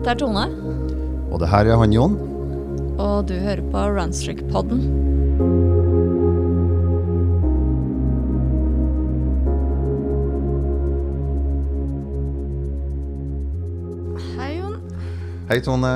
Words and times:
Dette 0.00 0.10
er 0.14 0.18
Tone, 0.20 0.44
Og 1.30 1.40
det 1.42 1.48
her 1.52 1.68
er 1.72 1.76
han 1.82 1.92
Jon. 1.92 2.14
og 3.00 3.28
du 3.28 3.34
hører 3.34 3.62
på 3.72 3.78
Runstrick-podden. 3.96 4.80
Hei, 14.38 14.56
Jon. 14.58 14.76
Hei, 15.50 15.60
Tone. 15.64 15.92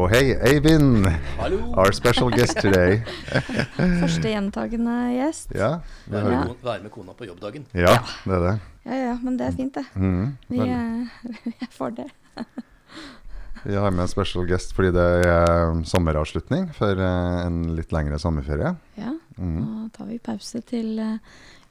Og 0.00 0.06
hei, 0.12 0.30
Eivind. 0.46 1.08
Hallo! 1.40 1.58
Our 1.74 1.90
special 1.96 2.30
guest 2.32 2.60
today. 2.62 3.00
Første 4.02 4.30
gjentagende 4.30 4.94
gjest. 5.16 5.50
Ja, 5.58 5.72
Være 6.06 6.24
med, 6.24 6.32
Ja. 6.32 6.44
med, 6.44 6.54
være 6.64 6.82
med 6.86 6.90
kona 6.94 7.12
på 7.18 7.26
jobbdagen. 7.26 7.66
ja 7.74 7.96
det 8.24 8.34
er 8.38 8.44
det. 8.46 8.54
Ja, 8.86 8.94
ja, 9.10 9.16
men 9.22 9.36
det 9.38 9.46
er 9.46 9.56
fint, 9.58 9.74
det. 9.74 9.84
Mm, 9.94 10.36
Vi, 10.48 10.58
Vel, 10.58 10.68
eh, 10.68 11.08
vi 11.44 11.54
er 11.60 11.70
for 11.74 11.90
det. 11.90 12.06
Vi 13.62 13.76
har 13.76 13.90
med 13.92 14.06
en 14.06 14.08
special 14.08 14.46
guest 14.48 14.72
fordi 14.76 14.92
det 14.96 15.06
er 15.28 15.74
sommeravslutning 15.88 16.70
for 16.76 16.96
eh, 16.96 17.40
en 17.44 17.62
litt 17.76 17.92
lengre 17.92 18.18
sommerferie. 18.22 18.72
Ja, 18.96 19.12
mm. 19.36 19.58
nå 19.60 19.88
tar 19.96 20.08
vi 20.08 20.16
pause 20.22 20.62
til 20.64 20.94
uh, 20.96 21.18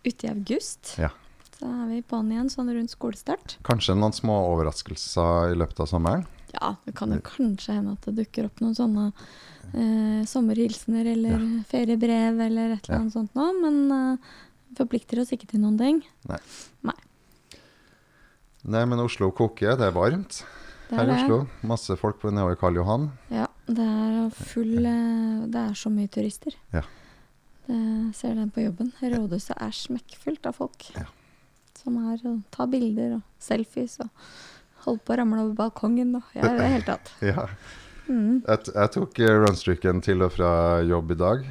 uti 0.05 0.29
august. 0.29 0.93
Ja. 1.01 1.09
Så 1.57 1.67
er 1.67 1.87
vi 1.89 2.03
på'n 2.05 2.29
igjen 2.31 2.51
sånn 2.53 2.69
rundt 2.71 2.93
skolestart. 2.93 3.57
Kanskje 3.67 3.97
noen 3.97 4.13
små 4.15 4.37
overraskelser 4.53 5.55
i 5.55 5.57
løpet 5.59 5.81
av 5.83 5.89
sommeren. 5.91 6.27
Ja, 6.53 6.75
det 6.85 6.93
kan 6.97 7.11
jo 7.13 7.19
kanskje 7.25 7.75
hende 7.75 7.97
at 7.97 8.05
det 8.07 8.15
dukker 8.23 8.47
opp 8.47 8.61
noen 8.63 8.77
sånne 8.77 9.09
eh, 9.73 10.21
sommerhilsener 10.29 11.09
eller 11.11 11.43
feriebrev 11.69 12.39
eller 12.45 12.77
et 12.77 12.87
eller 12.89 13.03
Ja. 13.05 13.11
sånt 13.13 13.35
nå, 13.37 13.49
men 13.59 13.81
eh, 13.93 14.31
forplikter 14.79 15.21
oss 15.21 15.33
ikke 15.35 15.49
til 15.51 15.61
noen 15.65 15.77
ting. 15.77 16.01
Nei. 16.29 16.39
Nei, 16.89 16.95
men 18.63 18.99
Oslo 18.99 19.31
koker. 19.31 19.77
Det 19.79 19.87
er 19.87 19.95
varmt 19.95 20.43
Det 20.89 20.97
her 20.97 21.05
er 21.05 21.09
i 21.09 21.15
det. 21.15 21.23
Oslo. 21.23 21.39
Masse 21.67 21.95
folk 21.99 22.19
på 22.21 22.31
nedover 22.33 22.57
Karl 22.59 22.75
Johan. 22.75 23.09
Ja, 23.31 23.47
det 23.67 23.85
er 23.85 24.29
full 24.35 24.85
eh, 24.85 25.45
Det 25.47 25.61
er 25.61 25.73
så 25.77 25.91
mye 25.93 26.07
turister. 26.11 26.55
Ja. 26.73 26.83
Det 27.69 28.15
ser 28.17 28.33
den 28.35 28.49
på 28.49 28.63
jobben. 28.65 28.91
Rådhuset 29.01 29.55
er 29.55 29.71
smekkfullt 29.75 30.47
av 30.49 30.57
folk. 30.57 30.89
Ja. 30.95 31.05
Som 31.77 31.99
er 32.09 32.17
og 32.27 32.41
tar 32.51 32.67
bilder 32.71 33.19
og 33.19 33.21
selfies 33.39 33.99
og 34.03 34.09
holder 34.85 35.03
på 35.05 35.13
å 35.13 35.19
ramle 35.19 35.43
over 35.43 35.55
balkongen 35.59 36.15
og 36.17 36.33
ja, 36.33 36.43
i 36.49 36.57
det 36.57 36.71
hele 36.73 36.87
tatt. 36.87 37.13
Ja. 37.33 37.47
Mm. 38.09 38.41
Jeg, 38.41 38.71
jeg 38.73 38.89
tok 38.95 39.19
eh, 39.21 39.35
runstreaken 39.37 39.99
til 40.01 40.25
og 40.25 40.31
fra 40.33 40.81
jobb 40.81 41.11
i 41.13 41.17
dag, 41.19 41.43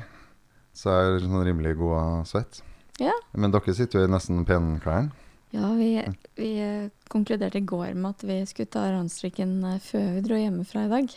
så 0.74 0.90
jeg 0.90 1.12
er 1.12 1.20
sånn 1.22 1.44
rimelig 1.46 1.76
god 1.78 1.92
av 2.00 2.24
svett. 2.26 2.58
Ja. 2.98 3.14
Men 3.38 3.54
dere 3.54 3.74
sitter 3.78 4.02
jo 4.02 4.08
i 4.08 4.10
nesten 4.10 4.42
penklærne. 4.48 5.14
Ja, 5.50 5.70
vi, 5.72 5.90
vi 6.36 6.48
eh, 6.60 6.90
konkluderte 7.08 7.58
i 7.58 7.64
går 7.64 7.94
med 7.96 8.10
at 8.10 8.24
vi 8.28 8.38
skulle 8.46 8.68
ta 8.72 8.84
rundstrikken 8.92 9.56
eh, 9.64 9.80
før 9.80 10.10
vi 10.18 10.24
dro 10.26 10.36
hjemmefra 10.36 10.84
i 10.84 10.90
dag. 10.92 11.14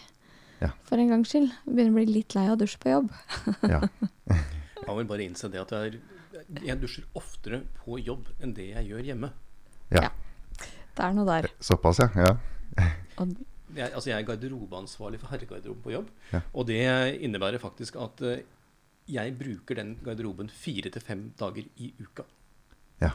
Ja. 0.61 0.69
For 0.87 1.01
en 1.01 1.11
gangs 1.11 1.31
skyld. 1.33 1.51
Begynner 1.65 1.91
å 1.91 1.97
bli 1.99 2.05
litt 2.07 2.35
lei 2.37 2.45
av 2.47 2.55
å 2.55 2.61
dusje 2.61 2.79
på 2.81 2.93
jobb. 2.93 3.11
Ja. 3.67 3.81
Man 4.87 4.97
vil 5.01 5.09
bare 5.09 5.25
innse 5.25 5.49
det 5.51 5.59
at 5.61 5.73
jeg, 5.75 5.99
er, 6.39 6.61
jeg 6.63 6.79
dusjer 6.81 7.07
oftere 7.17 7.63
på 7.81 7.99
jobb 8.01 8.29
enn 8.41 8.53
det 8.57 8.71
jeg 8.71 8.91
gjør 8.91 9.07
hjemme. 9.11 9.31
ja. 9.93 10.09
Det 10.91 11.05
er 11.07 11.13
noe 11.15 11.23
der. 11.23 11.45
Såpass, 11.63 12.01
ja. 12.03 12.09
ja. 12.19 12.87
Og 13.23 13.29
Jeg, 13.71 13.87
altså 13.87 14.09
jeg 14.09 14.17
er 14.17 14.25
garderobeansvarlig 14.27 15.21
for 15.21 15.31
herregarderoben 15.31 15.83
på 15.85 15.93
jobb. 15.93 16.09
Ja. 16.33 16.41
Og 16.51 16.65
det 16.67 16.81
innebærer 17.23 17.63
faktisk 17.63 17.95
at 18.03 18.19
eh, 18.27 18.41
jeg 19.07 19.37
bruker 19.39 19.79
den 19.79 19.93
garderoben 20.03 20.51
fire 20.51 20.91
til 20.91 21.03
fem 21.03 21.29
dager 21.39 21.63
i 21.79 21.93
uka. 22.03 22.27
ja, 23.01 23.13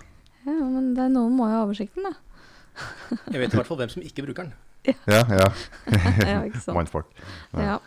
men 0.53 0.93
det 0.95 1.03
er 1.07 1.13
noen 1.15 1.35
må 1.37 1.49
jo 1.51 1.57
ha 1.57 1.65
oversikten, 1.67 2.07
da. 2.07 2.13
Jeg 3.33 3.41
vet 3.41 3.55
i 3.55 3.57
hvert 3.59 3.67
fall 3.71 3.79
hvem 3.81 3.93
som 3.93 4.03
ikke 4.05 4.25
bruker 4.27 4.47
den. 4.47 4.55
Ja, 5.09 5.23
ja. 5.27 5.49
Ja, 6.23 6.43
ikke 6.49 6.61
sant. 6.63 6.77
Mannfolk. 6.77 7.09
Ja. 7.57 7.65
Ja. 7.65 7.79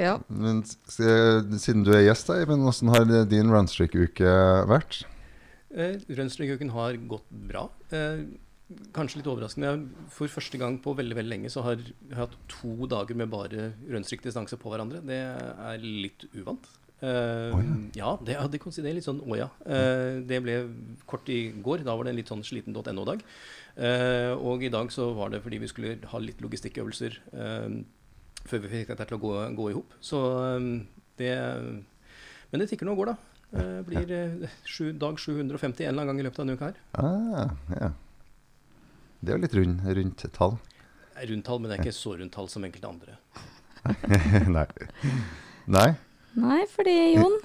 ja. 0.00 0.14
Men 0.32 0.62
s- 0.64 0.78
siden 0.96 1.84
du 1.84 1.90
er 1.92 2.06
gjest, 2.06 2.30
Eivind, 2.32 2.62
hvordan 2.64 2.94
har 2.94 3.04
din 3.28 3.50
runstreak-uke 3.52 4.32
vært? 4.70 5.02
Eh, 5.76 5.98
Rønstringuken 6.16 6.70
har 6.72 6.96
gått 7.10 7.26
bra. 7.50 7.66
Eh, 7.92 8.22
kanskje 8.96 9.20
litt 9.20 9.28
overraskende. 9.28 9.74
For 10.14 10.30
første 10.32 10.56
gang 10.62 10.78
på 10.82 10.94
veldig 10.96 11.18
veldig 11.18 11.30
lenge 11.34 11.50
så 11.52 11.62
har 11.66 11.76
jeg 11.76 11.92
hatt 12.16 12.32
to 12.48 12.86
dager 12.88 13.18
med 13.18 13.28
bare 13.34 13.72
rønstrikkdistanse 13.92 14.56
på 14.62 14.72
hverandre. 14.72 15.02
Det 15.04 15.18
er 15.20 15.84
litt 15.84 16.24
uvant. 16.32 16.64
Eh, 17.04 17.52
Å, 17.52 17.58
ja, 17.92 18.14
det, 18.24 18.38
ja, 18.38 18.46
det 18.48 18.60
det 18.60 18.88
er 18.88 18.96
litt 18.96 19.04
sånn 19.04 19.20
å 19.20 19.36
ja. 19.36 19.50
Uh, 19.66 20.22
det 20.24 20.40
ble 20.44 20.54
kort 21.08 21.28
i 21.28 21.50
går. 21.52 21.84
Da 21.84 21.96
var 21.96 22.06
det 22.06 22.14
en 22.14 22.20
litt 22.20 22.32
sånn 22.32 22.44
sliten.no-dag. 22.46 23.24
Uh, 23.76 24.32
og 24.40 24.64
i 24.64 24.72
dag 24.72 24.88
så 24.94 25.10
var 25.16 25.34
det 25.34 25.42
fordi 25.44 25.60
vi 25.60 25.68
skulle 25.68 25.98
ha 26.08 26.22
litt 26.22 26.40
logistikkøvelser 26.40 27.20
eh, 27.36 27.76
før 28.46 28.62
vi 28.64 28.72
fikk 28.72 28.92
dette 28.92 29.06
til 29.10 29.18
å 29.18 29.22
gå, 29.22 29.32
gå 29.58 29.70
i 29.70 29.76
hop. 29.76 29.96
Så 30.04 30.20
eh, 30.56 30.68
det 31.20 31.32
Men 32.50 32.62
det 32.62 32.70
tikker 32.70 32.88
nå 32.88 32.94
og 32.94 33.02
går, 33.02 33.12
da. 33.12 33.32
Uh, 33.56 33.80
blir 33.86 34.10
eh, 34.10 34.54
sju, 34.66 34.90
dag 34.98 35.18
750 35.22 35.86
en 35.86 35.92
eller 35.92 36.02
annen 36.02 36.10
gang 36.10 36.20
i 36.20 36.24
løpet 36.26 36.40
av 36.40 36.46
denne 36.46 36.56
uka 36.58 36.70
her. 36.70 36.80
Ah, 36.98 37.52
ja. 37.78 37.92
Det 39.20 39.32
er 39.32 39.38
jo 39.38 39.44
litt 39.44 39.54
rund, 39.56 39.84
rundt 39.98 40.24
tall. 40.34 40.56
Rundt 41.16 41.46
tall, 41.46 41.60
men 41.62 41.70
det 41.70 41.76
er 41.76 41.86
ikke 41.86 41.96
så 41.96 42.16
rundt 42.18 42.34
tall 42.34 42.50
som 42.52 42.66
enkelte 42.66 42.90
andre. 42.90 43.16
Nei. 44.56 44.66
Nei, 45.72 45.88
Nei, 46.36 46.64
fordi 46.68 46.96
Jon, 47.16 47.36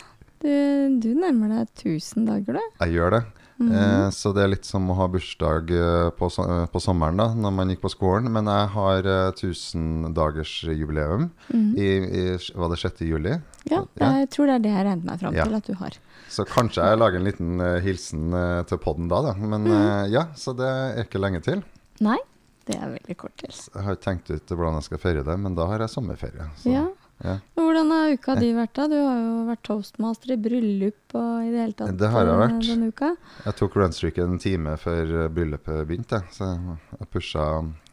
du, 0.44 1.00
du 1.00 1.10
nærmer 1.16 1.48
deg 1.54 1.68
1000 1.86 2.26
dager, 2.28 2.54
du. 2.60 2.66
jeg 2.86 2.98
gjør 2.98 3.12
det. 3.18 3.22
Mhm. 3.62 3.72
Eh, 3.78 4.08
så 4.10 4.32
det 4.34 4.42
er 4.42 4.48
litt 4.56 4.66
som 4.66 4.88
å 4.90 4.96
ha 4.98 5.06
bursdag 5.14 5.70
eh, 5.70 6.08
på, 6.18 6.26
eh, 6.42 6.64
på 6.74 6.80
sommeren 6.82 7.20
da, 7.22 7.28
når 7.38 7.52
man 7.54 7.70
gikk 7.70 7.84
på 7.84 7.92
skolen. 7.94 8.26
Men 8.34 8.50
jeg 8.50 8.72
har 8.74 9.06
eh, 9.06 9.32
1000-dagersjubileum 9.38 11.30
Mhm. 11.54 11.76
i, 11.78 11.90
i 12.22 12.38
var 12.58 12.70
det 12.74 12.80
6. 12.82 13.02
juli. 13.06 13.36
Ja, 13.70 13.84
Ja. 14.00 14.12
jeg 14.20 14.30
tror 14.34 14.48
det 14.48 14.56
er 14.56 14.60
det 14.66 14.72
jeg 14.74 14.86
regnet 14.88 15.06
meg 15.06 15.20
fram 15.20 15.36
Ja. 15.36 15.44
til 15.46 15.56
at 15.56 15.64
du 15.68 15.74
har. 15.76 15.92
Så 16.30 16.46
kanskje 16.48 16.84
jeg 16.90 16.98
lager 17.00 17.18
en 17.20 17.24
liten 17.28 17.62
eh, 17.62 17.80
hilsen 17.82 18.34
eh, 18.34 18.64
til 18.64 18.78
podden 18.78 19.08
da, 19.10 19.22
da. 19.22 19.34
Men 19.34 19.64
Mhm. 19.64 19.72
eh, 19.72 20.08
ja, 20.10 20.26
så 20.36 20.56
det 20.58 20.66
er 20.66 21.04
ikke 21.04 21.20
lenge 21.22 21.42
til. 21.44 21.64
Nei, 22.00 22.18
det 22.66 22.76
er 22.82 22.98
veldig 22.98 23.18
kort 23.18 23.36
til. 23.38 23.52
Jeg 23.52 23.84
har 23.84 23.96
ikke 23.96 24.04
tenkt 24.04 24.30
ut 24.32 24.48
hvordan 24.48 24.74
jeg 24.76 24.84
skal 24.84 24.98
feire 24.98 25.24
det, 25.24 25.38
men 25.40 25.54
da 25.56 25.68
har 25.68 25.80
jeg 25.80 25.90
sommerferie. 25.90 26.50
Så, 26.58 26.72
Ja. 26.72 26.88
Ja. 27.24 27.36
Hvordan 27.58 27.92
har 27.94 28.14
uka 28.16 28.36
di 28.40 28.52
vært 28.56 28.74
da? 28.78 28.88
Du 28.92 28.98
har 28.98 29.20
jo 29.20 29.34
vært 29.50 29.64
toastmaster 29.68 30.34
i 30.36 30.38
bryllup 30.42 31.16
og 31.18 31.46
i 31.46 31.52
det 31.52 31.62
hele 31.62 31.78
tatt 31.78 32.00
Det 32.00 32.10
har 32.14 32.26
jeg 32.26 32.34
eh, 32.34 32.42
vært. 32.42 32.60
denne 32.68 32.90
uka. 32.92 33.12
Jeg 33.46 33.58
tok 33.60 33.78
runstreaken 33.82 34.34
en 34.36 34.42
time 34.42 34.76
før 34.82 35.16
eh, 35.20 35.30
bryllupet 35.36 35.84
begynte, 35.90 36.22
så 36.34 36.50
jeg 36.98 37.10
pusha 37.14 37.48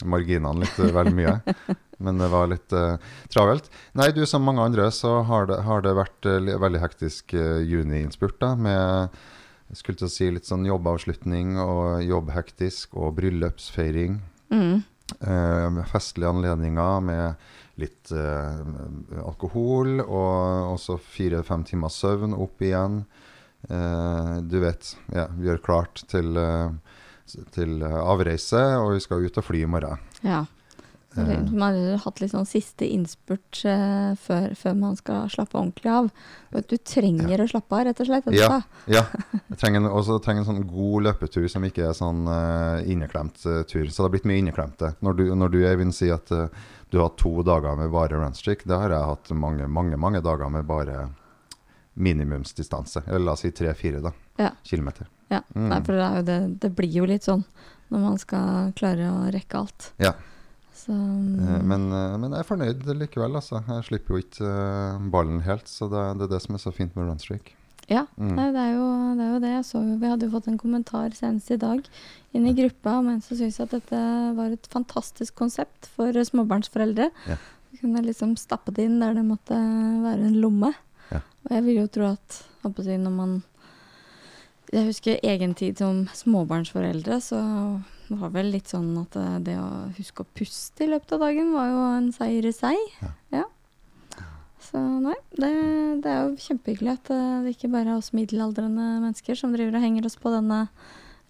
marginene 0.09 0.65
litt 0.65 0.81
eh, 0.83 0.95
vel 0.97 1.13
mye. 1.17 1.39
Men 2.05 2.21
det 2.23 2.29
var 2.31 2.47
litt 2.47 2.71
uh, 2.79 2.95
travelt. 3.27 3.65
Nei, 3.99 4.13
du 4.15 4.21
som 4.31 4.45
mange 4.47 4.63
andre, 4.63 4.85
så 4.95 5.17
har 5.27 5.49
det, 5.51 5.57
har 5.67 5.83
det 5.83 5.97
vært 5.99 6.29
uh, 6.31 6.53
veldig 6.63 6.79
hektisk 6.79 7.35
uh, 7.35 7.59
juniinnspurt, 7.59 8.37
da, 8.39 8.53
med 8.55 9.17
jeg 9.69 9.81
skulle 9.81 10.01
til 10.01 10.07
å 10.07 10.13
si 10.13 10.29
litt 10.33 10.47
sånn 10.49 10.63
jobbavslutning 10.65 11.59
og 11.61 12.05
jobbhektisk 12.07 12.95
og 12.97 13.19
bryllupsfeiring. 13.19 14.15
Mm. 14.55 14.79
Eh, 15.21 15.85
festlige 15.89 16.29
anledninger 16.29 17.01
med 17.01 17.35
litt 17.79 18.13
eh, 18.13 19.23
alkohol 19.23 20.03
og 20.03 20.75
også 20.75 20.99
fire-fem 20.99 21.65
timer 21.69 21.93
søvn 21.95 22.35
opp 22.37 22.63
igjen. 22.65 23.03
Eh, 23.69 24.37
du 24.43 24.59
vet, 24.63 24.93
ja, 25.15 25.29
vi 25.39 25.49
gjør 25.49 25.63
klart 25.65 26.03
til, 26.11 26.37
eh, 26.39 26.71
til 27.55 27.83
eh, 27.83 27.99
avreise, 28.03 28.63
og 28.83 28.97
vi 28.97 29.05
skal 29.05 29.27
ut 29.27 29.41
og 29.41 29.47
fly 29.47 29.65
i 29.65 29.71
morgen. 29.71 30.07
Ja. 30.27 30.45
Så 31.19 31.31
Eh. 31.35 31.51
Man 31.53 31.75
har 31.91 31.99
hatt 32.05 32.21
litt 32.23 32.31
sånn 32.31 32.47
siste 32.47 32.87
innspurt 32.87 33.63
uh, 33.67 34.15
før, 34.17 34.55
før 34.55 34.75
man 34.79 34.97
skal 34.97 35.29
slappe 35.33 35.59
ordentlig 35.59 35.91
av. 35.91 36.11
Du 36.71 36.77
trenger 36.79 37.43
å 37.43 37.49
slappe 37.51 37.75
av, 37.75 37.85
rett 37.89 38.01
og 38.01 38.07
slett. 38.07 38.31
Ja. 38.37 38.61
Ja, 38.87 39.05
jeg 39.51 39.59
trenger 39.59 39.83
en, 39.83 39.91
også 39.91 40.19
trenger 40.25 40.45
en 40.45 40.51
sånn 40.53 40.67
god 40.71 41.09
løpetur 41.09 41.49
som 41.51 41.65
ikke 41.67 41.89
er 41.91 41.97
sånn 41.99 42.25
uh, 42.31 42.81
inneklemt 42.87 43.43
uh, 43.47 43.63
tur. 43.69 43.87
Så 43.91 44.03
det 44.03 44.07
har 44.07 44.15
blitt 44.17 44.29
mye 44.31 44.43
inneklemte. 44.45 44.95
Når 45.01 45.19
du, 45.19 45.25
når 45.35 45.49
du 45.55 45.59
Eivind, 45.67 45.95
sier 45.97 46.15
at 46.21 46.29
du 46.31 46.97
har 46.99 47.09
hatt 47.11 47.19
to 47.21 47.35
dager 47.45 47.77
med 47.77 47.91
bare 47.93 48.17
runstreak, 48.17 48.63
det 48.65 48.79
har 48.79 48.91
jeg 48.95 49.09
hatt 49.11 49.31
mange, 49.37 49.67
mange, 49.69 49.97
mange 50.01 50.23
dager 50.25 50.49
med 50.49 50.65
bare 50.71 51.09
minimumsdistanse. 51.99 53.03
Eller 53.07 53.19
la 53.19 53.33
oss 53.33 53.41
si 53.41 53.51
tre-fire 53.51 54.01
da, 54.01 54.13
Ja. 54.37 54.51
kilometer. 54.63 55.07
Ja, 55.29 55.43
Mm. 55.55 55.69
Nei, 55.69 55.81
for 55.85 55.93
det, 55.93 56.01
er 56.03 56.23
det, 56.23 56.61
det 56.61 56.71
blir 56.77 56.89
jo 56.93 57.05
litt 57.05 57.23
sånn 57.25 57.45
når 57.91 57.99
man 58.01 58.19
skal 58.19 58.73
klare 58.77 59.11
å 59.13 59.31
rekke 59.33 59.59
alt. 59.59 59.93
Ja. 59.99 60.13
Så 60.79 60.95
Eh, 60.95 61.63
Men, 61.67 61.89
eh, 61.93 62.17
men 62.23 62.31
jeg 62.33 62.41
er 62.45 62.49
fornøyd 62.49 62.85
likevel, 63.01 63.35
altså. 63.41 63.61
Jeg 63.67 63.85
slipper 63.89 64.15
jo 64.15 64.23
ikke 64.23 64.49
eh, 64.49 64.99
ballen 65.11 65.41
helt, 65.43 65.67
så 65.69 65.89
det, 65.91 66.05
det 66.21 66.29
er 66.29 66.33
det 66.37 66.43
som 66.45 66.55
er 66.55 66.63
så 66.63 66.73
fint 66.75 66.95
med 66.97 67.09
runstreak. 67.11 67.55
ja, 67.89 68.05
Mm. 68.19 68.35
nei, 68.37 68.47
det, 68.53 68.63
er 68.63 68.73
jo, 68.77 68.87
det 69.17 69.25
er 69.27 69.33
jo 69.33 69.41
det. 69.41 69.51
Jeg 69.57 69.65
så 69.65 69.81
vi 69.99 70.07
hadde 70.13 70.27
jo 70.29 70.33
fått 70.37 70.49
en 70.49 70.59
kommentar 70.61 71.15
senest 71.17 71.51
i 71.51 71.57
dag 71.57 71.81
inn 72.37 72.47
i 72.47 72.53
gruppa 72.55 72.99
om 73.01 73.09
en 73.09 73.21
som 73.25 73.37
syntes 73.39 73.61
at 73.65 73.71
dette 73.71 74.01
var 74.37 74.53
et 74.53 74.67
fantastisk 74.71 75.35
konsept 75.35 75.87
for 75.97 76.13
småbarnsforeldre. 76.13 77.11
Ja. 77.27 77.37
Du 77.73 77.79
kunne 77.81 78.03
liksom 78.05 78.37
stappe 78.37 78.73
det 78.77 78.85
inn 78.89 79.01
der 79.01 79.15
det 79.17 79.25
måtte 79.25 79.57
være 80.05 80.29
en 80.29 80.37
lomme. 80.41 80.75
Ja. 81.11 81.23
Og 81.47 81.51
jeg 81.57 81.65
vil 81.65 81.81
jo 81.83 81.87
tro 81.89 82.11
at 82.13 82.43
når 82.65 83.11
man 83.11 83.43
Jeg 84.71 84.85
husker 84.91 85.17
egen 85.25 85.55
tid 85.55 85.79
som 85.79 86.05
småbarnsforeldre, 86.13 87.17
så 87.25 87.39
det 88.09 88.19
var 88.21 88.31
vel 88.31 88.51
litt 88.51 88.69
sånn 88.71 88.91
at 89.03 89.17
eh, 89.17 89.39
det 89.45 89.57
å 89.61 89.69
huske 89.99 90.23
å 90.25 90.27
puste 90.35 90.85
i 90.85 90.89
løpet 90.89 91.13
av 91.13 91.21
dagen 91.27 91.53
var 91.53 91.67
jo 91.69 91.81
en 91.99 92.13
seier 92.13 92.47
i 92.49 92.53
seg. 92.53 92.77
Ja. 93.03 93.11
Ja. 93.33 93.45
Så 94.61 94.81
nei, 95.01 95.15
det, 95.39 95.51
det 96.05 96.11
er 96.13 96.25
jo 96.29 96.37
kjempehyggelig 96.37 96.93
at 96.97 97.11
eh, 97.15 97.43
det 97.45 97.55
ikke 97.57 97.71
bare 97.73 97.93
er 97.93 97.99
oss 98.01 98.13
middelaldrende 98.17 98.89
mennesker 99.05 99.37
som 99.39 99.53
driver 99.55 99.77
og 99.79 99.85
henger 99.85 100.07
oss 100.09 100.17
på 100.17 100.33
denne 100.35 100.69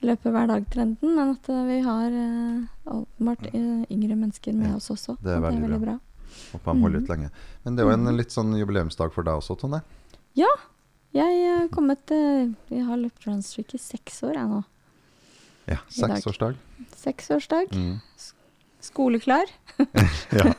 løpe 0.07 0.31
hver 0.31 0.47
dag-trenden, 0.47 1.15
men 1.19 1.35
at 1.35 1.49
eh, 1.51 1.65
vi 1.67 1.81
har 1.83 2.15
åpenbart 2.87 3.49
yngre 3.91 4.15
mennesker 4.17 4.55
med 4.55 4.71
Ja, 4.71 4.77
oss 4.79 4.89
også. 4.95 5.17
det 5.23 5.35
er 5.35 5.43
og 5.43 5.49
veldig 5.51 5.81
bra. 5.83 5.99
Håper 6.53 6.73
de 6.75 6.81
holder 6.83 6.99
ut 7.03 7.09
Mhm. 7.09 7.13
lenge. 7.17 7.31
Men 7.65 7.75
det 7.77 7.83
er 7.83 7.89
jo 7.89 7.95
en 7.95 8.05
Mhm. 8.07 8.17
litt 8.17 8.31
sånn 8.31 8.55
jubileumsdag 8.59 9.13
for 9.13 9.23
deg 9.25 9.35
også, 9.35 9.59
Tonje. 9.59 9.83
Jeg 11.15 11.59
har 11.59 11.69
kommet 11.69 12.07
Jeg 12.71 12.85
har 12.85 12.97
løpt 12.97 13.25
runstreak 13.27 13.75
i 13.75 13.79
seks 13.79 14.23
år, 14.23 14.35
jeg 14.35 14.47
nå. 14.49 14.65
Ja, 15.69 15.79
seksårsdag. 15.93 16.57
Seksårsdag. 16.97 17.73
Mm. 17.73 17.99
Skoleklar. 18.81 19.47
Ja. 20.39 20.53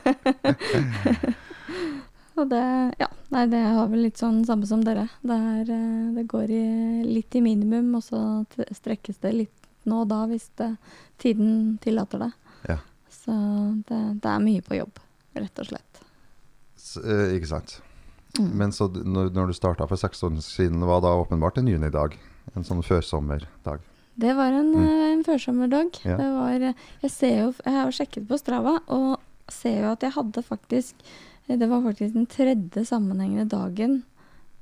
Og 2.40 2.48
det 2.48 2.64
Ja, 3.00 3.08
nei, 3.34 3.42
det 3.52 3.60
har 3.60 3.88
vel 3.90 4.06
litt 4.06 4.20
sånn 4.20 4.44
samme 4.48 4.68
som 4.68 4.84
dere. 4.84 5.08
Det, 5.20 5.36
er, 5.36 5.72
eh, 5.74 6.12
det 6.16 6.24
går 6.30 6.52
i, 6.54 6.64
litt 7.04 7.34
i 7.36 7.42
minimum, 7.44 7.92
og 7.98 8.04
så 8.06 8.20
strekkes 8.72 9.20
det 9.20 9.34
litt 9.36 9.68
nå 9.88 10.02
og 10.04 10.10
da 10.12 10.22
hvis 10.30 10.48
det, 10.60 10.70
tiden 11.20 11.78
tillater 11.84 12.24
det. 12.24 12.30
Ja. 12.68 12.78
Så 13.12 13.34
det, 13.88 14.00
det 14.22 14.32
er 14.32 14.42
mye 14.44 14.64
på 14.64 14.78
jobb, 14.78 15.00
rett 15.36 15.62
og 15.62 15.70
slett. 15.72 16.02
S 16.80 16.96
eh, 17.00 17.36
ikke 17.36 17.52
sant. 17.52 17.78
Mm. 18.38 18.50
Men 18.62 18.72
så 18.72 18.88
når, 18.88 19.32
når 19.34 19.50
du 19.50 19.58
starta 19.58 19.88
for 19.90 20.00
seks 20.00 20.22
år 20.24 20.38
siden, 20.44 20.84
var 20.86 21.02
da 21.04 21.16
åpenbart 21.18 21.58
en 21.60 21.68
junidag? 21.68 22.16
En 22.54 22.66
sånn 22.66 22.82
førsommerdag? 22.86 23.84
Det 24.16 24.34
var 24.36 24.52
en, 24.52 24.72
Mm. 24.74 24.84
eh, 24.88 25.12
en 25.12 25.24
førsommerdag. 25.24 26.00
Ja. 26.04 26.16
Det 26.16 26.30
var, 26.34 26.60
eh, 26.60 26.74
jeg, 27.02 27.10
ser 27.10 27.36
jo, 27.38 27.54
jeg 27.64 27.72
har 27.74 27.90
sjekket 27.90 28.26
på 28.28 28.38
Strava, 28.38 28.80
og 28.88 29.18
ser 29.48 29.82
jo 29.82 29.92
at 29.92 30.00
jeg 30.02 30.12
hadde 30.12 30.42
faktisk 30.42 30.94
eh, 31.48 31.56
Det 31.56 31.68
var 31.68 31.80
faktisk 31.82 32.14
den 32.14 32.26
tredje 32.26 32.84
sammenhengende 32.86 33.48
dagen 33.48 34.02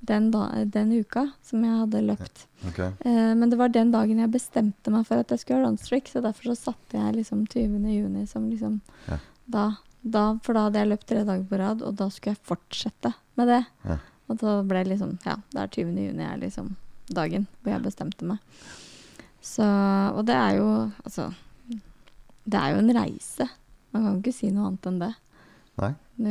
den, 0.00 0.30
da, 0.30 0.64
den 0.64 0.92
uka 1.00 1.32
som 1.42 1.64
jeg 1.64 1.74
hadde 1.80 2.06
løpt. 2.06 2.46
Okay. 2.68 2.92
Eh, 3.04 3.34
men 3.34 3.50
det 3.50 3.58
var 3.58 3.68
den 3.68 3.90
dagen 3.90 4.18
jeg 4.18 4.30
bestemte 4.30 4.90
meg 4.94 5.04
for 5.06 5.18
at 5.18 5.28
jeg 5.28 5.40
skulle 5.40 5.58
ha 5.64 5.66
runstreak, 5.68 6.06
så 6.08 6.22
derfor 6.22 6.44
så 6.54 6.56
satte 6.56 6.92
jeg 6.96 7.16
liksom 7.16 7.46
20. 7.48 7.82
juni 7.90 8.26
som 8.26 8.48
liksom 8.48 8.80
Ja. 9.08 9.18
da, 9.48 9.76
da, 10.04 10.38
For 10.42 10.52
da 10.54 10.68
hadde 10.68 10.78
jeg 10.78 10.88
løpt 10.88 11.06
tre 11.06 11.24
dager 11.24 11.44
på 11.44 11.58
rad, 11.58 11.82
og 11.82 11.96
da 11.96 12.08
skulle 12.08 12.36
jeg 12.36 12.44
fortsette 12.46 13.12
med 13.36 13.48
det. 13.48 13.66
Ja. 13.84 13.98
Og 14.30 14.38
da 14.38 14.62
ble 14.62 14.84
det 14.84 14.92
liksom 14.98 15.18
Ja, 15.26 15.36
det 15.50 15.60
er 15.60 15.66
20. 15.68 15.98
juni 16.06 16.22
er 16.22 16.38
liksom 16.38 16.76
dagen 17.10 17.46
hvor 17.64 17.72
jeg 17.72 17.82
bestemte 17.82 18.22
meg. 18.24 18.38
Så 19.44 19.64
Og 20.16 20.24
det 20.26 20.34
er 20.34 20.56
jo 20.58 20.68
Altså 21.04 21.28
Det 22.44 22.58
er 22.58 22.74
jo 22.74 22.82
en 22.82 22.94
reise. 22.96 23.48
Man 23.92 24.04
kan 24.04 24.20
ikke 24.20 24.34
si 24.36 24.50
noe 24.52 24.70
annet 24.70 24.86
enn 24.88 25.00
det. 25.02 25.14
Nei. 25.78 25.92
Du 26.18 26.30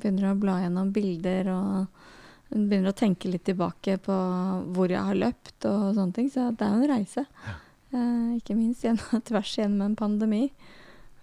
begynner 0.00 0.30
å 0.30 0.38
bla 0.40 0.58
gjennom 0.62 0.92
bilder 0.92 1.50
og 1.52 2.00
begynner 2.48 2.92
å 2.92 2.96
tenke 2.96 3.28
litt 3.28 3.44
tilbake 3.46 3.98
på 4.02 4.16
hvor 4.74 4.92
jeg 4.92 5.04
har 5.04 5.18
løpt 5.18 5.66
og 5.68 5.94
sånne 5.96 6.16
ting. 6.16 6.30
Så 6.32 6.48
det 6.56 6.64
er 6.64 6.74
jo 6.74 6.86
en 6.86 6.92
reise. 6.94 7.24
Eh, 7.92 8.36
ikke 8.38 8.56
minst 8.56 8.84
gjennom, 8.84 9.22
tvers 9.28 9.54
gjennom 9.58 9.86
en 9.86 9.96
pandemi. 9.98 10.42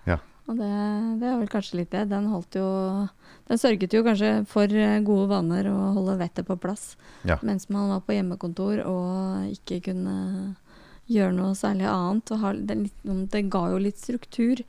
Ja. 0.05 0.19
Og 0.45 0.59
det, 0.61 0.71
det 1.21 1.29
er 1.29 1.39
vel 1.41 1.51
kanskje 1.51 1.81
litt 1.81 1.93
det. 1.93 2.05
Den 2.13 2.29
holdt 2.29 2.57
jo 2.59 2.67
Den 3.45 3.61
sørget 3.61 3.93
jo 3.93 4.01
kanskje 4.05 4.29
for 4.49 4.69
eh, 4.69 5.01
gode 5.05 5.27
vaner 5.29 5.69
og 5.69 5.99
holde 5.99 6.19
vettet 6.21 6.47
på 6.47 6.57
plass. 6.61 6.93
Ja. 7.25 7.37
Mens 7.45 7.67
man 7.69 7.91
var 7.93 8.05
på 8.05 8.15
hjemmekontor 8.15 8.85
og 8.85 9.49
ikke 9.53 9.81
kunne 9.91 10.15
gjøre 11.07 11.33
noe 11.35 11.53
særlig 11.55 11.85
annet. 11.89 12.31
Og 12.31 12.39
ha, 12.39 12.53
det, 12.53 12.77
det 13.31 13.49
ga 13.53 13.63
jo 13.71 13.77
litt 13.77 13.97
struktur 14.01 14.61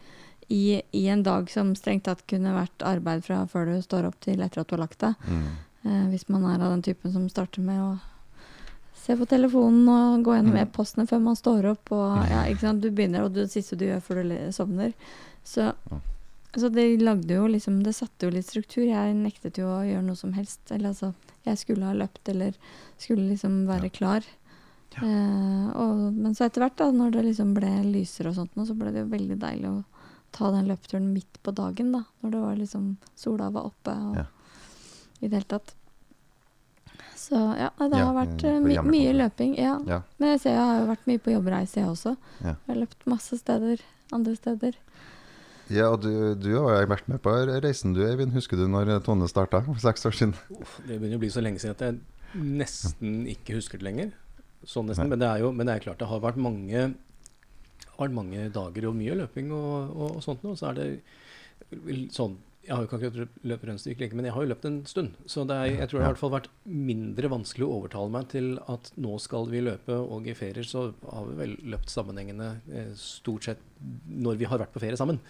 i, 0.48 0.80
i 0.92 1.06
en 1.10 1.22
dag 1.26 1.48
som 1.50 1.74
strengt 1.74 2.04
tatt 2.06 2.26
kunne 2.30 2.52
vært 2.54 2.82
arbeid 2.86 3.24
fra 3.26 3.46
før 3.50 3.66
du 3.66 3.80
står 3.82 4.06
opp 4.10 4.20
til 4.20 4.40
etter 4.44 4.60
at 4.62 4.68
du 4.68 4.76
har 4.76 4.84
lagt 4.84 5.00
deg. 5.00 5.14
Mm. 5.26 5.46
Eh, 5.86 6.04
hvis 6.12 6.28
man 6.28 6.44
er 6.44 6.60
av 6.62 6.70
den 6.76 6.82
typen 6.86 7.12
som 7.12 7.28
starter 7.28 7.60
med 7.66 7.80
å 7.82 7.96
se 9.06 9.14
på 9.16 9.26
telefonen 9.30 9.86
og 9.88 10.24
gå 10.26 10.34
gjennom 10.34 10.54
Mm. 10.56 10.62
e-postene 10.64 11.06
før 11.06 11.20
man 11.22 11.36
står 11.38 11.66
opp. 11.72 11.92
Og, 11.92 12.16
ja, 12.30 12.44
ikke 12.50 12.60
sant? 12.66 12.80
Du 12.82 12.90
begynner, 12.90 13.24
og 13.24 13.32
det 13.34 13.48
siste 13.52 13.76
du 13.78 13.84
gjør 13.86 14.02
før 14.02 14.22
du 14.22 14.52
sovner. 14.52 14.92
Så, 15.44 15.72
Ja. 15.90 15.98
så 16.56 16.70
det 16.72 17.00
lagde 17.02 17.28
jo 17.34 17.46
liksom 17.46 17.82
Det 17.84 17.94
satte 17.94 18.26
jo 18.26 18.30
litt 18.30 18.46
struktur. 18.46 18.82
Jeg 18.84 19.14
nektet 19.14 19.58
jo 19.58 19.66
å 19.66 19.84
gjøre 19.86 20.02
noe 20.02 20.16
som 20.16 20.32
helst. 20.32 20.60
Eller 20.70 20.88
altså 20.90 21.14
Jeg 21.46 21.58
skulle 21.58 21.84
ha 21.86 21.92
løpt 21.94 22.28
eller 22.28 22.54
skulle 22.98 23.28
liksom 23.30 23.66
være 23.66 23.84
Ja. 23.84 23.88
klar. 23.90 24.22
Ja. 24.94 25.02
Eh, 25.02 25.66
og, 25.82 26.04
men 26.14 26.34
så 26.38 26.46
etter 26.46 26.62
hvert, 26.64 26.76
da, 26.78 26.90
når 26.94 27.10
det 27.16 27.24
liksom 27.26 27.50
ble 27.56 27.72
lysere 27.90 28.30
og 28.30 28.38
sånt, 28.38 28.54
så 28.68 28.76
ble 28.78 28.92
det 28.94 29.02
jo 29.04 29.10
veldig 29.12 29.36
deilig 29.42 29.68
å 29.72 29.80
ta 30.36 30.50
den 30.52 30.68
løpturen 30.70 31.10
midt 31.12 31.38
på 31.44 31.52
dagen, 31.56 31.90
da. 31.92 32.04
Når 32.22 32.32
det 32.34 32.40
var 32.44 32.56
liksom 32.60 32.86
Sola 33.16 33.50
var 33.50 33.68
oppe 33.70 33.92
og 33.92 34.16
Ja. 34.22 34.24
i 35.20 35.28
det 35.28 35.36
hele 35.40 35.50
tatt. 35.56 35.74
Så 37.16 37.36
ja, 37.58 37.70
det 37.78 37.90
det 37.90 37.98
Ja, 37.98 38.06
har 38.06 38.14
vært 38.26 38.44
eh, 38.44 38.58
my 38.60 38.76
mye 38.86 39.12
løping. 39.16 39.56
Ja. 39.58 39.78
Ja. 39.88 40.02
Men 40.18 40.34
jeg 40.34 40.40
ser 40.44 40.50
jeg 40.54 40.62
har 40.62 40.80
jo 40.80 40.90
vært 40.92 41.06
mye 41.10 41.18
på 41.24 41.32
jobbreise, 41.32 41.80
jeg 41.80 41.88
også. 41.90 42.16
Ja. 42.40 42.54
Jeg 42.54 42.68
har 42.74 42.80
løpt 42.84 43.06
masse 43.10 43.38
steder, 43.40 43.80
andre 44.12 44.36
steder. 44.36 44.76
Ja, 45.68 45.88
og 45.90 46.02
du, 46.04 46.34
du 46.38 46.52
har 46.62 46.84
jo 46.84 46.90
vært 46.92 47.08
med 47.10 47.18
på 47.24 47.32
reisen 47.64 47.92
du, 47.96 48.04
Eivind. 48.06 48.32
Husker 48.36 48.56
du 48.56 48.68
når 48.70 49.00
Tone 49.02 49.26
starta 49.28 49.64
for 49.66 49.74
seks 49.82 50.06
år 50.06 50.14
siden? 50.14 50.34
Uff, 50.60 50.76
det 50.86 51.00
begynner 51.00 51.18
å 51.18 51.24
bli 51.24 51.32
så 51.34 51.42
lenge 51.42 51.58
siden 51.58 51.74
at 51.74 51.82
jeg 51.88 51.98
nesten 52.38 53.24
ikke 53.32 53.56
husker 53.58 53.80
det 53.82 53.88
lenger. 53.88 54.12
Sånn 54.66 54.88
nesten, 54.90 55.10
men 55.12 55.22
det 55.22 55.28
er 55.28 55.44
jo 55.44 55.52
men 55.54 55.68
det 55.68 55.76
er 55.76 55.84
klart 55.84 56.00
det 56.02 56.08
har 56.10 56.24
vært 56.24 56.40
mange, 56.42 56.88
har 57.86 58.02
vært 58.02 58.16
mange 58.16 58.48
dager 58.54 58.88
og 58.88 58.98
mye 58.98 59.14
løping 59.22 59.52
og, 59.54 59.94
og, 59.94 60.18
og 60.18 60.24
sånt 60.24 60.42
nå. 60.42 60.56
Så 60.58 60.72
er 60.72 60.80
det 60.80 60.88
sånn 62.14 62.36
Jeg 62.66 62.74
har 62.74 62.82
jo 62.82 62.88
ikke 62.88 62.98
akkurat 62.98 63.44
løpt 63.46 63.66
rønnstykk 63.68 64.00
lenge, 64.02 64.16
men 64.18 64.26
jeg 64.26 64.34
har 64.34 64.42
jo 64.42 64.50
løpt 64.50 64.64
en 64.66 64.80
stund. 64.90 65.14
Så 65.30 65.44
det 65.46 65.54
er, 65.54 65.68
jeg 65.84 65.90
tror 65.90 66.00
det 66.00 66.04
har 66.04 66.10
i 66.10 66.14
hvert 66.16 66.22
fall 66.24 66.32
vært 66.34 66.48
mindre 66.66 67.30
vanskelig 67.30 67.62
å 67.62 67.76
overtale 67.76 68.10
meg 68.10 68.26
til 68.32 68.48
at 68.74 68.90
nå 68.98 69.12
skal 69.22 69.46
vi 69.52 69.60
løpe, 69.62 69.94
og 69.94 70.26
i 70.26 70.34
ferier 70.34 70.66
så 70.66 70.88
har 71.06 71.28
vi 71.28 71.36
vel 71.38 71.54
løpt 71.70 71.94
sammenhengende 71.94 72.48
eh, 72.74 72.90
stort 72.98 73.46
sett 73.46 73.62
når 74.10 74.42
vi 74.42 74.50
har 74.50 74.58
vært 74.58 74.74
på 74.74 74.82
ferie 74.82 74.98
sammen. 74.98 75.22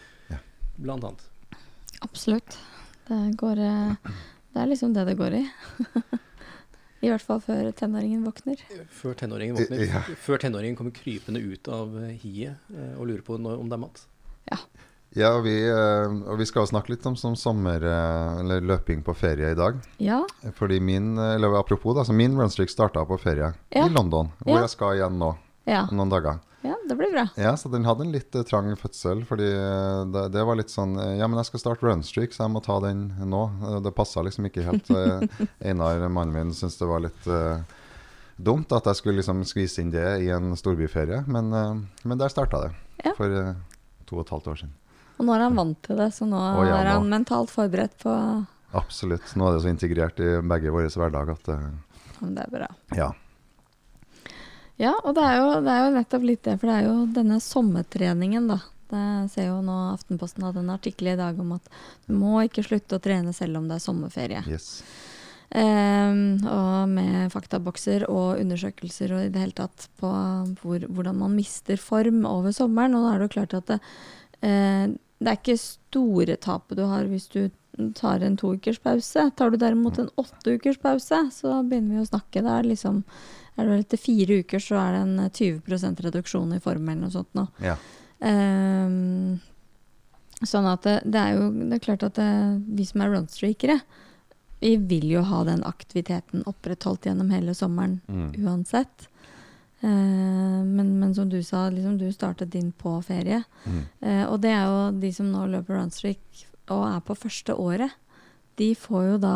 Blant 0.81 1.05
annet. 1.05 1.29
Absolutt. 2.05 2.56
Det 3.09 3.21
går 3.41 3.61
eh, 3.65 4.17
Det 4.53 4.62
er 4.62 4.73
liksom 4.73 4.97
det 4.97 5.05
det 5.09 5.19
går 5.21 5.37
i. 5.37 5.44
I 7.04 7.10
hvert 7.12 7.22
fall 7.22 7.40
før 7.44 7.71
tenåringen 7.76 8.23
våkner. 8.25 8.61
Før 8.90 9.14
tenåringen 9.21 9.56
våkner. 9.59 9.82
Ja. 9.85 10.00
Før 10.23 10.40
tenåringen 10.40 10.76
kommer 10.78 10.94
krypende 10.97 11.40
ut 11.44 11.68
av 11.68 11.92
eh, 12.02 12.14
hiet 12.23 12.56
eh, 12.73 12.94
og 12.97 13.06
lurer 13.11 13.23
på 13.26 13.37
når, 13.38 13.59
om 13.61 13.68
det 13.68 13.76
er 13.76 13.82
mat. 13.85 14.04
Ja, 15.16 15.30
og 15.38 15.44
vi, 15.47 15.54
eh, 15.68 16.16
og 16.28 16.37
vi 16.40 16.44
skal 16.49 16.66
snakke 16.68 16.92
litt 16.92 17.04
om 17.09 17.14
som 17.16 17.37
sommer, 17.38 17.80
eller 18.40 18.61
løping 18.64 19.04
på 19.06 19.14
ferie 19.16 19.52
i 19.54 19.56
dag. 19.56 19.78
Ja. 20.02 20.23
Fordi 20.59 20.80
min, 20.80 21.14
eller 21.18 21.54
apropos 21.61 21.94
da, 21.97 22.04
så 22.04 22.12
min 22.16 22.35
runstreak 22.37 22.73
starta 22.73 23.04
på 23.09 23.16
ferie 23.23 23.52
Ja. 23.73 23.87
i 23.87 23.92
London, 23.92 24.32
hvor 24.42 24.56
Ja. 24.59 24.61
jeg 24.66 24.71
skal 24.75 24.97
igjen 24.99 25.16
nå 25.21 25.35
Ja, 25.66 25.87
om 25.90 25.97
noen 25.97 26.11
dager. 26.12 26.40
Ja 26.66 26.76
det 26.88 26.96
blir 26.99 27.12
bra. 27.14 27.25
Ja, 27.40 27.54
så 27.56 27.70
den 27.73 27.87
hadde 27.88 28.04
en 28.06 28.12
litt 28.14 28.35
uh, 28.37 28.42
trang 28.46 28.68
fødsel, 28.78 29.25
fordi 29.28 29.49
eh, 29.49 30.02
det, 30.12 30.26
det 30.35 30.44
var 30.49 30.58
litt 30.58 30.73
sånn 30.73 30.96
eh, 31.00 31.16
Ja, 31.20 31.28
men 31.30 31.40
jeg 31.40 31.50
skal 31.50 31.62
starte 31.62 31.87
runstreak, 31.87 32.35
så 32.35 32.44
jeg 32.44 32.54
må 32.54 32.62
ta 32.64 32.78
den 32.85 33.08
nå. 33.30 33.42
Det 33.85 33.94
passa 33.96 34.25
liksom 34.26 34.49
ikke 34.50 34.66
helt. 34.66 34.90
Einar, 35.66 36.06
mannen 36.08 36.35
min, 36.35 36.54
syntes 36.56 36.78
det 36.80 36.90
var 36.90 37.04
litt 37.06 37.30
uh, 37.30 37.62
dumt 38.37 38.75
at 38.76 38.90
jeg 38.90 39.00
skulle 39.00 39.23
liksom 39.23 39.44
skvise 39.49 39.85
inn 39.85 39.94
det 39.94 40.08
i 40.26 40.32
en 40.35 40.56
storbyferie, 40.58 41.23
men, 41.30 41.54
uh, 41.54 42.02
men 42.04 42.20
der 42.20 42.32
starta 42.32 42.66
det. 42.66 42.75
Ja. 43.04 43.14
For 43.16 43.54
to 44.06 44.20
og 44.20 44.26
et 44.26 44.35
halvt 44.35 44.52
år 44.52 44.61
siden. 44.64 44.75
Og 45.16 45.25
nå 45.25 45.32
er 45.32 45.46
han 45.46 45.56
vant 45.56 45.78
til 45.85 45.99
det, 45.99 46.11
så 46.12 46.28
nå 46.28 46.42
ja, 46.66 46.76
er 46.82 46.92
han 46.92 47.06
nå. 47.06 47.12
mentalt 47.14 47.52
forberedt 47.52 47.96
på 48.02 48.12
Absolutt. 48.76 49.35
Nå 49.37 49.49
er 49.49 49.56
det 49.56 49.62
så 49.64 49.70
integrert 49.70 50.20
i 50.20 50.32
begge 50.44 50.73
våre 50.75 50.90
hverdag 50.90 51.32
at 51.37 51.52
eh, 51.54 51.68
det 52.20 52.42
er 52.42 52.52
bra. 52.52 52.68
Ja. 52.96 53.12
Ja, 54.80 54.92
og 55.02 55.14
det 55.16 55.25
er, 55.25 55.38
jo, 55.40 55.50
det 55.64 55.73
er 55.73 55.85
jo 55.85 55.92
nettopp 55.95 56.25
litt 56.28 56.42
det, 56.45 56.56
for 56.61 56.68
det 56.68 56.78
er 56.78 56.88
jo 56.90 56.97
denne 57.16 57.38
sommertreningen, 57.40 58.49
da. 58.50 58.61
Det 58.87 59.02
ser 59.33 59.49
jo 59.49 59.59
nå 59.66 59.75
Aftenposten 59.97 60.45
hadde 60.47 60.62
en 60.62 60.71
artikkel 60.71 61.11
i 61.11 61.18
dag 61.18 61.38
om 61.42 61.56
at 61.56 61.71
du 62.06 62.14
må 62.14 62.38
ikke 62.47 62.62
slutte 62.62 62.99
å 62.99 63.02
trene 63.02 63.33
selv 63.35 63.59
om 63.59 63.66
det 63.66 63.80
er 63.80 63.83
sommerferie. 63.83 64.42
Yes. 64.47 64.68
Um, 65.47 66.42
og 66.50 66.90
med 66.90 67.30
faktabokser 67.30 68.04
og 68.11 68.40
undersøkelser 68.42 69.12
og 69.14 69.25
i 69.25 69.33
det 69.33 69.42
hele 69.45 69.54
tatt 69.56 69.87
på 70.00 70.11
hvor, 70.61 70.87
hvordan 70.90 71.18
man 71.23 71.37
mister 71.38 71.78
form 71.80 72.25
over 72.28 72.54
sommeren. 72.54 72.95
Og 72.99 73.06
da 73.06 73.12
er 73.12 73.23
det 73.23 73.28
jo 73.28 73.35
klart 73.37 73.56
at 73.59 73.73
det, 73.73 73.78
uh, 74.45 74.95
det 75.16 75.33
er 75.33 75.40
ikke 75.40 75.59
store 75.62 76.37
tapet 76.42 76.78
du 76.78 76.85
har 76.87 77.09
hvis 77.11 77.30
du 77.33 77.47
tar 77.97 78.23
en 78.25 78.37
to 78.38 78.54
ukers 78.56 78.78
pause. 78.83 79.26
Tar 79.37 79.50
du 79.50 79.59
derimot 79.61 79.99
en 80.00 80.12
åtte 80.21 80.56
ukers 80.56 80.78
pause, 80.83 81.21
så 81.33 81.59
begynner 81.66 81.99
vi 81.99 82.04
å 82.04 82.11
snakke. 82.11 82.45
Da 82.45 82.56
er 82.56 82.66
det 82.66 82.75
liksom 82.75 83.02
er 83.56 83.64
det 83.64 83.70
vel 83.72 83.80
etter 83.84 84.00
fire 84.00 84.40
uker 84.44 84.60
så 84.60 84.76
er 84.80 84.92
det 84.92 85.02
en 85.02 85.30
20 85.32 86.02
reduksjon 86.06 86.52
i 86.56 86.60
formen 86.60 86.96
eller 86.98 87.06
noe 87.08 87.14
sånt 87.14 87.32
nå. 87.38 87.46
Ja. 87.64 87.76
Um, 88.20 89.38
sånn 90.44 90.66
at 90.68 90.84
det, 90.84 90.96
det 91.08 91.20
er 91.20 91.36
jo 91.38 91.50
det 91.70 91.78
er 91.78 91.84
klart 91.84 92.04
at 92.06 92.18
det, 92.18 92.28
vi 92.76 92.84
som 92.88 93.00
er 93.04 93.12
runstreakere, 93.14 93.78
vi 94.60 94.75
vil 94.88 95.08
jo 95.12 95.22
ha 95.28 95.42
den 95.48 95.62
aktiviteten 95.68 96.44
opprettholdt 96.48 97.06
gjennom 97.08 97.30
hele 97.32 97.54
sommeren 97.56 97.98
Mm. 98.08 98.30
uansett. 98.44 99.08
Eh, 99.80 100.60
men, 100.64 100.98
men 100.98 101.14
som 101.14 101.28
du 101.28 101.42
sa, 101.44 101.68
liksom, 101.70 101.98
du 102.00 102.08
startet 102.12 102.50
din 102.54 102.72
på 102.72 102.94
ferie. 103.04 103.42
Mm. 103.66 103.82
Eh, 104.00 104.25
og 104.30 104.40
det 104.40 104.50
er 104.56 104.64
jo 104.64 104.78
de 105.00 105.10
som 105.12 105.28
nå 105.32 105.44
løper 105.52 105.76
runstreak 105.76 106.46
og 106.72 106.86
er 106.88 107.00
på 107.04 107.14
første 107.16 107.54
året. 107.54 107.92
De 108.56 108.70
får 108.75 109.10
jo 109.12 109.18
da 109.22 109.34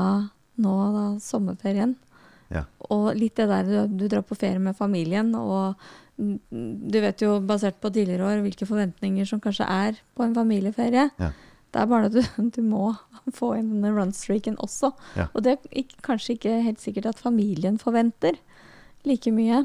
nå 0.60 0.74
da 0.96 1.04
sommerferien. 1.20 1.94
Ja. 2.50 2.64
Og 2.90 3.12
litt 3.18 3.38
det 3.38 3.46
der 3.50 3.66
du, 3.66 3.98
du 4.02 4.08
drar 4.10 4.24
på 4.26 4.38
ferie 4.38 4.60
med 4.62 4.78
familien, 4.78 5.32
og 5.38 5.78
du 6.20 6.98
vet 7.00 7.22
jo 7.22 7.38
basert 7.46 7.78
på 7.80 7.92
tidligere 7.94 8.26
år 8.28 8.42
hvilke 8.44 8.68
forventninger 8.68 9.28
som 9.28 9.40
kanskje 9.40 9.68
er 9.70 10.00
på 10.16 10.26
en 10.26 10.34
familieferie. 10.36 11.08
Ja. 11.20 11.30
Det 11.70 11.78
er 11.78 11.90
bare 11.90 12.10
at 12.10 12.16
du, 12.16 12.22
du 12.56 12.62
må 12.66 12.90
få 13.36 13.54
inn 13.58 13.76
denne 13.76 13.94
runstreaken 13.94 14.58
også. 14.62 14.92
Ja. 15.18 15.28
Og 15.32 15.46
det 15.46 15.54
er 15.54 15.82
ikke, 15.84 16.00
kanskje 16.10 16.36
ikke 16.36 16.56
helt 16.66 16.82
sikkert 16.82 17.12
at 17.12 17.22
familien 17.22 17.78
forventer 17.80 18.38
like 19.06 19.32
mye. 19.32 19.64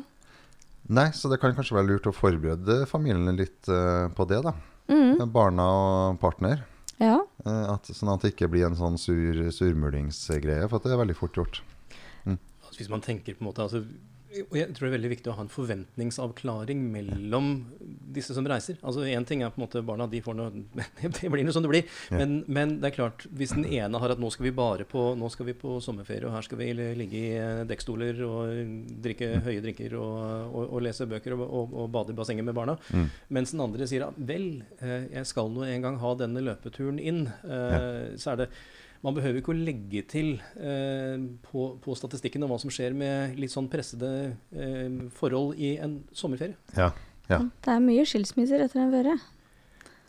Nei, 0.85 1.09
så 1.17 1.31
det 1.31 1.41
kan 1.41 1.55
kanskje 1.57 1.79
være 1.79 1.89
lurt 1.89 2.07
å 2.07 2.13
forberede 2.13 2.83
familien 2.85 3.33
litt 3.39 3.65
uh, 3.73 4.05
på 4.13 4.27
det, 4.29 4.43
da. 4.45 4.53
Mm. 4.85 5.25
Barna 5.33 5.65
og 5.65 6.19
partner. 6.21 6.61
Ja. 7.01 7.17
Eh, 7.43 7.63
at, 7.73 7.89
sånn 7.89 8.11
at 8.13 8.23
det 8.23 8.35
ikke 8.35 8.51
blir 8.53 8.67
en 8.67 8.77
sånn 8.77 8.99
sur, 9.01 9.39
surmulingsgreie, 9.51 10.67
for 10.69 10.83
det 10.83 10.93
er 10.93 11.01
veldig 11.01 11.17
fort 11.17 11.39
gjort. 11.41 11.63
Altså, 12.75 12.83
hvis 12.83 12.91
man 12.91 13.03
tenker 13.05 13.37
på 13.37 13.45
en 13.45 13.47
måte 13.47 13.63
altså, 13.63 13.85
og 14.35 14.57
Jeg 14.57 14.73
tror 14.75 14.83
det 14.83 14.89
er 14.89 14.97
veldig 14.97 15.09
viktig 15.13 15.29
å 15.31 15.35
ha 15.37 15.43
en 15.45 15.51
forventningsavklaring 15.51 16.81
mellom 16.91 17.45
disse 18.15 18.35
som 18.35 18.43
reiser. 18.43 18.75
Altså 18.83 19.05
Én 19.07 19.23
ting 19.23 19.45
er 19.45 19.53
på 19.53 19.61
en 19.61 19.63
måte 19.63 19.79
barna, 19.85 20.09
de 20.11 20.19
får 20.19 20.35
noe 20.35 20.49
Det 21.15 21.29
blir 21.31 21.45
noe 21.47 21.55
som 21.55 21.63
det 21.63 21.71
blir. 21.71 21.85
Men, 22.11 22.41
men 22.51 22.73
det 22.81 22.89
er 22.89 22.97
klart, 22.97 23.23
hvis 23.31 23.53
den 23.55 23.63
ene 23.63 24.01
har 24.01 24.11
at 24.11 24.19
nå 24.19 24.27
skal 24.33 24.49
vi 24.49 24.53
bare 24.57 24.83
på 24.91 25.05
Nå 25.15 25.29
skal 25.31 25.47
vi 25.47 25.55
på 25.55 25.77
sommerferie, 25.83 26.25
og 26.27 26.35
her 26.35 26.43
skal 26.43 26.59
vi 26.59 26.67
ligge 26.75 27.21
i 27.21 27.31
eh, 27.39 27.63
dekkstoler 27.69 28.19
og 28.27 28.75
drikke 29.07 29.31
høye 29.45 29.63
drinker 29.63 29.95
og, 30.01 30.19
og, 30.51 30.63
og 30.67 30.83
lese 30.83 31.07
bøker 31.07 31.37
og, 31.37 31.47
og, 31.71 31.87
bade 31.95 32.11
i 32.11 32.17
bassenget 32.19 32.43
med 32.43 32.57
barna. 32.57 32.75
Mm. 32.91 33.07
Mens 33.39 33.55
den 33.55 33.63
andre 33.63 33.87
sier 33.87 34.09
vel, 34.17 34.49
eh, 34.81 35.07
jeg 35.15 35.31
skal 35.31 35.47
nå 35.53 35.63
en 35.63 35.87
gang 35.87 36.01
ha 36.03 36.15
denne 36.19 36.43
løpeturen 36.43 36.99
inn. 36.99 37.27
Eh, 37.47 38.17
Så 38.19 38.33
er 38.33 38.43
det 38.43 38.49
Man 39.05 39.13
behøver 39.13 39.37
ikke 39.43 39.53
å 39.53 39.57
legge 39.57 40.01
til 40.09 40.31
eh, 40.57 41.19
på, 41.45 41.65
på 41.83 41.93
statistikken 41.97 42.41
om 42.45 42.49
hva 42.49 42.57
som 42.61 42.71
skjer 42.73 42.95
med 42.97 43.35
litt 43.37 43.53
sånn 43.53 43.67
pressede 43.69 44.09
eh, 44.55 44.95
forhold 45.13 45.59
i 45.61 45.75
en 45.83 45.99
sommerferie. 46.15 46.57
Ja. 46.77 46.89
Ja. 47.29 47.39
Det 47.65 47.73
er 47.73 47.81
mye 47.85 48.05
skilsmisser 48.05 48.61
etter 48.65 48.81
en 48.83 48.91
ferie, 48.93 49.15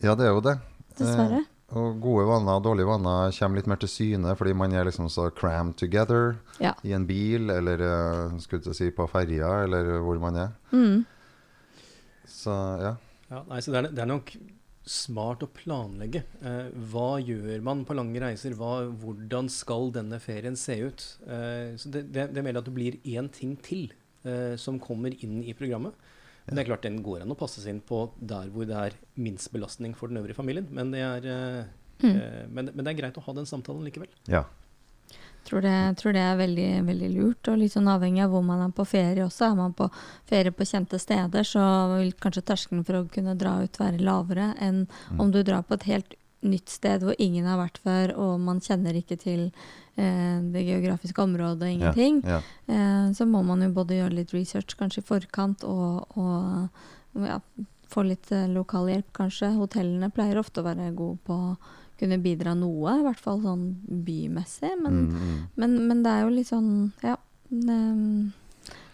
ja, 0.05 0.13
det 0.13 0.27
er 0.27 0.33
jo 0.35 0.41
det. 0.45 0.57
dessverre. 0.99 1.39
Eh, 1.43 1.53
og 1.77 1.97
gode 1.99 2.23
vaner 2.29 2.59
og 2.59 2.63
dårlige 2.63 2.87
vaner 2.87 3.33
kommer 3.35 3.59
litt 3.59 3.67
mer 3.67 3.79
til 3.81 3.89
syne 3.91 4.35
fordi 4.39 4.53
man 4.55 4.71
er 4.77 4.85
liksom 4.87 5.09
så 5.11 5.25
crammed 5.35 5.75
together 5.81 6.37
Ja. 6.63 6.71
i 6.87 6.93
en 6.95 7.05
bil, 7.09 7.49
eller 7.51 7.81
eh, 7.83 8.37
skulle 8.39 8.69
jeg 8.69 8.77
si 8.77 8.91
på 8.95 9.07
ferja, 9.11 9.49
eller 9.65 9.97
hvor 10.05 10.21
man 10.21 10.37
er. 10.45 10.53
Mm. 10.71 11.01
Så 12.29 12.53
ja. 12.81 12.93
Ja, 13.27 13.41
nei, 13.49 13.59
så 13.65 13.73
det 13.73 13.81
er, 13.81 13.89
det 13.97 14.05
er 14.05 14.09
nok 14.13 14.31
smart 14.87 15.43
å 15.45 15.49
planlegge. 15.51 16.23
Eh, 16.41 16.69
hva 16.91 17.17
gjør 17.21 17.61
man 17.65 17.83
på 17.87 17.95
lange 17.97 18.19
reiser? 18.23 18.55
Hva, 18.57 18.87
hvordan 19.01 19.49
skal 19.51 19.91
denne 19.95 20.19
ferien 20.23 20.55
se 20.59 20.77
ut? 20.87 21.05
Eh, 21.27 21.75
så 21.79 21.91
det, 21.93 22.05
det, 22.15 22.29
det 22.33 22.41
er 22.41 22.47
mer 22.47 22.59
at 22.61 22.67
det 22.69 22.73
blir 22.77 22.97
én 23.03 23.27
ting 23.35 23.55
til 23.65 23.89
eh, 24.23 24.55
som 24.59 24.79
kommer 24.79 25.13
inn 25.23 25.41
i 25.43 25.53
programmet. 25.57 25.93
Men 26.47 26.55
det 26.55 26.63
er 26.63 26.69
klart 26.69 26.85
Den 26.87 27.01
går 27.03 27.25
an 27.25 27.33
å 27.33 27.35
passes 27.35 27.65
inn 27.67 27.81
på 27.83 28.05
der 28.23 28.47
hvor 28.53 28.63
det 28.69 28.77
er 28.79 28.93
minst 29.19 29.51
belastning 29.51 29.91
for 29.99 30.07
den 30.07 30.21
øvrige 30.21 30.37
familien. 30.39 30.69
Men 30.71 30.91
det 30.95 31.03
er, 31.03 31.27
eh, 31.33 31.73
Mm. 31.97 32.11
eh, 32.13 32.43
men, 32.53 32.67
men 32.75 32.85
det 32.85 32.91
er 32.91 32.97
greit 32.99 33.15
å 33.17 33.21
ha 33.25 33.33
den 33.33 33.47
samtalen 33.49 33.81
likevel. 33.87 34.07
ja. 34.29 34.43
Tror 35.47 35.63
det, 35.63 35.73
tror 36.01 36.11
det 36.17 36.21
er 36.27 36.35
veldig, 36.41 36.69
veldig 36.89 37.09
lurt, 37.15 37.47
og 37.47 37.57
litt 37.61 37.71
sånn 37.71 37.87
avhengig 37.87 38.25
av 38.25 38.33
hvor 38.35 38.43
man 38.43 38.65
er 38.65 38.73
på 38.75 38.83
ferie 38.87 39.23
også. 39.23 39.47
Er 39.47 39.55
man 39.55 39.71
på 39.77 39.87
ferie 40.27 40.51
på 40.51 40.67
kjente 40.67 40.99
steder, 40.99 41.47
så 41.47 41.63
vil 41.95 42.11
kanskje 42.19 42.43
terskelen 42.49 42.83
for 42.87 42.99
å 42.99 43.07
kunne 43.13 43.37
dra 43.39 43.57
ut 43.63 43.79
være 43.79 44.03
lavere 44.03 44.49
enn 44.59 44.85
Mm. 45.11 45.19
om 45.21 45.31
du 45.31 45.43
drar 45.43 45.63
på 45.63 45.73
et 45.79 45.83
helt 45.87 46.15
nytt 46.43 46.69
sted 46.69 47.01
hvor 47.01 47.15
ingen 47.17 47.45
har 47.49 47.57
vært 47.57 47.79
før, 47.81 48.11
og 48.17 48.39
man 48.39 48.59
kjenner 48.61 48.93
ikke 48.99 49.17
til 49.19 49.47
eh, 49.97 50.37
det 50.53 50.61
geografiske 50.67 51.23
området, 51.23 51.71
ingenting. 51.77 52.19
Ja. 52.27 52.41
Eh, 52.67 53.07
så 53.17 53.25
må 53.25 53.41
man 53.43 53.63
jo 53.65 53.71
både 53.73 53.97
gjøre 53.97 54.13
litt 54.19 54.33
research 54.35 54.75
kanskje 54.77 55.01
i 55.01 55.07
forkant, 55.07 55.63
og, 55.63 56.05
og 56.19 57.25
ja, 57.25 57.39
få 57.89 58.03
litt 58.05 58.29
eh, 58.31 58.45
lokal 58.51 58.91
hjelp 58.91 59.09
kanskje. 59.17 59.55
Hotellene 59.57 60.11
pleier 60.13 60.37
ofte 60.37 60.61
å 60.61 60.67
være 60.67 60.91
gode 60.93 61.17
på 61.25 61.39
kunne 61.99 62.17
bidra 62.23 62.53
noe, 62.55 62.99
i 62.99 63.03
hvert 63.05 63.19
fall 63.23 63.41
sånn 63.43 63.67
bymessig. 64.07 64.73
Men, 64.83 64.99
Mm, 65.07 65.15
mm. 65.21 65.39
men, 65.55 65.77
men 65.87 66.03
det 66.03 66.11
er 66.11 66.21
jo 66.27 66.35
litt 66.35 66.47
sånn 66.51 66.91
Ja. 67.03 67.15
Det, 67.49 67.77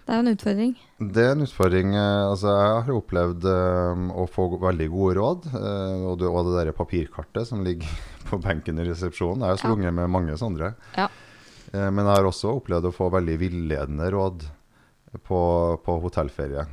det 0.06 0.12
er 0.14 0.20
jo 0.20 0.24
en 0.26 0.34
utfordring. 0.36 0.74
Det 1.00 1.24
er 1.24 1.32
en 1.32 1.42
utfordring. 1.46 1.94
eh, 1.96 2.26
Altså, 2.30 2.52
jeg 2.54 2.84
har 2.86 2.94
opplevd 2.98 3.46
eh, 3.50 4.04
å 4.20 4.26
få 4.30 4.50
veldig 4.62 4.90
gode 4.92 5.16
råd. 5.18 5.48
eh, 5.54 6.04
og, 6.10 6.18
det, 6.20 6.28
og 6.28 6.46
det 6.52 6.66
der 6.66 6.72
papirkartet 6.78 7.48
som 7.48 7.64
ligger 7.64 7.88
på 8.30 8.40
benken 8.44 8.80
i 8.80 8.86
resepsjonen. 8.90 9.42
Har 9.42 9.56
Ja. 9.58 9.62
slunget 9.64 9.94
med 9.94 10.10
mange 10.10 10.36
sånne. 10.38 10.74
Ja. 10.98 11.08
Men 11.74 12.06
jeg 12.06 12.14
har 12.14 12.28
også 12.30 12.52
opplevd 12.60 12.86
å 12.86 12.94
få 12.94 13.08
veldig 13.10 13.40
villedende 13.42 14.12
råd 14.14 14.44
på, 15.26 15.40
på 15.82 15.96
hotellferie. 16.04 16.68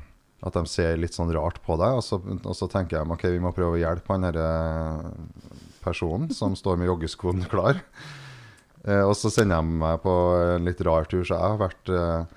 At 0.45 0.53
de 0.59 0.67
ser 0.69 0.97
litt 1.01 1.15
sånn 1.17 1.33
rart 1.33 1.63
på 1.65 1.77
deg, 1.81 1.97
og 1.97 2.03
så, 2.05 2.19
og 2.21 2.55
så 2.57 2.69
tenker 2.69 2.99
jeg 2.99 3.09
ok, 3.09 3.25
vi 3.33 3.41
må 3.41 3.53
prøve 3.57 3.79
å 3.79 3.81
hjelpe 3.81 4.13
han 4.13 4.27
derre 4.29 4.51
personen 5.85 6.31
som 6.35 6.57
står 6.59 6.81
med 6.81 6.91
joggeskoene 6.91 7.49
klar. 7.51 7.81
Eh, 8.85 9.03
og 9.05 9.15
så 9.19 9.33
sender 9.33 9.61
de 9.61 9.81
meg 9.83 10.01
på 10.05 10.15
en 10.41 10.69
litt 10.69 10.81
rar 10.87 11.09
tur, 11.11 11.23
så 11.25 11.37
jeg 11.37 11.55
har 11.55 11.61
vært 11.61 11.93
eh, 11.93 12.37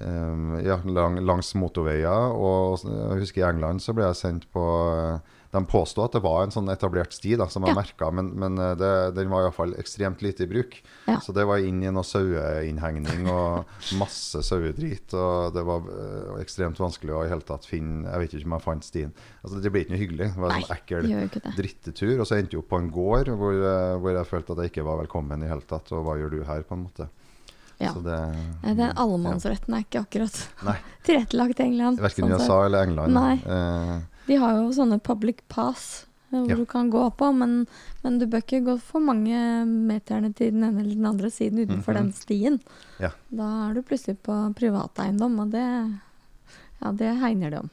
eh, 0.00 0.54
ja, 0.66 0.78
lang, 0.84 1.20
langs 1.26 1.52
motorveier. 1.58 2.34
Og 2.34 2.84
jeg 2.84 3.22
husker 3.24 3.44
i 3.44 3.48
England 3.50 3.84
så 3.84 3.94
ble 3.96 4.08
jeg 4.08 4.20
sendt 4.22 4.48
på 4.54 4.64
eh, 4.94 5.36
De 5.50 5.62
påstod 5.64 6.04
at 6.04 6.12
det 6.18 6.20
var 6.20 6.42
en 6.44 6.50
sånn 6.52 6.66
etablert 6.68 7.14
sti 7.16 7.30
da, 7.40 7.46
som 7.48 7.64
jeg 7.64 7.72
Ja. 7.72 7.78
merka, 7.80 8.10
men, 8.12 8.26
men 8.36 8.58
eh, 8.60 8.74
det, 8.76 8.90
den 9.16 9.30
var 9.32 9.46
iallfall 9.46 9.72
ekstremt 9.80 10.20
lite 10.20 10.44
i 10.44 10.48
bruk. 10.50 10.74
Ja. 11.06 11.18
Så 11.24 11.32
det 11.32 11.46
var 11.48 11.56
inn 11.64 11.78
i 11.82 11.88
noe 11.88 12.04
saueinnhegning 12.04 13.28
og 13.32 13.64
masse 13.96 14.42
sauedrit. 14.44 15.14
Og 15.16 15.54
det 15.56 15.64
var 15.64 15.86
eh, 15.88 16.34
ekstremt 16.42 16.76
vanskelig 16.82 17.14
å 17.16 17.22
i 17.24 17.30
hele 17.32 17.46
tatt 17.48 17.64
finne 17.68 18.10
Jeg 18.10 18.20
vet 18.26 18.34
ikke 18.36 18.50
om 18.50 18.56
jeg 18.58 18.64
fant 18.66 18.84
stien. 18.84 19.14
Altså, 19.42 19.62
det 19.64 19.72
ble 19.72 19.84
ikke 19.86 19.94
noe 19.96 20.02
hyggelig. 20.02 20.28
Det 20.34 20.42
var 20.44 20.50
en 20.52 20.58
Nei, 20.58 20.66
sånn 20.66 20.76
ekkel 20.76 21.54
drittetur. 21.56 22.14
Og 22.20 22.26
så 22.28 22.36
endte 22.38 22.56
jeg 22.58 22.62
opp 22.62 22.68
på 22.74 22.82
en 22.82 22.90
gård 22.92 23.32
hvor, 23.40 23.56
eh, 23.56 23.94
hvor 24.02 24.18
jeg 24.18 24.28
følte 24.34 24.52
at 24.52 24.62
jeg 24.66 24.72
ikke 24.74 24.84
var 24.90 25.00
velkommen 25.00 25.46
i 25.46 25.48
hele 25.48 25.64
tatt. 25.68 25.88
Og 25.96 26.04
hva 26.04 26.18
gjør 26.20 26.36
du 26.36 26.42
her, 26.44 26.60
på 26.68 26.76
en 26.76 26.84
måte. 26.84 27.08
Ja. 27.78 27.92
Så 27.94 28.00
det 28.02 28.18
Nei, 28.64 28.72
Den 28.74 28.92
allemannsretten 28.98 29.74
er 29.76 29.84
ikke 29.86 30.00
akkurat 30.04 30.38
tilrettelagt 31.08 31.60
i 31.62 31.68
England. 31.70 32.00
Verken 32.02 32.26
sånn 32.26 32.36
sett. 32.36 32.48
USA 32.50 32.60
eller 32.66 32.88
England. 32.88 33.14
Nei. 33.16 33.34
Eh, 33.48 33.98
De 34.28 34.36
har 34.36 34.58
jo 34.60 34.68
sånne 34.76 35.00
public 35.02 35.40
pass 35.48 36.04
eh, 36.32 36.36
hvor 36.38 36.50
Ja. 36.50 36.56
du 36.60 36.66
kan 36.68 36.90
gå 36.92 37.06
på, 37.16 37.30
men, 37.34 37.66
men 38.04 38.18
du 38.20 38.26
bør 38.28 38.42
ikke 38.44 38.62
gå 38.66 38.76
for 38.84 39.00
mange 39.00 39.38
meterne 39.66 40.34
til 40.36 40.52
den 40.52 40.64
ene 40.68 40.82
eller 40.84 40.94
den 40.94 41.06
andre 41.08 41.30
siden 41.32 41.64
utenfor 41.64 41.94
Mhm. 41.96 42.02
den 42.02 42.12
stien. 42.12 42.60
Ja. 43.00 43.10
Da 43.32 43.48
er 43.70 43.74
du 43.74 43.82
plutselig 43.82 44.18
på 44.22 44.36
privateiendom, 44.54 45.40
og 45.40 45.50
det, 45.56 45.64
ja, 46.82 46.92
det 46.92 47.14
hegner 47.22 47.50
de 47.50 47.58
om. 47.64 47.70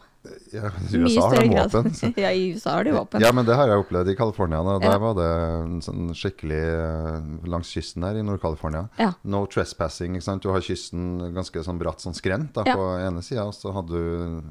ja, 0.53 0.71
I 0.89 0.97
USA 0.97 1.27
har 1.29 1.41
de 1.43 1.50
våpen. 1.53 2.13
ja, 2.24 2.29
i 2.31 2.53
USA 2.55 2.71
har 2.79 2.83
de 2.88 2.93
våpen. 2.95 3.21
Ja, 3.21 3.31
men 3.35 3.45
det 3.45 3.53
har 3.59 3.67
jeg 3.67 3.77
opplevd 3.83 4.09
i 4.09 4.15
California. 4.15 4.63
Da. 4.63 4.79
Der 4.79 4.95
Ja. 4.95 4.97
var 4.97 5.13
det 5.19 5.27
en 5.65 5.81
sånn 5.81 6.09
skikkelig 6.15 6.63
eh, 6.63 7.45
langs 7.45 7.69
kysten 7.69 8.01
her 8.07 8.15
i 8.17 8.24
Nord-California. 8.24 8.88
Ja. 8.97 9.12
No 9.24 9.45
trespassing. 9.45 10.15
ikke 10.15 10.24
sant? 10.24 10.41
Du 10.41 10.50
har 10.50 10.62
kysten 10.62 11.19
ganske 11.35 11.62
sånn 11.62 11.77
bratt 11.77 12.00
sånn 12.01 12.15
skrent 12.15 12.53
da, 12.53 12.63
på 12.63 12.88
ene 13.05 13.21
sida, 13.21 13.45
og 13.45 13.53
så 13.53 13.71
hadde 13.75 13.89
du 13.91 14.41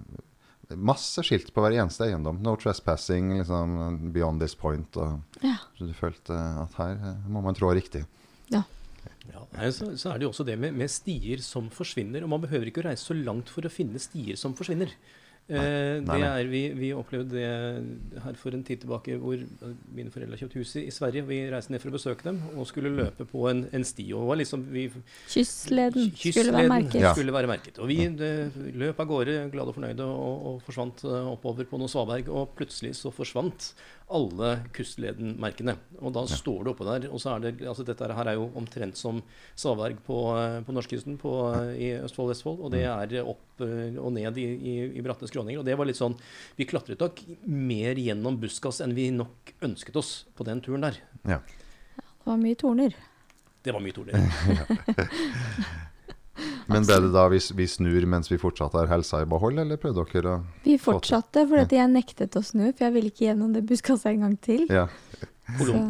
masse 0.76 1.22
skilt 1.26 1.50
på 1.54 1.62
hver 1.64 1.76
eneste 1.82 2.06
eiendom. 2.08 2.38
No 2.42 2.54
trespassing, 2.60 3.32
liksom 3.38 4.10
beyond 4.14 4.40
this 4.40 4.54
point. 4.54 4.96
Og 4.96 5.20
Ja. 5.42 5.56
så 5.78 5.86
du 5.88 5.92
følte 5.96 6.32
at 6.64 6.74
her 6.78 6.92
eh, 6.96 7.28
må 7.28 7.42
man 7.44 7.54
trå 7.54 7.72
riktig. 7.74 8.04
Ja, 8.50 8.62
Ja, 9.32 9.70
så, 9.72 9.96
så 9.96 10.10
er 10.12 10.18
det 10.18 10.26
jo 10.26 10.30
også 10.34 10.44
det 10.44 10.58
med, 10.60 10.74
med 10.76 10.90
stier 10.92 11.40
som 11.40 11.70
forsvinner. 11.72 12.22
Og 12.24 12.28
man 12.28 12.40
behøver 12.42 12.66
ikke 12.68 12.82
å 12.82 12.88
reise 12.90 13.04
så 13.08 13.14
langt 13.16 13.48
for 13.48 13.64
å 13.64 13.70
finne 13.72 13.98
stier 14.02 14.36
som 14.36 14.52
forsvinner. 14.56 14.90
Eh, 15.44 16.00
nei, 16.00 16.00
det 16.00 16.20
nei. 16.22 16.28
er, 16.40 16.46
vi, 16.48 16.60
vi 16.72 16.88
opplevde 16.96 17.36
det 17.36 18.20
her 18.24 18.36
for 18.40 18.56
en 18.56 18.62
tid 18.64 18.80
tilbake 18.80 19.18
hvor 19.20 19.36
eh, 19.36 19.74
mine 19.92 20.08
foreldre 20.08 20.38
har 20.38 20.40
kjøpt 20.40 20.56
hus 20.56 20.70
i, 20.80 20.86
i 20.88 20.94
Sverige. 20.94 21.26
Vi 21.28 21.42
reiste 21.52 21.74
ned 21.74 21.82
for 21.82 21.92
å 21.92 21.96
besøke 21.98 22.24
dem 22.24 22.38
og 22.54 22.64
skulle 22.70 22.92
løpe 22.94 23.26
på 23.28 23.42
en, 23.50 23.66
en 23.76 23.84
sti. 23.84 24.06
Og 24.16 24.30
var 24.30 24.40
liksom 24.40 24.64
vi, 24.72 24.86
Kyssleden 25.28 26.08
skulle 26.16 26.54
være 26.56 26.70
merket. 26.72 26.96
Ja. 27.02 27.12
skulle 27.12 27.36
være 27.36 27.50
merket. 27.52 27.82
Og 27.84 27.92
vi 27.92 27.98
det, 28.16 28.30
løp 28.72 29.04
av 29.04 29.10
gårde 29.10 29.36
glade 29.52 29.74
og 29.74 29.76
fornøyde 29.76 30.06
og, 30.08 30.48
og 30.48 30.64
forsvant 30.64 31.04
eh, 31.10 31.28
oppover 31.34 31.68
på 31.68 31.82
noe 31.82 31.92
svaberg. 31.92 32.32
Og 32.32 32.56
plutselig 32.56 32.94
så 33.02 33.12
forsvant 33.12 33.74
alle 34.14 34.50
Kustledenmerkene. 34.74 35.74
Og 36.00 36.14
da 36.14 36.24
står 36.30 36.64
det 36.64 36.72
oppå 36.72 36.86
der. 36.86 37.06
Og 37.10 37.20
så 37.22 37.34
er 37.34 37.44
det 37.44 37.66
altså 37.66 37.86
Dette 37.86 38.08
her 38.16 38.30
er 38.30 38.38
jo 38.38 38.48
omtrent 38.58 38.98
som 38.98 39.20
svaberg 39.58 40.00
på, 40.06 40.18
eh, 40.38 40.60
på 40.64 40.74
norskekysten 40.74 41.18
eh, 41.18 41.70
i 41.74 41.88
Østfold 41.98 42.28
og 42.28 42.32
Vestfold. 42.32 42.62
Og 42.64 42.74
det 42.74 42.84
er 42.86 43.16
opp 43.22 43.64
eh, 43.64 43.98
og 43.98 44.12
ned 44.16 44.38
i, 44.40 44.46
i, 44.54 44.74
i 44.98 45.04
bratte 45.04 45.28
skråninger. 45.30 45.62
Og 45.62 45.68
det 45.68 45.78
var 45.78 45.88
litt 45.90 46.00
sånn 46.00 46.16
Vi 46.58 46.68
klatret 46.70 47.02
nok 47.02 47.24
mer 47.46 47.98
gjennom 48.00 48.38
buskas 48.40 48.80
enn 48.84 48.96
vi 48.96 49.10
nok 49.14 49.54
ønsket 49.66 49.98
oss 50.00 50.14
på 50.36 50.46
den 50.46 50.62
turen 50.64 50.86
der. 50.86 51.00
Ja. 51.26 51.40
Det 51.94 52.30
var 52.30 52.40
mye 52.40 52.58
torner. 52.60 52.94
Det 53.64 53.72
var 53.72 53.82
mye 53.84 53.96
torner. 53.96 54.20
Men 56.70 56.86
ble 56.86 56.96
det 57.04 57.10
da 57.12 57.26
vi, 57.32 57.40
vi 57.58 57.66
snur 57.68 58.06
mens 58.08 58.30
vi 58.32 58.38
fortsatt 58.40 58.76
har 58.78 58.88
helsa 58.88 59.20
i 59.24 59.28
behold, 59.28 59.60
eller 59.60 59.80
prøvde 59.80 60.04
dere 60.12 60.36
å 60.38 60.42
Vi 60.64 60.76
fortsatte, 60.80 61.44
for 61.50 61.76
jeg 61.76 61.90
nektet 61.92 62.38
å 62.38 62.42
snu, 62.44 62.70
for 62.72 62.86
jeg 62.86 62.94
ville 62.96 63.12
ikke 63.12 63.26
gjennom 63.28 63.52
det 63.56 63.64
buskaset 63.68 64.14
en 64.14 64.24
gang 64.26 64.36
til. 64.40 64.64
Ja. 64.72 64.86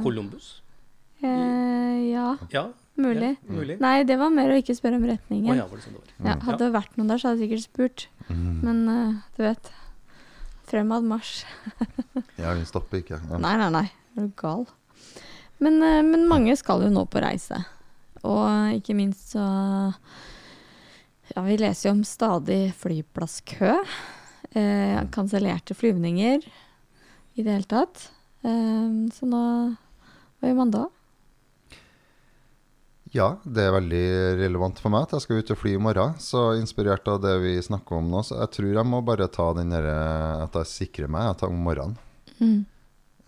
Columbus? 0.02 0.60
Eh, 1.24 2.10
ja, 2.10 2.34
Ja, 2.50 2.66
mulig. 2.96 3.36
Ja, 3.38 3.54
mulig. 3.54 3.78
Nei, 3.80 4.02
det 4.04 4.18
var 4.20 4.32
mer 4.34 4.50
å 4.50 4.58
ikke 4.58 4.74
spørre 4.76 4.98
om 4.98 5.06
retningen. 5.08 5.56
ja, 5.56 5.66
det 5.70 5.84
sånn 5.84 5.96
det. 5.96 6.14
Ja, 6.18 6.36
hadde 6.42 6.60
det 6.66 6.72
vært 6.74 6.98
noen 6.98 7.12
der, 7.12 7.22
så 7.22 7.30
hadde 7.30 7.44
jeg 7.44 7.50
sikkert 7.50 7.64
spurt. 7.68 8.06
Mm. 8.28 8.60
Men 8.64 8.84
uh, 8.88 9.16
du 9.36 9.42
vet 9.46 9.72
Fremad 10.64 11.04
marsj. 11.04 11.44
ja, 12.40 12.54
hun 12.54 12.64
stopper 12.66 13.02
ikke. 13.02 13.18
Ja. 13.20 13.38
Nei, 13.38 13.54
nei, 13.60 13.68
nei. 13.72 13.86
Er 14.16 14.26
du 14.26 14.32
gal? 14.38 14.64
Men, 15.62 15.76
uh, 15.84 16.00
men 16.02 16.24
mange 16.28 16.56
skal 16.56 16.82
jo 16.86 16.92
nå 16.92 17.04
på 17.12 17.20
reise. 17.22 17.60
Og 18.24 18.80
ikke 18.80 18.96
minst 18.96 19.34
så 19.34 19.44
Ja, 21.34 21.42
vi 21.42 21.56
leser 21.58 21.88
jo 21.88 21.96
om 21.96 22.04
stadig 22.06 22.74
flyplasskø. 22.78 23.72
Eh, 24.54 24.98
Kansellerte 25.10 25.74
flyvninger 25.74 26.44
i 27.34 27.42
det 27.42 27.56
hele 27.56 27.66
tatt. 27.66 28.10
Eh, 28.46 28.92
så 29.14 29.26
nå 29.26 29.40
Hva 30.38 30.50
gjør 30.50 30.60
man 30.60 30.74
da? 30.74 30.84
Ja, 33.14 33.28
det 33.46 33.62
er 33.62 33.74
veldig 33.74 34.06
relevant 34.40 34.80
for 34.82 34.90
meg 34.90 35.06
at 35.06 35.14
jeg 35.14 35.24
skal 35.24 35.40
ut 35.42 35.50
og 35.54 35.58
fly 35.58 35.74
i 35.74 35.82
morgen. 35.82 36.14
Så 36.22 36.56
inspirert 36.58 37.06
av 37.10 37.20
det 37.22 37.34
vi 37.42 37.54
snakker 37.62 37.98
om 37.98 38.10
nå, 38.10 38.22
så 38.26 38.40
jeg 38.40 38.52
tror 38.56 38.70
jeg 38.70 38.90
må 38.90 39.00
bare 39.06 39.30
ta 39.30 39.48
den 39.54 39.74
derre 39.74 39.98
At 40.44 40.58
jeg 40.58 40.70
sikrer 40.70 41.10
meg 41.10 41.32
at 41.32 41.42
jeg 41.42 41.54
om 41.54 41.66
morgenen. 41.66 41.98
Mm. 42.38 42.60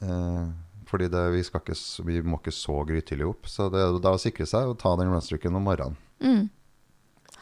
Eh, 0.03 0.45
fordi 0.87 1.09
det, 1.11 1.23
vi, 1.35 1.43
skal 1.47 1.63
ikke, 1.63 1.79
vi 2.07 2.21
må 2.23 2.39
ikke 2.39 2.55
så 2.55 2.81
grytidlig 2.87 3.27
opp. 3.27 3.51
Så 3.51 3.67
det 3.73 3.83
er 3.83 4.11
å 4.13 4.23
sikre 4.23 4.47
seg 4.47 4.71
å 4.71 4.79
ta 4.79 4.95
den 4.99 5.11
runstreaken 5.11 5.59
om 5.59 5.67
morgenen. 5.67 5.99
Mm. 6.23 6.47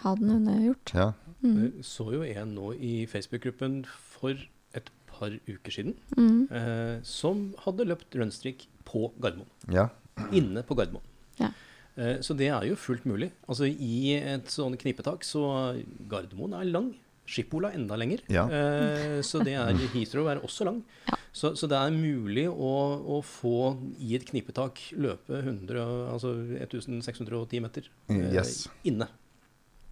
Ha 0.05 0.15
den 0.21 0.31
unnagjort. 0.39 0.93
Ja. 0.95 1.11
Mm. 1.45 1.83
Så 1.85 2.07
jo 2.15 2.23
en 2.25 2.55
nå 2.57 2.71
i 2.77 2.95
Facebook-gruppen 3.11 3.83
for 4.15 4.37
et 4.75 4.91
par 5.11 5.31
uker 5.49 5.71
siden, 5.75 5.95
Mm. 6.17 6.49
eh, 6.51 7.01
som 7.03 7.55
hadde 7.67 7.85
løpt 7.89 8.15
runstreak 8.17 8.67
på 8.85 9.11
Gardermoen. 9.21 9.51
ja. 9.69 9.89
Inne 10.33 10.63
på 10.63 10.77
Gardermoen. 10.79 11.03
Ja. 11.41 11.49
Eh, 11.97 12.19
så 12.23 12.37
det 12.37 12.47
er 12.49 12.63
jo 12.69 12.77
fullt 12.77 13.05
mulig. 13.05 13.31
Altså 13.49 13.67
I 13.67 14.15
et 14.17 14.47
sånn 14.47 14.77
knipetak 14.79 15.25
så 15.27 15.75
Gardermoen 16.09 16.55
er 16.61 16.65
lang. 16.71 16.95
Skipola 17.27 17.71
enda 17.73 17.97
lenger. 17.97 18.21
Ja. 18.29 18.45
Eh, 18.49 19.21
så 19.25 19.43
det 19.43 19.55
er 19.57 19.73
Heathrow 19.95 20.27
er 20.29 20.41
også 20.45 20.65
lang. 20.69 20.83
Ja. 21.09 21.17
Så, 21.33 21.55
så 21.57 21.67
det 21.67 21.79
er 21.79 21.91
mulig 21.91 22.45
å, 22.47 22.75
å 23.17 23.23
få 23.25 23.55
i 23.99 24.15
et 24.15 24.27
knipetak 24.29 24.79
løpe 25.01 25.41
100, 25.43 26.13
altså 26.13 26.35
1610 26.61 27.61
meter 27.65 27.89
eh, 28.11 28.35
Yes. 28.35 28.69
inne. 28.85 29.09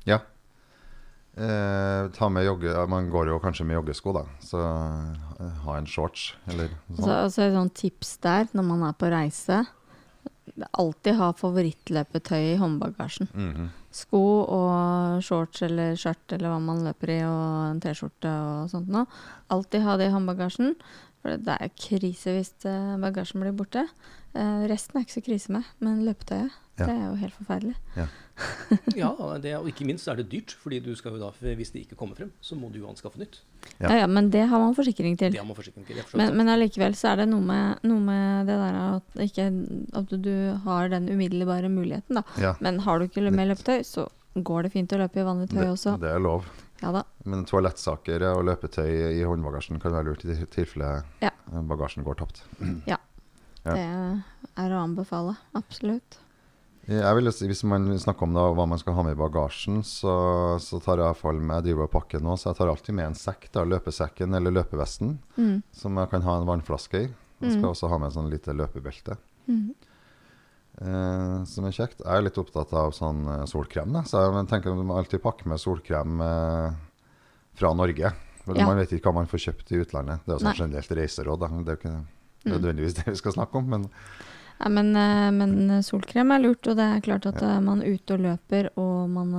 Ja. 0.07 0.19
Eh, 1.35 2.09
ta 2.13 2.29
med 2.29 2.45
jogge... 2.45 2.73
Man 2.93 3.07
går 3.11 3.31
jo 3.33 3.39
kanskje 3.41 3.65
med 3.65 3.79
joggesko, 3.79 4.13
da. 4.13 4.25
Så 4.45 4.61
eh, 4.61 5.61
ha 5.65 5.77
en 5.79 5.87
shorts, 5.89 6.35
eller 6.51 6.69
Så, 6.91 6.99
sånn. 7.07 7.13
altså 7.23 7.47
et 7.47 7.55
sånt 7.57 7.75
tips 7.81 8.17
der 8.25 8.51
når 8.53 8.67
man 8.69 8.83
er 8.91 8.93
på 9.01 9.09
reise. 9.13 9.63
Alltid 10.77 11.17
ha 11.17 11.31
favorittløpetøy 11.39 12.51
i 12.53 12.59
håndbagasjen. 12.61 13.31
Mhm. 13.33 13.71
Sko 13.93 14.21
og 14.49 15.23
shorts 15.25 15.61
eller 15.67 15.97
skjørt 16.01 16.33
eller 16.33 16.49
hva 16.53 16.59
man 16.65 16.79
løper 16.85 17.11
i, 17.13 17.19
og 17.29 17.71
en 17.75 17.81
T-skjorte 17.85 18.31
og 18.33 18.71
sånt 18.73 18.89
noe. 18.93 19.05
Alltid 19.53 19.85
ha 19.85 19.97
det 20.01 20.09
i 20.09 20.15
håndbagasjen. 20.15 20.75
For 21.23 21.37
det 21.39 21.55
er 21.55 21.69
jo 21.69 21.75
krise 21.87 22.33
hvis 22.35 22.53
eh, 22.69 22.97
bagasjen 23.01 23.41
blir 23.45 23.53
borte. 23.57 23.85
Eh, 24.35 24.65
resten 24.69 24.97
er 24.99 25.05
ikke 25.07 25.17
så 25.21 25.25
krise 25.25 25.53
med, 25.55 25.65
men 25.81 26.05
løpetøyet, 26.09 26.51
Ja. 26.81 26.87
det 26.89 26.93
er 26.97 27.03
jo 27.05 27.15
helt 27.21 27.35
forferdelig. 27.37 27.75
Ja, 28.01 28.07
det, 29.43 29.53
og 29.59 29.67
ikke 29.69 29.85
minst 29.87 30.09
er 30.09 30.17
det 30.19 30.29
dyrt, 30.33 30.55
fordi 30.63 30.79
du 30.83 30.93
skal 30.97 31.17
jo 31.17 31.21
da, 31.21 31.31
hvis 31.57 31.73
det 31.75 31.85
ikke 31.87 31.99
kommer 32.01 32.17
frem, 32.19 32.31
så 32.41 32.57
må 32.59 32.71
du 32.73 32.79
jo 32.81 32.89
anskaffe 32.91 33.21
nytt. 33.21 33.41
Ja. 33.79 33.91
Ja. 33.91 33.97
ja, 34.03 34.07
men 34.11 34.31
det 34.33 34.47
har 34.51 34.59
man 34.63 34.75
forsikring 34.75 35.17
til. 35.21 35.33
Det 35.35 35.39
har 35.41 35.47
man 35.47 35.59
forsikring 35.59 35.85
til. 35.87 35.97
jeg 36.01 36.07
forstår 36.09 36.19
Men, 36.23 36.37
men 36.41 36.49
allikevel 36.55 36.97
så 36.99 37.13
er 37.13 37.23
det 37.23 37.29
noe 37.31 37.45
med, 37.47 37.85
noe 37.87 38.01
med 38.03 38.51
det 38.51 38.57
der 38.63 38.81
at, 38.81 39.21
ikke, 39.29 39.47
at 40.01 40.17
du 40.25 40.33
har 40.65 40.89
den 40.93 41.09
umiddelbare 41.13 41.71
muligheten, 41.73 42.19
da. 42.19 42.25
Ja. 42.43 42.55
Men 42.65 42.81
har 42.87 42.99
du 42.99 43.07
ikke 43.07 43.29
med 43.31 43.53
løpetøy, 43.53 43.85
så 43.87 44.09
går 44.35 44.67
det 44.67 44.73
fint 44.73 44.93
å 44.97 45.01
løpe 45.03 45.21
i 45.21 45.27
vanlig 45.29 45.51
tøy 45.53 45.61
Det, 45.61 45.71
også. 45.77 45.97
det 46.01 46.11
er 46.11 46.23
lov. 46.25 46.49
Ja 46.83 46.91
da. 46.97 47.05
Men 47.29 47.45
toalettsaker 47.47 48.25
og 48.33 48.43
løpetøy 48.49 48.89
i 49.21 49.23
håndbagasjen 49.23 49.79
kan 49.83 49.93
være 49.95 50.09
lurt 50.11 50.25
i 50.27 50.35
tilfelle 50.51 51.05
Ja. 51.23 51.31
bagasjen 51.69 52.03
går 52.03 52.19
tapt. 52.19 52.43
Ja. 52.89 52.99
Det 53.63 53.79
er 54.59 54.73
å 54.75 54.81
anbefale. 54.83 55.37
Absolutt. 55.55 56.19
Jeg 56.89 57.15
vil 57.15 57.25
jo 57.29 57.31
si, 57.31 57.47
Hvis 57.47 57.63
man 57.69 57.85
snakker 57.99 58.23
om 58.27 58.33
da, 58.35 58.49
hva 58.57 58.65
man 58.67 58.79
skal 58.81 58.95
ha 58.97 59.03
med 59.07 59.15
i 59.15 59.21
bagasjen, 59.21 59.83
så, 59.87 60.59
så 60.59 60.81
tar 60.83 60.99
jeg 60.99 61.07
iallfall 61.07 61.39
med 61.39 61.61
Jeg 61.61 61.69
driver 61.71 61.87
og 61.87 61.93
pakker 61.95 62.21
nå, 62.25 62.35
så 62.37 62.51
jeg 62.51 62.59
tar 62.59 62.73
alltid 62.73 62.95
med 62.99 63.07
en 63.07 63.15
sekk. 63.15 63.47
da, 63.55 63.63
Løpesekken 63.65 64.35
eller 64.35 64.51
løpevesten, 64.51 65.19
Mm. 65.39 65.63
som 65.73 65.97
jeg 65.97 66.11
kan 66.11 66.23
ha 66.27 66.39
en 66.41 66.47
vannflaske 66.49 67.05
i. 67.05 67.09
Jeg 67.43 67.53
skal 67.55 67.63
Mm. 67.63 67.71
også 67.75 67.89
ha 67.89 67.99
med 67.99 68.07
en 68.11 68.17
sånn 68.17 68.31
lite 68.31 68.53
løpebelte. 68.55 69.17
Mm. 69.49 69.75
Eh, 70.83 71.45
som 71.45 71.65
er 71.69 71.75
kjekt. 71.77 72.01
Jeg 72.03 72.17
er 72.17 72.23
litt 72.25 72.39
opptatt 72.41 72.73
av 72.73 72.91
sånn 72.97 73.23
eh, 73.29 73.45
solkrem, 73.47 73.93
da, 73.93 74.03
så 74.09 74.23
jeg 74.25 74.49
tenker 74.51 74.75
du 74.75 74.83
må 74.83 74.97
alltid 74.99 75.23
pakke 75.23 75.47
med 75.47 75.61
solkrem 75.61 76.21
eh, 76.25 76.73
fra 77.55 77.73
Norge. 77.75 78.11
For 78.43 78.57
Ja. 78.59 78.67
Man 78.67 78.79
vet 78.79 78.91
ikke 78.97 79.07
hva 79.13 79.15
man 79.21 79.27
får 79.31 79.39
kjøpt 79.53 79.71
i 79.71 79.79
utlandet. 79.85 80.25
Det 80.27 80.33
er 80.35 80.39
jo 80.39 80.45
sånn 80.49 80.59
generelt 80.59 80.89
reiseråd. 80.99 81.39
Da. 81.45 81.47
Det 81.47 81.69
er 81.69 81.77
jo 81.77 81.81
ikke 81.83 82.07
Mm. 82.43 82.53
nødvendigvis 82.59 82.95
det 82.99 83.05
vi 83.07 83.15
skal 83.15 83.33
snakke 83.37 83.55
om, 83.55 83.69
men 83.71 83.85
Ja, 84.63 84.71
men, 84.71 84.93
eh, 84.95 85.29
men 85.35 85.83
solkrem 85.83 86.31
er 86.31 86.43
lurt, 86.45 86.67
og 86.71 86.77
det 86.79 86.85
er 86.87 87.03
klart 87.03 87.27
at 87.27 87.41
ja. 87.43 87.57
man 87.65 87.83
er 87.83 87.97
ute 87.97 88.15
og 88.15 88.23
løper, 88.23 88.69
og 88.79 89.11
man 89.11 89.33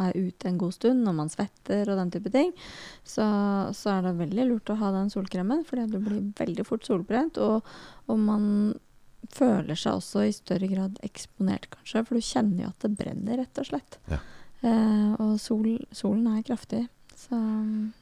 er 0.00 0.16
ute 0.16 0.48
en 0.48 0.60
god 0.60 0.72
stund, 0.72 1.04
og 1.04 1.18
man 1.18 1.32
svetter 1.32 1.90
og 1.90 2.00
den 2.00 2.12
type 2.14 2.32
ting, 2.32 2.54
så, 3.04 3.26
så 3.76 3.96
er 3.98 4.08
det 4.08 4.14
veldig 4.22 4.46
lurt 4.48 4.72
å 4.72 4.78
ha 4.80 4.92
den 4.96 5.12
solkremen, 5.12 5.66
fordi 5.68 5.84
du 5.92 5.98
blir 6.00 6.22
veldig 6.38 6.64
fort 6.68 6.88
solbrent, 6.88 7.40
og, 7.44 7.66
og 8.08 8.22
man 8.24 8.46
føler 9.28 9.76
seg 9.76 9.98
også 9.98 10.24
i 10.26 10.34
større 10.34 10.70
grad 10.70 10.96
eksponert, 11.06 11.68
kanskje, 11.74 12.04
for 12.06 12.16
du 12.16 12.24
kjenner 12.24 12.64
jo 12.64 12.70
at 12.72 12.86
det 12.86 12.94
brenner, 12.96 13.42
rett 13.42 13.60
og 13.60 13.68
slett. 13.68 14.00
Ja. 14.10 14.22
Eh, 14.64 15.12
og 15.20 15.36
sol, 15.40 15.68
solen 15.96 16.26
er 16.32 16.46
kraftig, 16.46 16.86
så 17.20 17.38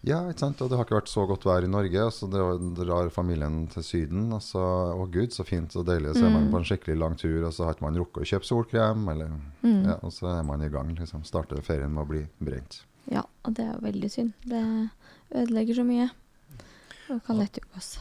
Ja, 0.07 0.20
ikke 0.31 0.38
sant. 0.44 0.61
Og 0.62 0.70
det 0.70 0.78
har 0.78 0.87
ikke 0.87 0.98
vært 1.00 1.11
så 1.12 1.24
godt 1.28 1.44
vær 1.48 1.64
i 1.66 1.70
Norge. 1.70 2.02
og 2.07 2.12
Så 2.14 2.28
det 2.31 2.40
drar 2.78 3.11
familien 3.11 3.66
til 3.72 3.83
Syden. 3.83 4.28
Og 4.33 4.40
så, 4.42 4.62
å 4.94 5.07
gud, 5.11 5.31
så 5.35 5.44
fint 5.46 5.74
og 5.76 5.87
deilig. 5.87 6.14
Så 6.16 6.24
er 6.26 6.31
man 6.35 6.46
Mm. 6.46 6.50
på 6.52 6.59
en 6.61 6.64
skikkelig 6.70 6.98
lang 6.98 7.16
tur, 7.18 7.44
og 7.46 7.52
så 7.52 7.64
har 7.66 7.74
ikke 7.74 7.83
man 7.88 7.98
rukket 7.98 8.22
å 8.22 8.28
kjøpe 8.31 8.46
solkrem. 8.48 9.09
Eller, 9.11 9.33
mm. 9.62 9.85
ja, 9.85 9.96
og 10.02 10.12
så 10.12 10.38
er 10.38 10.42
man 10.44 10.62
i 10.62 10.68
gang. 10.68 10.94
liksom. 10.94 11.24
Starter 11.24 11.61
ferien 11.62 11.92
med 11.92 12.04
å 12.04 12.09
bli 12.09 12.26
brent. 12.40 12.83
Ja, 13.11 13.24
og 13.44 13.54
det 13.54 13.64
er 13.66 13.78
veldig 13.81 14.11
synd. 14.11 14.33
Det 14.46 14.62
ødelegger 15.35 15.74
så 15.74 15.85
mye. 15.85 16.11
Og 17.11 17.22
kan 17.24 17.38
lett 17.38 17.59
unngås. 17.59 17.98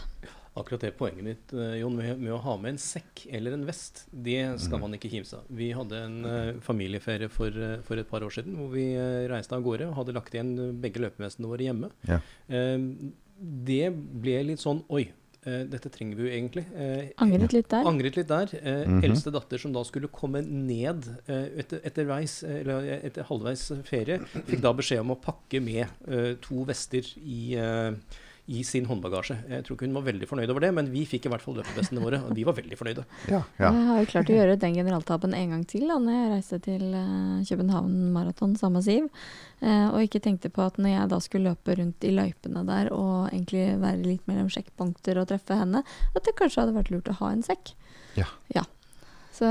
Akkurat 0.57 0.81
det 0.81 0.91
poenget 0.97 1.25
ditt, 1.29 1.53
eh, 1.53 1.75
Jon, 1.81 1.95
med, 1.99 2.17
med 2.19 2.33
å 2.33 2.39
ha 2.41 2.55
med 2.57 2.73
en 2.75 2.79
sekk 2.81 3.27
eller 3.31 3.53
en 3.53 3.65
vest, 3.67 4.05
det 4.11 4.39
skal 4.63 4.79
man 4.81 4.95
ikke 4.97 5.11
kimse 5.11 5.37
av. 5.37 5.43
Vi 5.53 5.69
hadde 5.77 5.99
en 6.07 6.17
eh, 6.25 6.53
familieferie 6.65 7.29
for, 7.29 7.47
eh, 7.53 7.77
for 7.85 8.01
et 8.01 8.09
par 8.09 8.25
år 8.25 8.33
siden 8.33 8.55
hvor 8.57 8.71
vi 8.73 8.87
reiste 9.29 9.53
av 9.55 9.61
gårde 9.65 9.87
og 9.91 9.95
hadde 10.01 10.15
lagt 10.17 10.33
igjen 10.33 10.55
begge 10.81 11.03
løpevestene 11.03 11.47
våre 11.51 11.67
hjemme. 11.69 11.91
Ja. 12.09 12.19
Det 13.37 13.85
ble 13.93 14.37
litt 14.49 14.63
sånn 14.63 14.81
Oi, 14.89 15.05
dette 15.47 15.87
trenger 15.93 16.17
vi 16.19 16.25
jo 16.25 16.31
egentlig. 16.35 16.63
Eh, 16.75 17.11
Angret 17.23 17.53
litt 17.55 17.69
der. 17.71 17.85
Angret 17.87 18.17
litt 18.19 18.27
der. 18.27 18.49
Eh, 18.57 18.81
Mhm. 18.89 19.03
Eldste 19.07 19.31
datter 19.31 19.57
som 19.61 19.71
da 19.71 19.83
skulle 19.87 20.09
komme 20.11 20.41
ned 20.43 21.05
eh, 21.29 21.61
etter, 21.61 21.79
eller 21.85 22.89
etter 23.05 23.23
halvveis 23.29 23.63
ferie, 23.87 24.17
fikk 24.49 24.59
da 24.65 24.73
beskjed 24.75 24.99
om 25.05 25.13
å 25.15 25.19
pakke 25.21 25.61
med 25.63 25.85
eh, 26.09 26.33
to 26.43 26.65
vester 26.67 27.05
i, 27.21 27.55
eh, 27.55 27.93
i 28.47 28.63
sin 28.63 28.85
håndbagasje. 28.87 29.35
Jeg 29.51 29.63
tror 29.65 29.75
ikke 29.75 29.87
hun 29.89 29.95
var 29.97 30.05
veldig 30.05 30.27
fornøyd 30.29 30.51
over 30.53 30.63
det, 30.63 30.69
men 30.77 30.87
vi 30.91 31.01
fikk 31.09 31.25
i 31.27 31.31
hvert 31.33 31.43
fall 31.43 31.57
løpevestene 31.59 32.03
våre, 32.03 32.21
og 32.23 32.35
vi 32.37 32.45
var 32.47 32.55
veldig 32.55 32.77
fornøyde. 32.79 33.03
Ja, 33.27 33.41
ja. 33.59 33.71
Jeg 33.75 33.87
har 33.89 33.99
jo 33.99 34.09
klart 34.13 34.31
å 34.31 34.37
gjøre 34.37 34.55
den 34.61 34.77
generaltabben 34.77 35.35
en 35.35 35.55
gang 35.55 35.65
til 35.67 35.83
da 35.89 35.97
når 35.99 36.15
jeg 36.15 36.29
reiste 36.31 36.59
til 36.69 36.85
eh, 36.95 37.41
København 37.49 37.97
Maraton 38.15 38.55
sammen 38.59 38.79
med 38.79 38.87
Siv. 38.87 39.09
Eh, 39.59 39.89
og 39.89 39.99
ikke 40.05 40.23
tenkte 40.23 40.53
på 40.53 40.63
at 40.63 40.79
når 40.79 40.93
jeg 40.93 41.11
da 41.11 41.19
skulle 41.25 41.51
løpe 41.51 41.75
rundt 41.81 42.07
i 42.07 42.13
løypene 42.15 42.63
der 42.71 42.93
og 42.95 43.27
egentlig 43.33 43.65
være 43.83 44.05
litt 44.05 44.31
mellom 44.31 44.47
sjekkpunkter 44.53 45.19
og 45.19 45.27
treffe 45.33 45.59
henne, 45.59 45.83
at 46.15 46.23
det 46.23 46.37
kanskje 46.39 46.63
hadde 46.63 46.77
vært 46.79 46.93
lurt 46.95 47.11
å 47.11 47.19
ha 47.19 47.33
en 47.35 47.43
sekk. 47.45 47.75
Ja. 48.15 48.31
Ja. 48.55 48.63
Så 49.37 49.49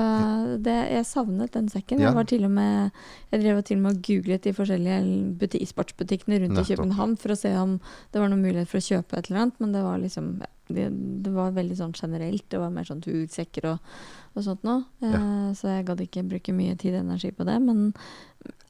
det, 0.66 0.75
jeg 0.90 1.07
savnet 1.07 1.55
den 1.55 1.68
sekken. 1.70 2.01
Ja. 2.03 2.09
Jeg, 2.09 2.18
var 2.18 2.27
til 2.31 2.46
og 2.49 2.53
med, 2.57 2.90
jeg 3.31 3.42
drev 3.44 3.62
til 3.62 3.79
og 3.79 3.85
med 3.85 3.94
og 3.94 4.03
googlet 4.09 4.46
de 4.46 4.55
forskjellige 4.57 5.70
sportsbutikkene 5.70 6.40
rundt 6.42 6.57
Nettopp. 6.57 6.72
i 6.72 6.75
København 6.75 7.16
for 7.22 7.35
å 7.35 7.38
se 7.38 7.53
om 7.61 7.77
det 8.11 8.22
var 8.22 8.33
noen 8.33 8.42
mulighet 8.42 8.70
for 8.70 8.83
å 8.83 8.87
kjøpe 8.88 9.18
et 9.20 9.31
eller 9.31 9.44
annet, 9.44 9.61
men 9.62 9.77
det 9.77 9.85
var 9.87 10.01
liksom 10.03 10.31
det, 10.66 10.87
det 11.22 11.31
var 11.31 11.55
veldig 11.55 11.77
sånn 11.79 11.94
generelt. 11.94 12.46
Det 12.51 12.59
var 12.59 12.72
mer 12.75 12.88
sånn 12.88 13.05
tursekker 13.05 13.68
og, 13.70 13.92
og 14.35 14.46
sånt 14.46 14.66
noe. 14.66 14.83
Eh, 15.05 15.53
så 15.55 15.70
jeg 15.70 15.87
gadd 15.87 16.03
ikke 16.03 16.27
bruke 16.27 16.55
mye 16.57 16.75
tid 16.81 16.96
og 16.96 17.05
energi 17.05 17.31
på 17.37 17.46
det. 17.46 17.61
Men 17.62 17.92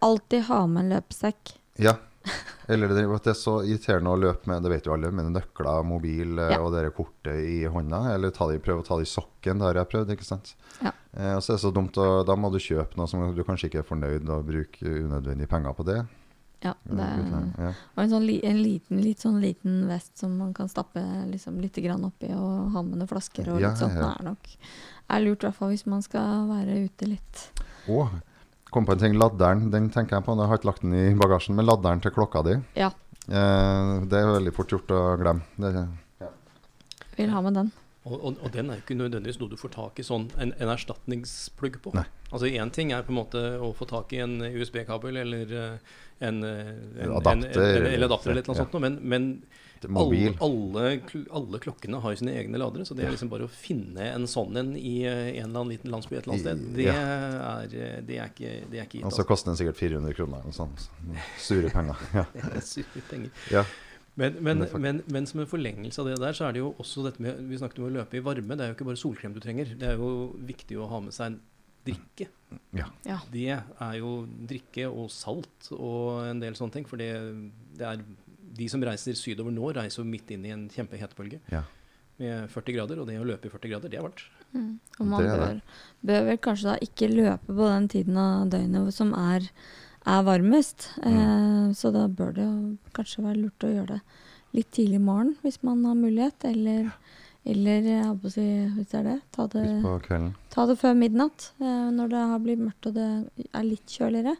alltid 0.04 0.44
ha 0.50 0.60
med 0.68 0.84
en 0.84 0.92
løpesekk. 0.96 1.56
ja. 1.80 1.96
Eller 2.68 2.88
det, 2.90 3.04
at 3.14 3.22
det 3.28 3.30
er 3.30 3.38
så 3.38 3.54
irriterende 3.62 4.10
å 4.10 4.18
løpe 4.18 4.48
med 4.50 4.62
det 4.64 4.70
vet 4.72 4.86
jo 4.88 4.94
alle, 4.96 5.10
med 5.14 5.28
nøkler, 5.30 5.84
mobil 5.86 6.38
eh, 6.42 6.50
Ja. 6.56 6.60
og 6.64 6.72
det 6.74 6.88
kortet 6.96 7.38
i 7.46 7.60
hånda. 7.70 8.00
Eller 8.14 8.30
ta 8.34 8.48
det, 8.50 8.58
prøve 8.64 8.82
å 8.82 8.86
ta 8.86 8.96
det 8.98 9.06
i 9.06 9.12
sokken. 9.12 9.58
Det 9.60 9.68
har 9.68 9.74
jeg 9.82 9.90
prøvd. 9.92 10.10
ikke 10.16 10.26
sant? 10.26 10.54
Ja. 10.82 10.90
Eh, 11.14 11.34
og 11.36 11.42
så 11.42 11.52
er 11.54 11.56
det 11.60 11.62
så 11.62 11.72
dumt, 11.74 11.96
og 12.02 12.26
da 12.26 12.34
må 12.36 12.50
du 12.52 12.58
kjøpe 12.58 12.96
noe 12.98 13.06
som 13.08 13.22
du 13.34 13.42
kanskje 13.46 13.70
ikke 13.70 13.84
er 13.84 13.90
fornøyd 13.90 14.28
og 14.28 14.46
bruke 14.50 14.82
unødvendige 14.82 15.48
penger 15.48 15.72
på 15.78 15.86
det. 15.86 16.00
Ja, 16.64 16.72
det 16.88 17.06
Ja. 17.60 17.70
Og 17.94 18.02
en, 18.02 18.10
sånn, 18.10 18.24
li- 18.26 18.40
en 18.42 18.58
liten, 18.62 18.98
litt 19.04 19.20
sånn 19.22 19.38
liten 19.40 19.86
vest 19.86 20.16
som 20.18 20.32
man 20.38 20.54
kan 20.56 20.66
stappe 20.72 20.98
liksom, 21.30 21.60
litt 21.60 21.76
grann 21.84 22.02
oppi 22.08 22.32
og 22.34 22.72
ha 22.72 22.82
med 22.82 22.96
noen 22.98 23.08
flasker 23.10 23.52
og 23.52 23.60
Ja, 23.60 23.68
litt 23.70 23.78
sånt. 23.78 23.92
ja. 23.94 24.08
Det 24.08 24.20
er 24.20 24.24
nok 24.24 24.48
er 25.10 25.20
lurt, 25.22 25.44
i 25.44 25.46
hvert 25.46 25.54
fall 25.54 25.68
hvis 25.70 25.86
man 25.86 26.02
skal 26.02 26.48
være 26.48 26.78
ute 26.88 27.06
litt. 27.06 27.44
Å, 27.92 28.08
kom 28.74 28.86
på 28.88 28.96
en 28.96 29.02
ting. 29.02 29.16
Ladderen, 29.18 29.68
den 29.72 29.90
tenker 29.94 30.18
jeg 30.18 30.26
på. 30.26 30.36
Jeg 30.36 30.50
har 30.50 30.60
ikke 30.60 30.70
lagt 30.70 30.84
den 30.84 30.94
i 30.96 31.08
bagasjen, 31.18 31.56
men 31.58 31.68
ladderen 31.68 32.02
til 32.04 32.14
klokka 32.14 32.42
di. 32.46 32.56
Ja, 32.78 32.90
Eh, 33.26 33.92
det 34.06 34.20
er 34.20 34.28
veldig 34.36 34.52
fort 34.54 34.70
gjort 34.70 34.92
å 34.94 35.00
glemme. 35.18 35.42
Det, 35.58 35.72
vil 37.16 37.32
ha 37.32 37.42
med 37.42 37.58
den. 37.58 37.72
Og, 38.06 38.14
og, 38.20 38.36
og 38.38 38.52
den 38.54 38.68
er 38.70 38.78
jo 38.78 38.84
ikke 38.84 38.94
nødvendigvis 39.00 39.40
noe 39.40 39.50
du 39.50 39.56
får 39.58 39.72
tak 39.74 39.98
i 39.98 40.04
sånn 40.06 40.28
en, 40.38 40.52
en 40.62 40.70
erstatningsplugg 40.70 41.80
på. 41.82 41.90
Nei. 41.96 42.04
Altså 42.30 42.46
Én 42.46 42.70
ting 42.74 42.92
er 42.94 43.02
på 43.06 43.10
en 43.10 43.18
måte 43.18 43.42
å 43.62 43.72
få 43.74 43.88
tak 43.90 44.14
i 44.14 44.20
en 44.22 44.38
USB-kabel 44.44 45.18
eller 45.24 45.54
eh, 45.58 45.96
en, 46.22 46.38
eh, 46.46 46.70
en, 47.02 47.16
Adapter, 47.18 47.50
en, 47.50 47.64
en, 47.64 47.88
eller 47.90 48.06
adapter 48.06 48.30
eller 48.30 48.44
et 48.44 48.46
eller 48.46 48.54
annet 48.54 48.62
ja. 48.62 48.62
sånt, 48.62 48.76
noe, 48.76 48.84
men, 48.86 49.00
mobil. 49.84 50.34
Alle, 50.40 50.84
alle, 51.00 51.22
alle 51.40 51.60
klokkene 51.62 52.00
har 52.02 52.14
jo 52.14 52.20
sine 52.22 52.34
egne 52.40 52.58
ladere, 52.58 52.86
så 52.88 52.94
det 52.96 53.04
er 53.06 53.14
liksom 53.14 53.30
bare 53.32 53.46
å 53.46 53.52
finne 53.52 54.08
en 54.14 54.26
sånn 54.30 54.56
en 54.56 54.74
i 54.76 54.94
eh, 55.04 55.32
en 55.42 55.50
eller 55.50 55.60
annen 55.60 55.72
liten 55.74 55.90
landsby 55.92 56.16
et 56.16 56.26
eller 56.26 56.34
annet 56.36 56.46
sted, 56.46 56.76
det, 56.76 56.86
Ja. 56.88 56.94
er, 56.96 57.74
eh, 57.76 57.96
det 58.06 58.18
er 58.18 58.30
ikke, 58.32 58.52
det 58.70 58.78
er 58.80 58.84
ikke 58.88 58.98
gitt. 59.00 59.04
Og 59.08 59.12
så 59.12 59.24
koster 59.28 59.52
den 59.52 59.58
sikkert 59.60 59.76
400 59.80 60.14
kroner. 60.18 60.40
eller 60.46 60.56
Sånn. 60.56 60.72
Sure 61.38 61.70
penger. 61.70 61.96
Ja. 62.14 62.24
altså. 62.54 62.82
Sure 62.82 63.02
penger. 63.10 63.30
ja. 63.52 63.64
Men, 64.16 64.38
men, 64.40 64.58
Men 64.64 64.80
men, 64.80 65.02
men 65.12 65.26
som 65.28 65.40
en 65.42 65.46
forlengelse 65.50 66.00
av 66.00 66.06
det 66.08 66.14
der, 66.22 66.32
så 66.32 66.46
er 66.48 66.52
det 66.56 66.62
jo 66.62 66.70
også 66.80 67.02
dette 67.04 67.20
med 67.20 67.36
Vi 67.50 67.58
snakket 67.60 67.82
om 67.82 67.90
å 67.90 67.92
løpe 67.98 68.16
i 68.16 68.22
varme. 68.24 68.56
Det 68.56 68.64
er 68.64 68.70
jo 68.70 68.76
ikke 68.78 68.86
bare 68.88 68.96
solkrem 68.96 69.34
du 69.34 69.40
trenger. 69.44 69.74
Det 69.76 69.90
er 69.90 69.98
jo 70.00 70.32
viktig 70.40 70.78
å 70.80 70.86
ha 70.88 71.00
med 71.04 71.12
seg 71.12 71.34
en 71.34 71.40
drikke. 71.86 72.26
Ja. 72.74 72.86
Ja. 73.04 73.18
Det 73.30 73.44
er 73.52 73.98
jo 74.00 74.14
drikke 74.48 74.88
og 74.88 75.10
salt 75.12 75.68
og 75.76 76.24
en 76.30 76.40
del 76.40 76.56
sånne 76.56 76.72
ting. 76.78 76.86
For 76.88 76.96
det, 76.96 77.10
det 77.76 77.86
er 77.90 78.00
De 78.56 78.68
som 78.72 78.80
reiser 78.86 79.16
sydover 79.18 79.52
nå, 79.52 79.72
reiser 79.76 80.02
jo 80.02 80.08
midt 80.08 80.30
inn 80.32 80.44
i 80.48 80.52
en 80.54 80.68
kjempehetebølge 80.72 81.40
Ja. 81.52 81.62
med 82.18 82.48
40 82.50 82.72
grader. 82.76 83.00
Og 83.02 83.06
det 83.06 83.18
å 83.20 83.24
løpe 83.28 83.46
i 83.46 83.52
40 83.52 83.68
grader, 83.74 83.88
det 83.92 83.98
er 83.98 84.06
varmt. 84.06 84.22
Mm. 84.54 84.78
Og 85.00 85.06
man 85.06 85.22
Det 85.22 85.30
er 85.32 85.36
bør, 85.38 85.54
det. 85.54 85.62
bør 86.10 86.24
vel 86.30 86.38
kanskje 86.38 86.70
da 86.70 86.76
ikke 86.86 87.10
løpe 87.12 87.46
på 87.58 87.66
den 87.68 87.88
tiden 87.92 88.16
av 88.16 88.48
døgnet 88.50 88.94
som 88.94 89.12
er, 89.14 89.48
er 90.06 90.22
varmest. 90.22 90.88
Mm. 91.02 91.18
Eh, 91.18 91.72
så 91.74 91.92
da 91.92 92.06
bør 92.08 92.32
det 92.34 92.46
jo 92.46 92.78
kanskje 92.96 93.24
være 93.26 93.42
lurt 93.42 93.66
å 93.66 93.72
gjøre 93.74 93.86
det 93.96 94.00
litt 94.56 94.70
tidlig 94.72 94.96
i 94.96 95.04
morgen 95.04 95.34
hvis 95.42 95.58
man 95.66 95.84
har 95.84 95.94
mulighet. 95.98 96.44
Eller, 96.48 96.92
eller 97.44 97.82
jeg 97.90 98.04
holdt 98.06 98.22
på 98.22 98.30
å 98.30 98.36
si, 98.38 98.46
hvis 98.78 98.88
det 98.94 99.00
er 99.00 99.04
det, 99.10 99.18
ta 99.32 99.46
det, 99.52 99.66
Ut 99.66 99.82
på 99.84 99.96
kvelden. 100.06 100.32
ta 100.54 100.66
det 100.70 100.78
før 100.80 100.94
midnatt. 100.96 101.50
Eh, 101.60 101.90
når 101.92 102.08
det 102.14 102.24
har 102.32 102.38
blitt 102.46 102.58
mørkt 102.64 102.86
og 102.86 102.94
det 102.94 103.10
er 103.52 103.62
litt 103.68 103.86
kjøligere. 103.98 104.36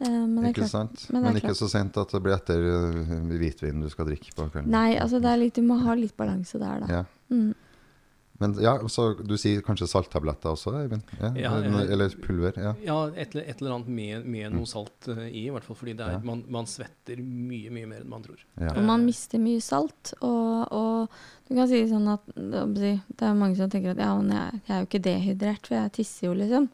Eh, 0.00 0.08
men 0.26 0.46
Ikke 0.48 0.62
klart, 0.62 0.70
sant? 0.72 1.06
men 1.12 1.22
Men, 1.28 1.36
ikke 1.36 1.52
så 1.58 1.68
sent 1.68 1.96
at 2.00 2.08
det 2.14 2.22
blir 2.24 2.32
etter 2.32 2.56
uh, 2.56 3.16
hvitvin 3.36 3.82
du 3.84 3.88
skal 3.92 4.06
drikke 4.08 4.32
på 4.34 4.46
kvelden. 4.50 4.70
Nei, 4.72 4.94
altså 4.96 5.20
det 5.20 5.28
er 5.28 5.36
litt, 5.42 5.54
du 5.58 5.62
må 5.66 5.76
ha 5.84 5.92
litt 5.98 6.16
balanse 6.16 6.56
der, 6.58 6.80
da. 6.86 6.86
Ja. 6.88 7.02
Mm. 7.28 7.50
Men 8.40 8.54
ja, 8.56 8.72
så 8.88 9.10
du 9.20 9.34
sier 9.36 9.60
kanskje 9.60 9.84
salttabletter 9.90 10.54
også, 10.54 10.72
Eivind? 10.78 11.02
Ja, 11.20 11.28
Ja, 11.36 11.50
eller, 11.60 11.90
eller 11.92 12.14
pulver? 12.24 12.56
Ja. 12.56 12.70
Ja, 12.86 12.94
et, 13.12 13.34
eller- 13.34 13.44
et 13.52 13.60
eller 13.60 13.74
annet 13.74 13.88
med, 13.92 14.24
med 14.24 14.54
noe 14.54 14.64
salt 14.70 15.10
uh, 15.12 15.26
i, 15.28 15.42
i 15.42 15.50
hvert 15.52 15.66
fall. 15.66 15.76
Fordi 15.76 15.92
det 15.98 16.06
er, 16.06 16.14
Ja. 16.16 16.20
man, 16.24 16.40
man 16.48 16.64
svetter 16.64 17.20
mye, 17.20 17.68
mye 17.68 17.90
mer 17.90 18.00
enn 18.00 18.08
man 18.08 18.22
tror. 18.24 18.40
ja. 18.56 18.72
Og 18.72 18.80
man 18.88 19.04
mister 19.04 19.38
mye 19.38 19.60
salt. 19.60 20.14
Og, 20.22 20.72
og 20.72 21.20
du 21.50 21.54
kan 21.58 21.68
si 21.68 21.82
sånn 21.90 22.08
at 22.14 22.24
Det 22.32 22.94
er 23.20 23.36
mange 23.36 23.56
som 23.60 23.68
tenker 23.68 23.92
at 23.92 24.00
ja, 24.00 24.14
men 24.16 24.32
jeg, 24.32 24.62
jeg 24.64 24.76
er 24.78 24.80
jo 24.80 24.88
ikke 24.88 25.04
dehydrert, 25.10 25.66
for 25.68 25.76
jeg 25.76 25.92
tisser 26.00 26.30
jo, 26.30 26.32
liksom. 26.40 26.70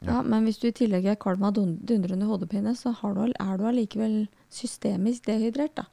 Ja, 0.00 0.12
Ja. 0.12 0.22
Men 0.22 0.44
hvis 0.46 0.60
du 0.60 0.68
i 0.68 0.72
tillegg 0.72 1.04
er 1.06 1.16
kvalm 1.16 1.42
av 1.42 1.54
dun- 1.54 1.78
dundrende 1.84 2.26
hodepine, 2.26 2.70
så 2.76 2.92
har 2.94 3.14
du, 3.14 3.32
er 3.34 3.56
du 3.58 3.64
allikevel 3.64 4.28
systemisk 4.50 5.24
dehydrert. 5.26 5.74
da. 5.74 5.84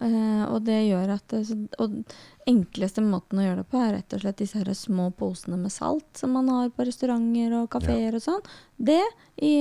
Eh, 0.00 0.44
og 0.52 0.64
det 0.64 0.88
gjør 0.88 1.12
at 1.14 1.32
Og 1.78 2.04
enkleste 2.48 3.02
måten 3.04 3.38
å 3.38 3.44
gjøre 3.44 3.56
det 3.62 3.68
på, 3.70 3.78
er 3.78 3.92
rett 3.94 4.12
og 4.14 4.20
slett 4.20 4.36
disse 4.38 4.58
her 4.58 4.72
små 4.74 5.10
posene 5.14 5.56
med 5.58 5.70
salt 5.70 6.16
som 6.18 6.32
man 6.32 6.48
har 6.48 6.70
på 6.70 6.84
restauranter 6.86 7.52
og 7.62 7.70
kafeer 7.70 8.14
og 8.14 8.22
sånn. 8.24 8.42
Det 8.78 9.00
i 9.40 9.52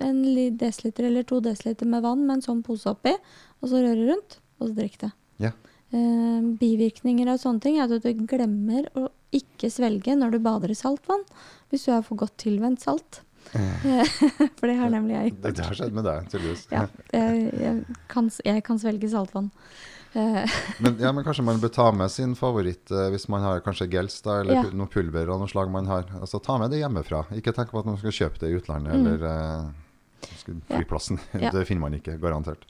en 0.00 0.22
desiliter 0.58 1.04
eller 1.04 1.22
to 1.22 1.40
desiliter 1.40 1.86
med 1.86 2.02
vann 2.02 2.26
med 2.26 2.36
en 2.36 2.42
sånn 2.42 2.62
pose 2.62 2.86
oppi, 2.90 3.14
og 3.62 3.68
så 3.68 3.80
røre 3.80 4.10
rundt, 4.10 4.38
og 4.60 4.68
så 4.68 4.74
drikke 4.74 4.98
det. 5.06 5.12
Ja. 5.38 5.52
Eh, 5.92 6.40
bivirkninger 6.60 7.28
av 7.28 7.38
sånne 7.38 7.60
ting 7.60 7.78
er 7.78 7.84
at 7.88 8.02
du 8.02 8.12
glemmer 8.26 8.86
å 8.94 9.08
ikke 9.32 9.70
svelge 9.70 10.16
når 10.18 10.32
du 10.34 10.38
bader 10.44 10.70
i 10.72 10.78
saltvann, 10.78 11.22
hvis 11.70 11.84
du 11.86 11.92
er 11.94 12.02
for 12.06 12.16
godt 12.20 12.36
tilvendt 12.42 12.82
salt. 12.82 13.22
For 14.60 14.68
det 14.68 14.74
har 14.78 14.90
nemlig 14.92 15.14
jeg 15.16 15.30
Det, 15.42 15.54
det 15.56 15.64
har 15.64 15.74
skjedd 15.74 15.94
med 15.96 16.04
deg, 16.06 16.26
tydeligvis. 16.30 16.66
Ja, 16.70 16.82
jeg, 17.14 17.46
jeg, 17.58 17.96
kan, 18.12 18.28
jeg 18.46 18.62
kan 18.66 18.78
svelge 18.78 19.08
saltvann. 19.10 19.48
Eh, 20.12 20.44
Men, 20.82 20.96
ja, 21.00 21.10
men 21.14 21.24
kanskje 21.26 21.44
man 21.46 21.58
bør 21.62 21.72
ta 21.74 21.86
med 21.94 22.10
sin 22.12 22.36
favoritt 22.38 22.90
eh, 22.90 23.08
hvis 23.14 23.28
man 23.32 23.42
har 23.46 23.62
kanskje 23.64 23.88
gels 23.90 24.20
da, 24.26 24.40
eller 24.42 24.54
Ja. 24.60 24.64
noe 24.74 24.90
pulver 24.92 25.30
av 25.32 25.40
noe 25.42 25.50
slag 25.50 25.70
man 25.72 25.86
har. 25.90 26.04
Altså 26.20 26.38
Ta 26.42 26.58
med 26.62 26.70
det 26.74 26.82
hjemmefra. 26.82 27.24
Ikke 27.38 27.54
tenk 27.56 27.70
på 27.72 27.80
at 27.82 27.86
man 27.90 27.98
skal 28.02 28.14
kjøpe 28.20 28.42
det 28.44 28.50
i 28.52 28.58
utlandet 28.60 28.94
Mm. 28.98 29.06
eller 29.06 29.26
eh, 29.30 30.58
flyplassen. 30.68 31.18
Ja. 31.40 31.50
Det 31.54 31.64
finner 31.70 31.86
man 31.88 31.94
ikke, 31.98 32.18
garantert. 32.22 32.66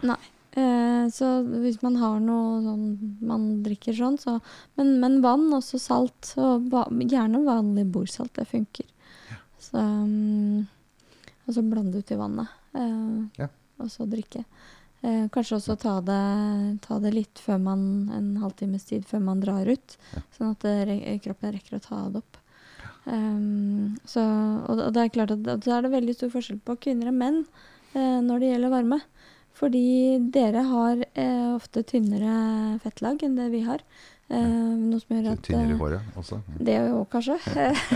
Eh, 0.59 1.05
så 1.15 1.27
hvis 1.63 1.77
man 1.83 1.95
har 2.01 2.19
noe 2.21 2.59
sånn 2.65 2.87
man 3.23 3.63
drikker 3.63 3.95
sånn, 3.95 4.17
så 4.19 4.41
Men, 4.77 4.99
men 5.01 5.21
vann, 5.23 5.49
også 5.55 5.79
salt. 5.79 6.33
Og 6.37 6.71
gjerne 7.07 7.45
vanlig 7.47 7.87
bordsalt. 7.93 8.33
Det 8.35 8.49
funker. 8.51 8.87
Så 9.61 9.79
mm, 9.79 10.67
Og 11.47 11.55
så 11.55 11.63
blande 11.63 11.99
ut 11.99 12.11
i 12.11 12.17
vannet. 12.19 12.49
eh, 12.75 13.29
Ja. 13.39 13.49
Og 13.81 13.89
så 13.89 14.05
drikke. 14.11 14.45
Eh, 15.03 15.29
kanskje 15.33 15.57
også 15.57 15.79
ta 15.81 16.01
det, 16.05 16.81
ta 16.83 16.99
det 17.01 17.15
litt 17.15 17.39
før 17.41 17.59
man 17.63 18.11
en 18.13 18.37
halvtimes 18.43 18.85
tid 18.85 19.07
før 19.09 19.21
man 19.25 19.41
drar 19.41 19.65
ut. 19.67 19.97
Ja. 20.13 20.21
Sånn 20.37 20.51
at 20.51 20.61
det, 20.61 21.21
kroppen 21.25 21.55
rekker 21.55 21.79
å 21.79 21.81
ta 21.81 22.09
det 22.11 22.21
opp. 22.21 22.37
Um, 23.07 23.97
så, 24.05 24.21
og, 24.69 24.77
det- 24.77 24.85
og 24.87 24.93
det 24.93 25.01
er 25.03 25.09
klart 25.15 25.31
at 25.33 25.43
da 25.65 25.79
er 25.79 25.83
det 25.83 25.91
veldig 25.95 26.15
stor 26.15 26.29
forskjell 26.35 26.61
på 26.61 26.77
kvinner 26.79 27.09
og 27.09 27.15
menn 27.17 27.39
eh, 27.95 28.21
når 28.21 28.39
det 28.41 28.51
gjelder 28.53 28.71
varme. 28.75 29.01
Fordi 29.61 30.17
dere 30.33 30.65
har 30.65 31.05
eh, 31.13 31.51
ofte 31.53 31.83
tynnere 31.85 32.79
fettlag 32.81 33.21
enn 33.27 33.37
det 33.37 33.51
vi 33.53 33.61
har. 33.67 33.85
Eh, 34.31 34.39
noe 34.79 35.01
som 35.03 35.17
gjør 35.17 35.33
at 35.33 35.43
Tynnere 35.43 35.75
eh, 35.75 35.81
håret 35.81 36.19
også. 36.21 36.39
Det 36.57 36.77
òg, 36.87 37.03
kanskje. 37.13 37.37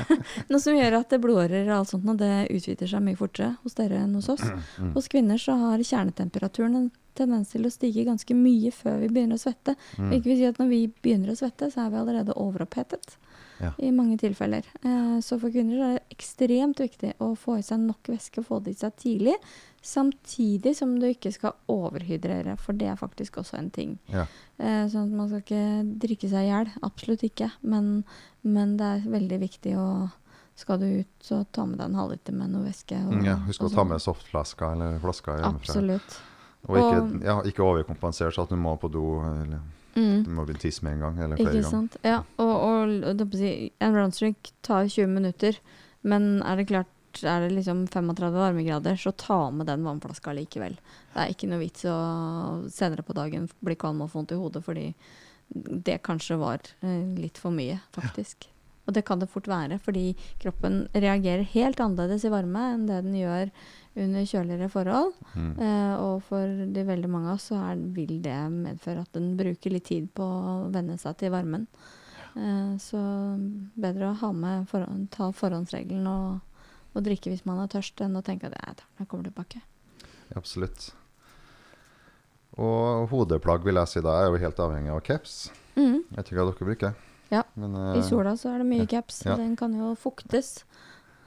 noe 0.50 0.60
som 0.60 0.76
gjør 0.76 0.98
at 0.98 1.14
det 1.14 1.20
blodårer 1.22 1.68
og 1.70 1.76
alt 1.78 1.92
sånt 1.94 2.10
og 2.10 2.18
det 2.20 2.32
utvider 2.50 2.90
seg 2.90 3.04
mye 3.06 3.18
fortere 3.20 3.54
hos 3.62 3.78
dere 3.78 4.02
enn 4.02 4.16
hos 4.18 4.28
oss. 4.34 4.44
Mm. 4.44 4.92
Hos 4.96 5.08
kvinner 5.12 5.40
så 5.40 5.56
har 5.62 5.84
kjernetemperaturen 5.86 6.76
en 6.80 6.90
tendens 7.14 7.54
til 7.54 7.64
å 7.64 7.72
stige 7.72 8.04
ganske 8.08 8.34
mye 8.36 8.72
før 8.74 8.98
vi 9.04 9.12
begynner 9.14 9.38
å 9.38 9.44
svette. 9.44 9.76
Mm. 9.94 10.10
Hvilket 10.10 10.30
vil 10.32 10.40
si 10.40 10.48
at 10.50 10.58
når 10.60 10.72
vi 10.72 10.80
begynner 11.06 11.32
å 11.32 11.38
svette, 11.38 11.70
så 11.70 11.86
er 11.86 11.94
vi 11.94 12.02
allerede 12.02 12.36
overopphetet. 12.44 13.16
Ja. 13.60 13.70
I 13.78 13.90
mange 13.94 14.16
tilfeller. 14.18 14.64
Eh, 14.82 15.20
så 15.20 15.38
for 15.40 15.50
kvinner 15.50 15.76
så 15.78 15.84
er 15.90 15.98
det 15.98 16.16
ekstremt 16.18 16.80
viktig 16.82 17.12
å 17.20 17.36
få 17.38 17.58
i 17.58 17.62
seg 17.62 17.78
nok 17.80 18.02
væske, 18.10 18.42
få 18.44 18.62
det 18.64 18.74
i 18.74 18.80
seg 18.80 18.96
tidlig. 18.96 19.34
Samtidig 19.84 20.72
som 20.76 20.94
du 20.98 21.06
ikke 21.10 21.30
skal 21.34 21.52
overhydrere, 21.70 22.56
for 22.58 22.72
det 22.72 22.88
er 22.88 22.96
faktisk 22.98 23.36
også 23.42 23.58
en 23.60 23.70
ting. 23.70 23.98
Ja. 24.10 24.24
Eh, 24.58 24.86
sånn 24.90 25.10
at 25.10 25.16
man 25.18 25.28
skal 25.28 25.42
ikke 25.44 25.64
drikke 26.02 26.30
seg 26.32 26.46
i 26.46 26.50
hjel. 26.50 26.70
Absolutt 26.82 27.24
ikke. 27.28 27.50
Men, 27.62 28.04
men 28.42 28.76
det 28.80 28.90
er 28.96 29.08
veldig 29.18 29.40
viktig 29.48 29.76
å 29.80 29.88
Skal 30.56 30.78
du 30.78 30.84
ut, 31.00 31.08
så 31.18 31.40
ta 31.50 31.64
med 31.66 31.80
deg 31.80 31.88
en 31.88 31.96
halvliter 31.98 32.30
med 32.32 32.52
noe 32.52 32.62
væske. 32.68 32.94
og- 32.94 33.12
Mm, 33.16 33.24
ja, 33.26 33.34
husk 33.42 33.60
å 33.60 33.68
ta 33.68 33.74
sånn. 33.80 33.88
med 33.88 33.98
softflasker 34.00 34.72
eller 34.72 35.00
flasker 35.02 35.40
hjemmefra. 35.40 35.58
Absolutt. 35.58 36.18
Og 36.68 36.76
ikke, 36.78 37.24
ja, 37.24 37.34
ikke 37.42 37.64
overkompensere 37.66 38.30
så 38.32 38.42
at 38.44 38.50
du 38.50 38.54
må 38.54 38.78
på 38.78 38.88
do 38.88 39.18
eller 39.18 39.58
Mm. 39.94 40.24
du 40.26 40.30
må 40.34 40.44
bli 40.48 40.56
tisse 40.58 40.84
med 40.84 40.96
en 40.96 41.04
gang 41.06 41.18
eller 41.22 41.38
flere 41.38 41.62
ganger. 41.62 41.98
Ja, 42.02 42.20
og, 42.42 42.54
og, 43.10 43.24
si, 43.38 43.52
en 43.78 43.96
runstreak 43.96 44.50
tar 44.66 44.88
20 44.88 45.12
minutter, 45.14 45.58
men 46.02 46.42
er 46.42 46.60
det 46.60 46.68
klart 46.72 46.90
er 47.22 47.44
det 47.44 47.52
liksom 47.54 47.84
35 47.86 48.34
varmegrader, 48.34 48.96
så 48.98 49.12
ta 49.14 49.50
med 49.54 49.68
den 49.70 49.84
vannflaska 49.86 50.32
likevel. 50.34 50.74
Det 51.12 51.20
er 51.22 51.30
ikke 51.30 51.50
noe 51.50 51.62
vits 51.62 51.84
å 51.86 51.98
senere 52.74 53.04
på 53.06 53.14
dagen 53.14 53.46
bli 53.62 53.76
kvalm 53.78 54.02
og 54.02 54.10
få 54.10 54.18
vondt 54.18 54.34
i 54.34 54.40
hodet, 54.40 54.64
fordi 54.66 54.88
det 55.54 56.00
kanskje 56.02 56.40
var 56.40 56.64
eh, 56.82 57.14
litt 57.20 57.38
for 57.38 57.54
mye, 57.54 57.78
faktisk. 57.94 58.48
Og 58.84 58.96
det 58.96 59.04
kan 59.08 59.20
det 59.20 59.30
fort 59.32 59.48
være, 59.48 59.78
fordi 59.80 60.12
kroppen 60.42 60.84
reagerer 60.92 61.46
helt 61.54 61.80
annerledes 61.80 62.26
i 62.26 62.32
varme 62.32 62.66
enn 62.74 62.88
det 62.88 63.00
den 63.06 63.16
gjør 63.16 63.52
under 63.96 64.24
kjøligere 64.26 64.68
forhold. 64.72 65.12
Mm. 65.34 65.50
Eh, 65.62 65.94
og 66.02 66.22
for 66.26 66.64
de 66.74 66.82
veldig 66.88 67.10
mange 67.10 67.30
av 67.30 67.36
oss 67.38 67.50
så 67.52 67.58
er, 67.60 67.82
vil 67.94 68.16
det 68.24 68.38
medføre 68.50 69.04
at 69.04 69.12
den 69.14 69.34
bruker 69.38 69.74
litt 69.74 69.86
tid 69.90 70.08
på 70.16 70.24
å 70.24 70.56
venne 70.74 70.96
seg 70.98 71.16
til 71.20 71.30
varmen. 71.34 71.68
Eh, 72.34 72.74
så 72.82 72.98
bedre 73.78 74.10
å 74.10 74.18
ha 74.24 74.32
med 74.34 74.66
forhånd, 74.70 75.06
ta 75.14 75.30
forhåndsregelen 75.34 76.08
og, 76.10 76.40
og 76.94 77.06
drikke 77.06 77.30
hvis 77.30 77.46
man 77.46 77.62
er 77.62 77.70
tørst, 77.70 78.02
enn 78.02 78.18
å 78.18 78.24
tenke 78.26 78.50
at 78.50 78.58
jeg 78.58 78.80
tar 78.82 78.90
den 78.90 79.04
jeg 79.04 79.10
kommer 79.12 79.30
tilbake. 79.30 79.62
Absolutt. 80.34 80.90
Og 82.58 83.08
hodeplagg 83.10 83.64
vil 83.66 83.78
jeg 83.80 83.90
si 83.90 84.02
da 84.04 84.18
er 84.22 84.28
jo 84.30 84.42
helt 84.42 84.60
avhengig 84.62 84.92
av 84.94 85.02
caps. 85.06 85.38
Mm. 85.74 86.02
Jeg 86.16 86.26
hva 86.38 86.46
dere 86.50 86.68
bruker. 86.68 86.98
Ja, 87.32 87.42
Men, 87.58 87.72
I 87.74 87.98
eh, 87.98 88.04
sola 88.06 88.34
så 88.38 88.52
er 88.52 88.62
det 88.62 88.68
mye 88.68 88.86
caps, 88.90 89.22
Ja. 89.26 89.34
den 89.38 89.56
kan 89.58 89.74
jo 89.74 89.94
fuktes. 89.98 90.64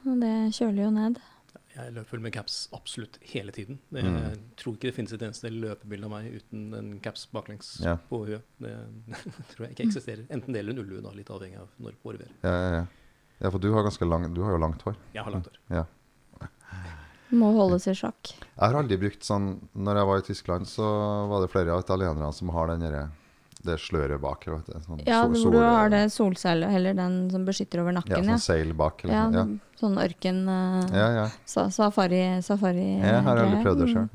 Og 0.07 0.19
det 0.21 0.53
kjøler 0.55 0.83
jo 0.85 0.91
ned. 0.95 1.19
Jeg 1.77 1.93
løper 1.93 2.15
vel 2.17 2.23
med 2.25 2.33
caps 2.33 2.55
absolutt 2.73 3.19
hele 3.31 3.51
tiden. 3.53 3.77
Det, 3.93 4.01
Mm. 4.03 4.15
Jeg 4.23 4.39
tror 4.57 4.73
ikke 4.75 4.89
det 4.89 4.95
finnes 4.95 5.13
et 5.13 5.21
eneste 5.27 5.51
løpebilde 5.53 6.05
av 6.09 6.11
meg 6.15 6.31
uten 6.39 6.73
en 6.73 6.99
caps 6.99 7.27
baklengs 7.31 7.75
Ja. 7.85 7.97
på 8.09 8.23
huet. 8.25 8.41
Det 8.59 8.71
tror 9.53 9.67
jeg 9.67 9.75
ikke 9.75 9.87
eksisterer. 9.91 10.25
Enten 10.33 10.53
det 10.53 10.59
eller 10.63 10.73
en 10.73 10.79
ullue, 10.83 11.01
litt 11.15 11.29
avhengig 11.29 11.59
av 11.61 11.69
når 11.77 11.93
på 12.01 12.09
året 12.13 12.25
ja, 12.43 12.49
ja, 12.49 12.71
ja. 12.81 12.85
ja, 13.43 13.51
for 13.53 13.59
du 13.61 13.69
har 13.73 13.83
lang, 14.09 14.33
du 14.33 14.41
har 14.43 14.51
jo 14.57 14.57
langt 14.65 14.81
hår. 14.81 14.97
Jeg 15.13 15.23
har 15.23 15.31
langt 15.31 15.47
hår. 15.51 15.59
Ja. 15.69 15.85
Må 17.29 17.51
holdes 17.57 17.87
i 17.91 17.93
sjakk. 17.97 18.29
Jeg 18.39 18.63
har 18.63 18.77
aldri 18.79 18.95
brukt 19.01 19.25
sånn 19.27 19.47
Når 19.75 19.97
jeg 19.99 20.07
var 20.07 20.17
i 20.21 20.25
Tyskland, 20.29 20.67
så 20.71 20.85
var 21.27 21.41
det 21.43 21.49
flere 21.51 21.73
av 21.75 21.81
italienerne 21.83 22.29
som 22.33 22.49
har 22.55 22.67
den 22.71 22.85
derre 22.85 23.09
det 23.65 23.79
sløret 23.79 24.19
bak. 24.21 24.45
Vet 24.47 24.65
du, 24.65 24.73
sånn 24.85 25.01
Ja, 25.07 25.23
sol- 25.23 25.35
hvor 25.43 25.51
du 25.51 25.57
har 25.59 25.89
det 25.89 26.11
solceille, 26.11 26.67
eller 26.75 26.93
den 26.93 27.29
som 27.31 27.45
beskytter 27.45 27.79
over 27.81 27.91
nakken. 27.93 28.11
Ja, 28.17 28.23
sånn 28.23 28.29
Ja, 28.29 28.37
seil 28.37 28.73
bak. 28.73 29.03
Eller, 29.05 29.13
ja, 29.13 29.29
sånn, 29.31 29.59
sånn 29.79 29.97
ørken 29.97 30.43
uh, 30.47 30.87
ja. 30.93 30.97
ja, 30.97 31.07
ja. 31.23 31.27
sa- 31.45 31.69
Safari, 31.69 32.41
safari 32.41 32.99
Jeg 33.01 33.23
har 33.23 33.37
aldri 33.37 33.63
prøvd 33.63 33.79
det 33.79 33.87
Mm. 33.87 33.93
sjøl. 33.93 34.09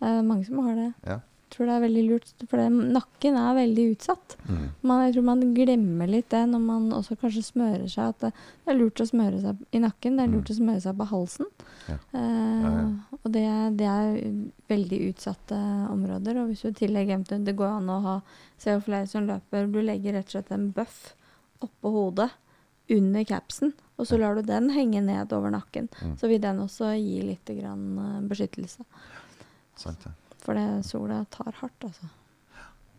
Det 0.00 0.08
er 0.08 0.22
mange 0.22 0.46
som 0.46 0.58
har 0.64 0.74
det. 0.74 0.94
Ja. 1.06 1.18
Tror 1.50 1.66
det 1.66 1.74
er 1.74 1.82
veldig 1.82 2.02
lurt, 2.06 2.28
for 2.48 2.60
det, 2.60 2.66
nakken 2.94 3.36
er 3.36 3.56
veldig 3.58 3.84
utsatt. 3.96 4.36
Mm. 4.46 4.66
Man, 4.86 5.00
jeg 5.06 5.14
tror 5.16 5.24
man 5.26 5.40
glemmer 5.56 6.06
litt 6.12 6.28
det 6.30 6.42
når 6.46 6.60
man 6.62 6.84
også 6.94 7.16
kanskje 7.18 7.42
smører 7.42 7.88
seg. 7.90 8.12
At 8.14 8.20
det, 8.22 8.30
det 8.64 8.70
er 8.70 8.78
lurt 8.78 9.02
å 9.02 9.06
smøre 9.10 9.40
seg 9.42 9.64
i 9.74 9.80
nakken, 9.82 10.16
det 10.16 10.24
er 10.28 10.30
lurt 10.36 10.50
Mm. 10.50 10.54
å 10.54 10.58
smøre 10.60 10.82
seg 10.84 10.96
på 11.00 11.08
halsen. 11.10 11.46
Ja. 11.88 11.96
Eh, 12.14 12.60
Ja, 12.60 12.70
ja. 12.76 12.84
Og 13.20 13.32
det, 13.34 13.46
det 13.76 13.86
er 13.90 14.20
veldig 14.70 15.00
utsatte 15.10 15.58
områder. 15.90 16.38
Og 16.40 16.48
hvis 16.52 16.62
du 16.62 16.68
i 16.70 16.72
tillegg 16.86 17.10
eventuelt 17.10 17.44
Det 17.44 17.56
går 17.58 17.74
an 17.80 17.90
å 17.90 17.98
ha 18.06 18.14
Ser 18.56 18.78
jo 18.78 18.80
flere 18.86 19.06
som 19.10 19.26
løper. 19.26 19.66
Du 19.72 19.80
legger 19.82 20.12
rett 20.14 20.30
og 20.30 20.36
slett 20.38 20.52
en 20.54 20.70
bøff 20.72 21.14
oppå 21.60 21.90
hodet 21.92 22.30
under 22.90 23.24
capsen, 23.24 23.72
og 23.98 24.06
så 24.08 24.16
lar 24.18 24.34
du 24.34 24.42
den 24.42 24.70
henge 24.74 25.02
ned 25.04 25.32
over 25.36 25.50
nakken. 25.52 25.86
Mm. 26.02 26.14
Så 26.18 26.26
vil 26.28 26.40
den 26.42 26.58
også 26.58 26.88
gi 26.96 27.20
litt 27.22 27.46
grann, 27.58 27.84
eh, 27.98 28.20
beskyttelse. 28.28 28.82
Sant 29.76 30.02
det. 30.04 30.12
For 30.44 30.58
det 30.58 30.84
sola 30.88 31.24
tar 31.30 31.52
hardt, 31.60 31.84
altså. 31.84 32.08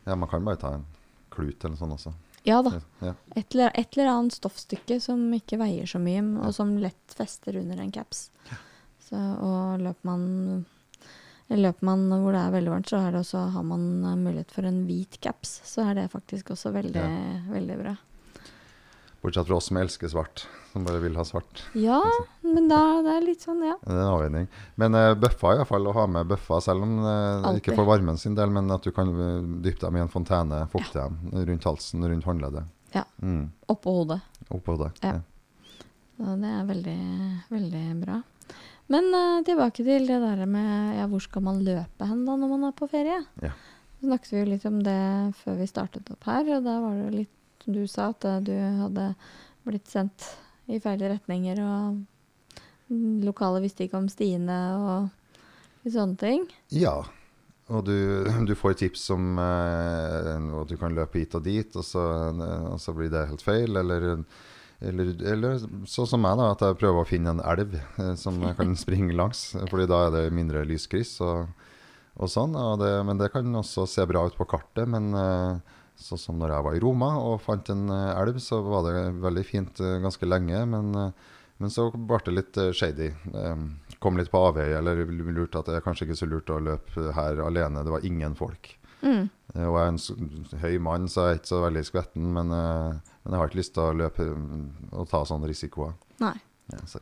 Ja, 0.03 0.15
man 0.15 0.29
kan 0.29 0.45
bare 0.45 0.59
ta 0.61 0.73
en 0.75 0.85
klut 1.33 1.63
eller 1.65 1.77
sånn 1.79 1.95
også. 1.95 2.13
Ja 2.43 2.61
da. 2.65 2.73
Ja. 2.99 3.13
Et 3.37 3.53
eller, 3.53 3.71
et 3.77 3.97
eller 3.97 4.09
annet 4.09 4.33
stoffstykke 4.33 4.97
som 5.01 5.27
ikke 5.37 5.59
veier 5.61 5.89
så 5.89 6.01
mye, 6.01 6.23
og 6.41 6.53
som 6.57 6.73
lett 6.81 7.15
fester 7.17 7.59
under 7.61 7.81
en 7.81 7.91
caps. 7.93 8.29
Så, 9.05 9.17
og 9.17 9.81
løper 9.83 10.07
man, 10.09 10.23
løper 11.51 11.85
man 11.85 12.07
hvor 12.09 12.33
det 12.33 12.41
er 12.41 12.55
veldig 12.55 12.73
varmt, 12.73 12.89
så 12.89 13.01
er 13.01 13.13
det 13.13 13.21
også, 13.21 13.43
har 13.53 13.67
man 13.67 13.83
mulighet 14.23 14.53
for 14.55 14.65
en 14.69 14.81
hvit 14.87 15.19
caps. 15.21 15.59
Så 15.69 15.85
er 15.85 15.99
det 15.99 16.07
faktisk 16.13 16.53
også 16.55 16.73
veldig, 16.73 17.05
veldig 17.51 17.77
bra. 17.83 17.95
Bortsett 19.21 19.47
fra 19.47 19.55
oss 19.55 19.67
som 19.69 19.77
elsker 19.77 20.09
svart, 20.09 20.47
som 20.71 20.85
bare 20.85 20.97
vil 21.03 21.15
ha 21.19 21.23
svart. 21.25 21.61
Ja, 21.77 21.99
men 22.41 22.65
da 22.71 22.79
det 23.05 23.11
er 23.19 23.25
litt 23.27 23.43
sånn, 23.45 23.59
ja. 23.61 23.75
Det 23.83 23.93
er 23.93 23.99
en 24.01 24.13
avveining. 24.15 24.47
Men 24.81 24.97
uh, 24.97 25.11
bøffer 25.13 25.59
iallfall, 25.59 25.89
å 25.91 25.93
ha 25.93 26.05
med 26.09 26.29
bøffer, 26.31 26.63
selv 26.65 26.87
om 26.87 26.95
uh, 27.05 27.51
ikke 27.59 27.75
for 27.77 27.85
varmen 27.85 28.17
sin 28.17 28.33
del, 28.37 28.49
men 28.49 28.73
at 28.73 28.81
du 28.81 28.89
kan 28.95 29.11
eh, 29.13 29.43
dyppe 29.61 29.83
dem 29.85 29.99
i 29.99 30.01
en 30.01 30.09
fontene, 30.09 30.63
fukte 30.73 31.03
dem 31.03 31.45
rundt 31.51 31.67
halsen, 31.69 32.07
rundt 32.09 32.25
håndleddet. 32.25 32.71
Ja. 32.95 33.03
Mm. 33.21 33.51
Oppå 33.69 33.93
hodet. 33.99 34.23
Oppå 34.49 34.73
hodet, 34.77 34.95
Ja. 35.05 35.19
Så 36.21 36.35
det 36.37 36.49
er 36.53 36.65
veldig, 36.67 37.01
veldig 37.49 37.83
bra. 38.01 38.17
Men 38.93 39.07
uh, 39.13 39.43
tilbake 39.45 39.85
til 39.85 40.09
det 40.09 40.17
der 40.21 40.41
med 40.49 40.97
ja, 40.97 41.05
hvor 41.09 41.21
skal 41.21 41.45
man 41.45 41.61
løpe 41.65 42.09
hen 42.09 42.25
da 42.25 42.39
når 42.41 42.51
man 42.55 42.65
er 42.71 42.73
på 42.77 42.89
ferie? 42.89 43.21
Ja. 43.45 43.53
Så 43.99 44.09
snakket 44.09 44.33
vi 44.33 44.41
jo 44.41 44.49
litt 44.49 44.65
om 44.65 44.81
det 44.81 44.97
før 45.43 45.61
vi 45.61 45.69
startet 45.69 46.09
opp 46.09 46.25
her, 46.25 46.41
og 46.57 46.65
da 46.65 46.79
var 46.81 46.97
det 46.97 47.13
litt 47.19 47.37
du 47.65 47.83
sa, 47.89 48.11
at 48.11 48.25
eh, 48.27 48.41
du 48.45 48.53
hadde 48.55 49.11
blitt 49.67 49.89
sendt 49.91 50.27
i 50.71 50.79
feil 50.81 51.01
retninger, 51.03 51.59
og 51.61 52.01
lokale 53.25 53.61
visste 53.63 53.85
ikke 53.85 53.99
om 54.01 54.09
stiene 54.11 54.59
og 54.77 55.89
sånne 55.89 56.17
ting. 56.19 56.45
Ja. 56.73 57.01
Og 57.71 57.85
du, 57.87 57.95
du 58.47 58.53
får 58.57 58.79
tips 58.81 59.05
om 59.15 59.37
eh, 59.39 60.31
at 60.61 60.71
du 60.71 60.75
kan 60.79 60.95
løpe 60.95 61.21
hit 61.21 61.37
og 61.37 61.45
dit, 61.45 61.75
og 61.77 61.85
så, 61.87 62.03
og 62.71 62.79
så 62.83 62.95
blir 62.95 63.11
det 63.13 63.29
helt 63.29 63.45
feil. 63.45 63.77
Eller, 63.79 64.25
eller, 64.81 65.11
eller 65.33 65.61
sånn 65.87 66.09
som 66.09 66.23
meg, 66.23 66.39
da, 66.39 66.51
at 66.51 66.63
jeg 66.65 66.79
prøver 66.81 67.03
å 67.03 67.07
finne 67.07 67.35
en 67.35 67.43
elv 67.53 67.77
eh, 67.77 68.15
som 68.19 68.41
jeg 68.43 68.57
kan 68.59 68.75
springe 68.83 69.15
langs. 69.15 69.51
fordi 69.69 69.87
da 69.91 70.07
er 70.07 70.15
det 70.17 70.25
mindre 70.35 70.65
lyskryss 70.67 71.19
og, 71.23 71.53
og 72.17 72.33
sånn. 72.33 72.57
Og 72.59 72.81
det, 72.83 72.91
men 73.07 73.21
det 73.21 73.31
kan 73.33 73.61
også 73.61 73.87
se 73.87 74.07
bra 74.09 74.25
ut 74.27 74.35
på 74.39 74.49
kartet. 74.51 74.89
Men 74.91 75.13
eh, 75.15 75.79
sånn 76.01 76.21
som 76.21 76.39
når 76.41 76.55
jeg 76.55 76.65
var 76.67 76.77
i 76.77 76.81
Roma 76.83 77.11
og 77.21 77.41
fant 77.43 77.69
en 77.73 77.85
eh, 77.93 78.17
elv, 78.21 78.39
så 78.43 78.61
var 78.65 78.87
det 78.87 79.05
veldig 79.21 79.43
fint 79.47 79.81
eh, 79.83 79.99
ganske 80.03 80.27
lenge. 80.27 80.63
Men, 80.73 80.91
eh, 80.97 81.39
men 81.61 81.73
så 81.73 81.89
ble 81.93 82.19
det 82.25 82.35
litt 82.35 82.59
shady. 82.77 83.11
Eh, 83.37 83.65
kom 84.01 84.17
litt 84.17 84.31
på 84.33 84.41
avveie, 84.49 84.79
eller 84.79 85.03
lurte 85.05 85.61
at 85.61 85.69
det 85.69 85.79
er 85.79 85.85
kanskje 85.85 86.09
ikke 86.09 86.19
så 86.23 86.29
lurt 86.29 86.49
å 86.53 86.61
løpe 86.63 87.11
her 87.17 87.43
alene. 87.45 87.85
Det 87.85 87.93
var 87.93 88.07
ingen 88.07 88.37
folk. 88.39 88.73
Mm. 89.01 89.29
Og 89.51 89.77
jeg 89.77 89.83
er 89.83 89.91
en 89.91 90.59
høy 90.61 90.75
mann, 90.83 91.07
så 91.11 91.27
jeg 91.27 91.35
er 91.35 91.41
ikke 91.41 91.53
så 91.53 91.63
veldig 91.65 91.85
skvetten. 91.87 92.27
Men, 92.37 92.53
men 92.53 93.33
jeg 93.33 93.41
har 93.41 93.49
ikke 93.49 93.61
lyst 93.61 93.75
til 93.77 93.87
å 93.87 93.97
løpe 93.97 94.27
mm, 94.29 94.67
og 94.91 95.09
ta 95.11 95.23
sånne 95.27 95.49
risikoer. 95.51 95.97
Nei. 96.23 96.35
Ja, 96.71 96.83
så. 96.89 97.01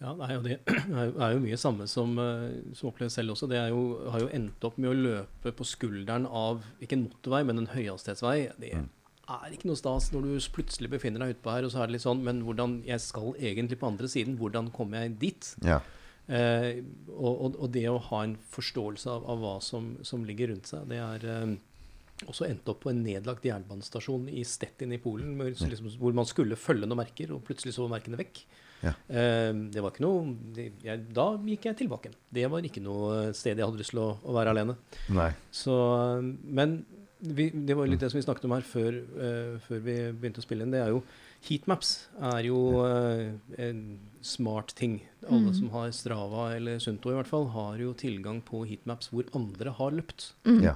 Ja, 0.00 0.12
det 0.18 0.26
er 0.26 0.34
jo 0.34 0.42
det. 0.44 0.56
Det 0.94 1.04
er 1.26 1.32
jo, 1.34 1.40
mye 1.44 1.58
samme 1.60 1.86
som, 1.90 2.12
eh, 2.18 2.74
som 2.76 2.90
oppleves 2.90 3.16
selv 3.18 3.34
også. 3.34 3.48
Det 3.50 3.58
er 3.60 3.72
jo, 3.72 4.10
har 4.12 4.24
jo 4.24 4.28
endt 4.36 4.66
opp 4.68 4.76
med 4.78 4.90
å 4.92 4.98
løpe 4.98 5.52
på 5.56 5.66
skulderen 5.68 6.26
av 6.28 6.62
ikke 6.84 6.98
en 6.98 7.06
motorvei, 7.08 7.42
men 7.48 7.62
en 7.62 7.72
høyhastighetsvei. 7.72 8.36
Det 8.60 8.72
Mm. 8.74 8.88
er 9.34 9.52
ikke 9.56 9.70
noe 9.70 9.80
stas 9.80 10.10
når 10.12 10.22
du 10.28 10.48
plutselig 10.52 10.90
befinner 10.92 11.24
deg 11.24 11.36
utpå 11.36 11.50
her, 11.54 11.64
og 11.64 11.72
så 11.72 11.82
er 11.82 11.86
det 11.88 11.96
litt 11.96 12.04
sånn 12.04 12.22
Men 12.22 12.42
hvordan 12.44 12.82
Jeg 12.84 13.00
skal 13.00 13.34
egentlig 13.40 13.78
på 13.80 13.88
andre 13.88 14.06
siden. 14.08 14.36
Hvordan 14.38 14.70
kommer 14.70 15.02
jeg 15.02 15.18
dit? 15.18 15.54
Ja. 15.64 15.80
Eh, 16.28 16.82
og, 17.12 17.54
og, 17.60 17.70
det 17.72 17.84
å 17.88 17.98
ha 18.00 18.22
en 18.24 18.36
forståelse 18.36 19.10
av, 19.12 19.24
av 19.28 19.40
hva 19.42 19.54
som, 19.60 19.96
som 20.02 20.24
ligger 20.24 20.48
rundt 20.52 20.66
seg, 20.70 20.86
det 20.88 20.96
er 20.96 21.24
eh, 21.28 21.56
også 22.30 22.46
endt 22.48 22.68
opp 22.70 22.84
på 22.84 22.92
en 22.92 23.02
nedlagt 23.04 23.44
jernbanestasjon 23.44 24.28
i 24.32 24.44
Stettin 24.48 24.94
i 24.94 25.00
Polen, 25.02 25.34
hvor, 25.36 25.50
liksom, 25.50 25.90
hvor 26.00 26.14
man 26.16 26.28
skulle 26.28 26.56
følge 26.56 26.86
noen 26.88 27.02
merker, 27.02 27.32
og 27.34 27.42
plutselig 27.44 27.74
så 27.76 27.84
var 27.84 27.98
merkene 27.98 28.20
vekk. 28.20 28.44
Ja. 28.82 28.92
Eh, 29.08 29.52
det 29.72 29.80
var 29.80 29.94
ikke 29.94 30.04
noe 30.04 30.34
det, 30.56 30.72
jeg, 30.84 31.04
Da 31.14 31.28
gikk 31.40 31.70
jeg 31.70 31.78
tilbake. 31.84 32.10
Det 32.34 32.44
var 32.52 32.66
ikke 32.66 32.82
noe 32.84 33.32
sted 33.36 33.56
jeg 33.56 33.64
hadde 33.64 33.80
lyst 33.80 33.94
til 33.94 34.02
å, 34.02 34.10
å 34.24 34.34
være 34.36 34.52
alene. 34.52 34.74
Nei. 35.14 35.30
Så, 35.54 35.76
men 36.44 36.82
vi, 37.24 37.48
det 37.54 37.76
var 37.78 37.88
litt 37.88 38.02
det 38.02 38.10
som 38.12 38.18
vi 38.18 38.24
snakket 38.26 38.44
om 38.44 38.52
her 38.56 38.66
før, 38.68 38.98
uh, 39.16 39.54
før 39.64 39.78
vi 39.86 39.94
begynte 40.12 40.42
å 40.42 40.44
spille 40.44 40.66
inn. 40.66 40.74
Det 40.74 40.82
er 40.84 40.92
jo 40.92 41.04
Heatmaps 41.44 41.88
er 42.24 42.46
jo 42.48 42.58
uh, 42.84 43.32
en 43.60 43.80
smart 44.24 44.74
ting. 44.76 44.98
Alle 45.28 45.50
Mm. 45.52 45.56
som 45.56 45.70
har 45.72 45.90
Strava 45.92 46.54
eller 46.56 46.78
Sunto 46.80 47.10
i 47.12 47.16
hvert 47.16 47.28
fall, 47.28 47.46
har 47.52 47.78
jo 47.80 47.94
tilgang 47.96 48.42
på 48.44 48.64
heatmaps 48.68 49.08
hvor 49.12 49.24
andre 49.36 49.72
har 49.76 49.92
løpt. 49.92 50.32
Mm. 50.44 50.62
Ja. 50.64 50.74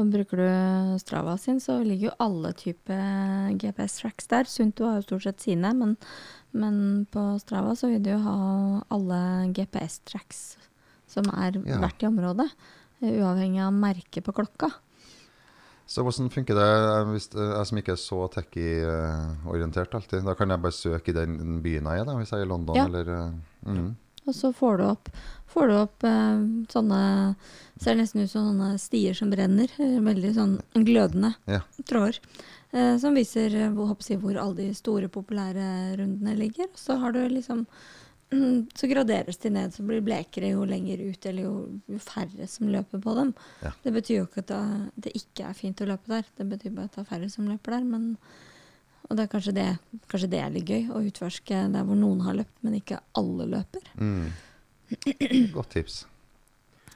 Og 0.00 0.08
bruker 0.12 0.40
du 0.40 0.98
Strava 1.00 1.36
sin, 1.40 1.58
så 1.60 1.78
ligger 1.84 2.08
jo 2.10 2.16
alle 2.24 2.52
typer 2.56 3.52
GPS-tracks 3.60 4.28
der. 4.32 4.48
Sunto 4.48 4.86
har 4.88 5.00
jo 5.00 5.06
stort 5.08 5.26
sett 5.26 5.40
sine, 5.44 5.72
men, 5.76 5.96
men 6.52 7.06
på 7.10 7.38
Strava 7.40 7.74
så 7.78 7.88
vil 7.92 8.02
du 8.02 8.10
jo 8.10 8.18
ha 8.24 8.36
alle 8.90 9.20
GPS-tracks 9.54 10.56
som 11.10 11.24
er 11.34 11.52
Ja. 11.66 11.78
verdt 11.80 12.02
i 12.02 12.06
området. 12.06 12.50
eh, 13.02 13.16
Uavhengig 13.20 13.60
av 13.64 13.72
merket 13.72 14.24
på 14.24 14.32
klokka. 14.32 14.70
Så 15.90 16.04
hvordan 16.04 16.30
funker 16.30 16.54
det 16.54 17.06
hvis 17.10 17.30
jeg 17.34 17.66
som 17.66 17.78
ikke 17.78 17.92
er 17.92 17.98
så 17.98 18.28
techie-orientert 18.30 19.94
alltid? 19.94 20.22
Da 20.24 20.34
kan 20.38 20.48
jeg 20.52 20.62
bare 20.62 20.72
søke 20.76 21.08
i 21.10 21.16
den 21.16 21.60
byen 21.64 21.88
jeg 21.90 22.00
er, 22.02 22.04
da, 22.06 22.14
hvis 22.18 22.30
jeg 22.30 22.40
er 22.42 22.46
i 22.46 22.50
London 22.50 22.76
Ja. 22.76 22.84
eller 22.86 23.08
eh, 23.08 23.32
mhm. 23.66 23.96
Og 24.28 24.34
så 24.36 24.52
får 24.54 24.76
du 24.78 24.84
opp, 24.84 25.08
får 25.48 25.66
du 25.70 25.74
opp 25.80 26.04
eh, 26.04 26.42
sånne 26.70 27.36
Ser 27.80 27.94
nesten 27.96 28.20
ut 28.22 28.28
som 28.30 28.44
sånne 28.50 28.74
stier 28.78 29.14
som 29.16 29.30
brenner. 29.32 29.70
eh, 29.80 29.98
Veldig 30.04 30.34
sånn 30.36 30.60
glødende 30.74 31.34
Ja. 31.48 31.60
tråder. 31.88 32.18
Eh, 32.72 32.96
som 33.02 33.16
viser 33.18 33.54
eh, 33.58 33.72
hvor, 33.74 34.36
alle 34.38 34.54
de 34.58 34.68
store, 34.74 35.08
populære 35.10 35.96
rundene 35.98 36.36
ligger. 36.38 36.70
Så 36.74 36.98
har 37.02 37.12
du 37.12 37.22
liksom 37.28 37.66
Så 38.78 38.86
graderes 38.86 39.40
de 39.42 39.50
ned, 39.50 39.72
så 39.74 39.82
blir 39.82 40.04
blekere 40.06 40.52
jo 40.52 40.62
lenger 40.62 41.00
ut, 41.02 41.24
eller 41.26 41.48
jo, 41.48 41.54
jo 41.90 41.96
færre 41.98 42.46
som 42.46 42.68
løper 42.70 43.00
på 43.02 43.14
dem. 43.16 43.32
Ja. 43.64 43.72
Det 43.82 43.92
betyr 43.96 44.20
jo 44.20 44.28
ikke 44.28 44.44
at 44.44 44.52
det, 44.52 44.60
det 44.94 45.14
ikke 45.18 45.48
er 45.48 45.56
fint 45.58 45.82
å 45.82 45.88
løpe 45.90 46.12
der, 46.12 46.28
det 46.38 46.46
betyr 46.52 46.76
bare 46.76 46.86
at 46.86 46.94
det 46.94 47.02
er 47.02 47.08
færre 47.08 47.30
som 47.32 47.48
løper 47.50 47.74
der. 47.74 47.88
Men, 47.90 48.04
og 49.08 49.18
det 49.18 49.24
er 49.24 49.32
kanskje 49.34 49.56
det, 49.56 49.66
kanskje 50.12 50.30
det 50.30 50.44
er 50.44 50.54
litt 50.54 50.70
gøy, 50.70 50.86
å 50.94 51.02
utforske 51.10 51.64
der 51.74 51.88
hvor 51.88 51.98
noen 51.98 52.22
har 52.28 52.38
løpt, 52.38 52.54
men 52.62 52.78
ikke 52.78 53.02
alle 53.18 53.50
løper. 53.50 53.90
Mm. 53.98 54.30
Godt 55.58 55.74
tips. 55.74 56.04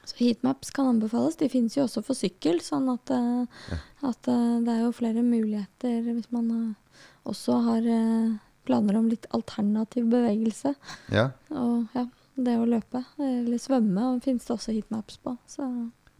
Så 0.05 0.15
heatmaps 0.21 0.69
kan 0.75 0.87
anbefales. 0.93 1.35
De 1.39 1.49
finnes 1.49 1.73
jo 1.77 1.83
også 1.87 2.03
for 2.05 2.13
sykkel, 2.17 2.59
sånn 2.61 2.87
at, 2.93 3.09
ja. 3.09 3.77
at 4.05 4.27
eh, 4.29 4.57
det 4.65 4.73
er 4.75 4.83
jo 4.85 4.91
flere 4.93 5.23
muligheter 5.25 6.01
hvis 6.05 6.27
man 6.35 6.51
eh, 6.53 6.99
også 7.25 7.57
har 7.65 7.87
eh, 7.89 8.35
planer 8.65 8.97
om 8.99 9.09
litt 9.09 9.25
alternativ 9.33 10.05
bevegelse. 10.13 10.75
Ja. 11.13 11.31
Og 11.53 11.87
ja, 11.97 12.05
det 12.37 12.57
å 12.61 12.67
løpe 12.69 13.01
eller 13.21 13.57
svømme 13.61 14.11
og 14.13 14.23
finnes 14.25 14.45
det 14.45 14.53
også 14.57 14.75
heatmaps 14.77 15.17
på. 15.25 15.37
Så, 15.49 15.69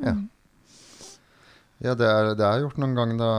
Ja. 0.01 0.11
mm. 0.17 0.25
Ja, 1.83 1.91
det 1.93 2.07
er 2.07 2.29
det 2.39 2.45
jeg 2.47 2.61
gjort 2.63 2.77
noen 2.79 2.93
ganger, 2.95 3.17
da, 3.19 3.31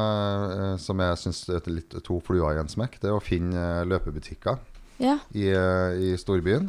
eh, 0.53 0.75
som 0.81 1.01
jeg 1.01 1.17
syns 1.23 1.39
er 1.49 1.69
litt 1.73 1.95
to 2.05 2.19
fluer 2.21 2.55
i 2.55 2.61
en 2.61 2.69
smekk, 2.69 2.99
det 3.01 3.09
er 3.09 3.17
å 3.17 3.23
finne 3.25 3.57
eh, 3.81 3.85
løpebutikker 3.89 4.59
Ja. 5.01 5.15
i, 5.33 5.47
eh, 5.49 5.97
i 5.97 6.11
storbyen. 6.21 6.69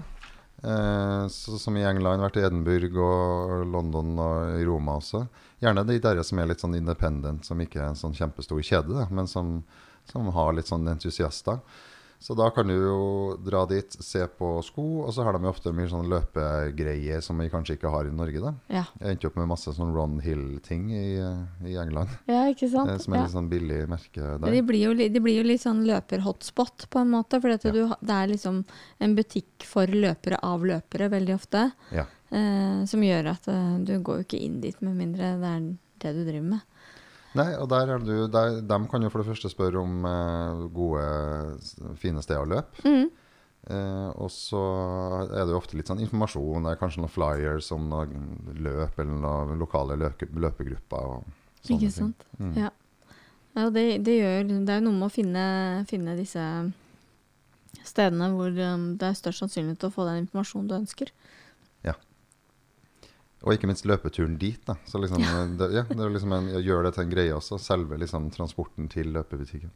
Eh, 0.63 1.27
så, 1.27 1.57
som 1.59 1.77
i 1.77 1.85
England, 1.85 2.23
vært 2.23 2.39
i 2.39 2.45
Edinburgh 2.47 2.97
og 3.03 3.65
London 3.69 4.15
og 4.17 4.55
i 4.57 4.65
Roma 4.65 4.97
også. 4.97 5.25
Gjerne 5.61 5.85
de 5.85 5.99
der 6.01 6.21
som 6.25 6.41
er 6.41 6.49
litt 6.49 6.63
sånn 6.63 6.77
independent, 6.77 7.45
som 7.45 7.61
ikke 7.61 7.81
er 7.81 7.91
en 7.91 7.99
sånn 7.99 8.15
kjempestor 8.17 8.63
kjede, 8.65 9.05
men 9.13 9.29
som, 9.29 9.59
som 10.09 10.31
har 10.33 10.55
litt 10.57 10.69
sånn 10.69 10.87
entusiaster. 10.89 11.61
Så 12.19 12.33
da 12.33 12.47
kan 12.49 12.65
du 12.67 12.73
jo 12.73 13.37
dra 13.45 13.59
dit, 13.69 13.93
se 14.01 14.23
på 14.39 14.47
sko, 14.65 15.03
og 15.05 15.11
så 15.13 15.21
har 15.23 15.33
de 15.37 15.43
jo 15.45 15.51
ofte 15.51 15.69
mye 15.71 15.87
sånn 15.91 16.07
løpegreier 16.09 17.21
som 17.21 17.37
vi 17.37 17.45
kanskje 17.53 17.75
ikke 17.77 17.91
har 17.93 18.07
i 18.09 18.13
Norge. 18.15 18.39
da. 18.41 18.53
Ja. 18.73 18.83
Jeg 18.99 19.15
endte 19.15 19.27
opp 19.29 19.35
med 19.37 19.47
masse 19.51 19.73
sånn 19.75 19.93
Ron 19.93 20.19
Hill-ting 20.23 20.87
i, 20.91 21.03
i 21.69 21.75
England, 21.77 22.09
ja, 22.27 22.47
ikke 22.49 22.69
sant? 22.71 22.89
eh, 22.89 22.97
som 22.97 23.13
er 23.13 23.17
Ja. 23.17 23.23
litt 23.27 23.35
sånn 23.35 23.49
billig 23.51 23.87
merke 23.87 24.39
der. 24.41 24.51
De 24.51 24.61
blir, 24.65 24.81
jo, 24.87 24.93
de 24.97 25.19
blir 25.19 25.37
jo 25.37 25.43
litt 25.47 25.61
sånn 25.61 25.85
løper-hotspot 25.85 26.87
på 26.89 26.99
en 27.01 27.11
måte. 27.11 27.39
For 27.41 27.49
Ja. 27.49 27.57
du, 27.71 27.87
det 28.01 28.09
er 28.17 28.27
liksom 28.33 28.63
en 28.99 29.15
butikk 29.15 29.63
for 29.63 29.85
løpere 29.87 30.39
av 30.43 30.61
løpere 30.65 31.09
veldig 31.09 31.35
ofte. 31.35 31.71
Ja. 31.91 32.05
Eh, 32.31 32.85
som 32.85 32.99
gjør 33.01 33.29
at 33.31 33.47
eh, 33.47 33.77
du 33.85 33.99
går 34.01 34.17
jo 34.17 34.23
ikke 34.25 34.41
inn 34.43 34.59
dit 34.61 34.81
med 34.81 34.95
mindre 34.97 35.37
det 35.39 35.47
er 35.53 35.77
det 35.99 36.13
du 36.15 36.25
driver 36.31 36.49
med. 36.49 36.61
Nei, 37.37 37.51
og 37.61 37.69
der 37.71 37.93
er 37.93 38.03
du, 38.03 38.15
der, 38.31 38.59
De 38.65 38.79
kan 38.91 39.05
jo 39.05 39.11
for 39.13 39.23
det 39.23 39.29
første 39.29 39.51
spørre 39.51 39.81
om 39.81 40.05
eh, 40.09 40.65
gode, 40.73 41.05
fine 42.01 42.23
steder 42.25 42.45
å 42.45 42.51
løpe. 42.55 42.83
Mm. 42.87 43.07
Eh, 43.67 44.09
og 44.23 44.31
så 44.31 44.61
er 45.25 45.43
det 45.43 45.51
jo 45.51 45.59
ofte 45.59 45.75
litt 45.75 45.89
sånn 45.91 46.01
informasjon, 46.05 46.63
det 46.63 46.73
er 46.73 46.81
kanskje 46.81 47.03
noen 47.03 47.11
flyers 47.11 47.71
om 47.75 47.89
noe 47.91 48.07
løp 48.55 48.99
eller 49.03 49.21
noen 49.23 49.59
lokale 49.59 49.97
løke, 49.99 50.29
løpegrupper. 50.31 51.17
Ikke 51.67 51.91
sant? 51.91 52.27
Mm. 52.39 52.53
Ja. 52.63 52.73
Ja, 53.57 53.69
det, 53.73 53.83
det, 54.05 54.19
gjør, 54.19 54.43
det 54.45 54.69
er 54.69 54.77
jo 54.77 54.85
noe 54.85 54.99
med 54.99 55.07
å 55.07 55.13
finne, 55.13 55.45
finne 55.89 56.13
disse 56.19 56.43
stedene 57.87 58.29
hvor 58.35 58.51
um, 58.53 58.91
det 58.99 59.07
er 59.07 59.17
størst 59.17 59.41
sannsynlighet 59.41 59.79
til 59.81 59.89
å 59.89 59.95
få 59.95 60.05
den 60.05 60.21
informasjonen 60.25 60.69
du 60.69 60.75
ønsker. 60.77 61.11
Og 63.45 63.53
ikke 63.53 63.67
minst 63.69 63.85
løpeturen 63.85 64.37
dit. 64.41 64.57
da. 64.65 64.73
Så 64.89 64.97
liksom, 64.99 65.21
det, 65.59 65.67
ja, 65.75 65.83
det 65.85 65.99
er 66.01 66.09
liksom 66.09 66.31
en, 66.33 66.47
Gjør 66.65 66.87
det 66.87 66.93
til 66.95 67.03
en 67.05 67.11
greie 67.11 67.33
også, 67.35 67.59
selve 67.61 67.99
liksom 68.01 68.31
transporten 68.33 68.87
til 68.89 69.11
løpebutikken. 69.13 69.69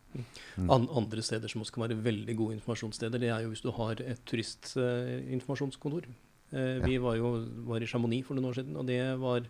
Mm. 0.57 0.69
An 0.73 0.87
andre 0.97 1.21
steder 1.21 1.47
som 1.51 1.61
også 1.61 1.75
kan 1.77 1.85
være 1.85 1.99
veldig 2.01 2.35
gode 2.39 2.57
informasjonssteder, 2.57 3.21
det 3.21 3.29
er 3.29 3.43
jo 3.45 3.51
hvis 3.53 3.61
du 3.61 3.69
har 3.77 4.01
et 4.01 4.23
turistinformasjonskontor. 4.25 6.07
Eh, 6.51 6.81
vi 6.83 6.97
var 6.99 7.15
jo 7.19 7.35
var 7.69 7.81
i 7.83 7.87
Chamonix 7.87 8.25
for 8.27 8.35
noen 8.35 8.49
år 8.49 8.57
siden, 8.59 8.75
og 8.81 8.87
det 8.89 8.99
var 9.21 9.45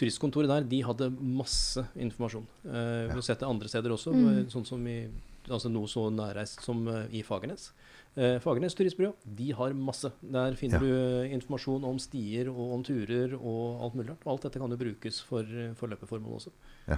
turistkontoret 0.00 0.50
der. 0.50 0.66
De 0.68 0.82
hadde 0.84 1.10
masse 1.20 1.86
informasjon. 1.96 2.46
Eh, 2.66 3.06
vi 3.08 3.14
har 3.16 3.24
sett 3.24 3.40
det 3.40 3.48
andre 3.48 3.68
steder 3.70 3.94
også, 3.94 4.12
Mm. 4.12 4.50
sånn 4.50 4.66
som 4.66 4.86
i, 4.86 5.08
altså 5.48 5.70
noe 5.70 5.86
så 5.86 6.10
nærreist 6.10 6.62
som 6.62 6.86
eh, 6.88 7.06
i 7.12 7.22
Fagernes. 7.22 7.70
Eh, 8.14 8.36
Fagernes 8.44 8.74
turistbyrå 8.76 9.14
de 9.24 9.52
har 9.56 9.72
masse. 9.72 10.10
Der 10.20 10.52
finner 10.54 10.80
Ja. 10.80 10.80
du 10.80 11.34
informasjon 11.34 11.84
om 11.88 11.98
stier 11.98 12.50
og 12.52 12.74
om 12.74 12.82
turer 12.84 13.32
og 13.38 13.80
alt 13.82 13.94
mulig 13.96 14.10
rart. 14.10 14.26
Og 14.26 14.32
alt 14.34 14.42
dette 14.42 14.60
kan 14.60 14.70
jo 14.70 14.76
brukes 14.76 15.20
for, 15.24 15.44
for 15.74 15.88
løpeformål 15.88 16.36
også. 16.40 16.52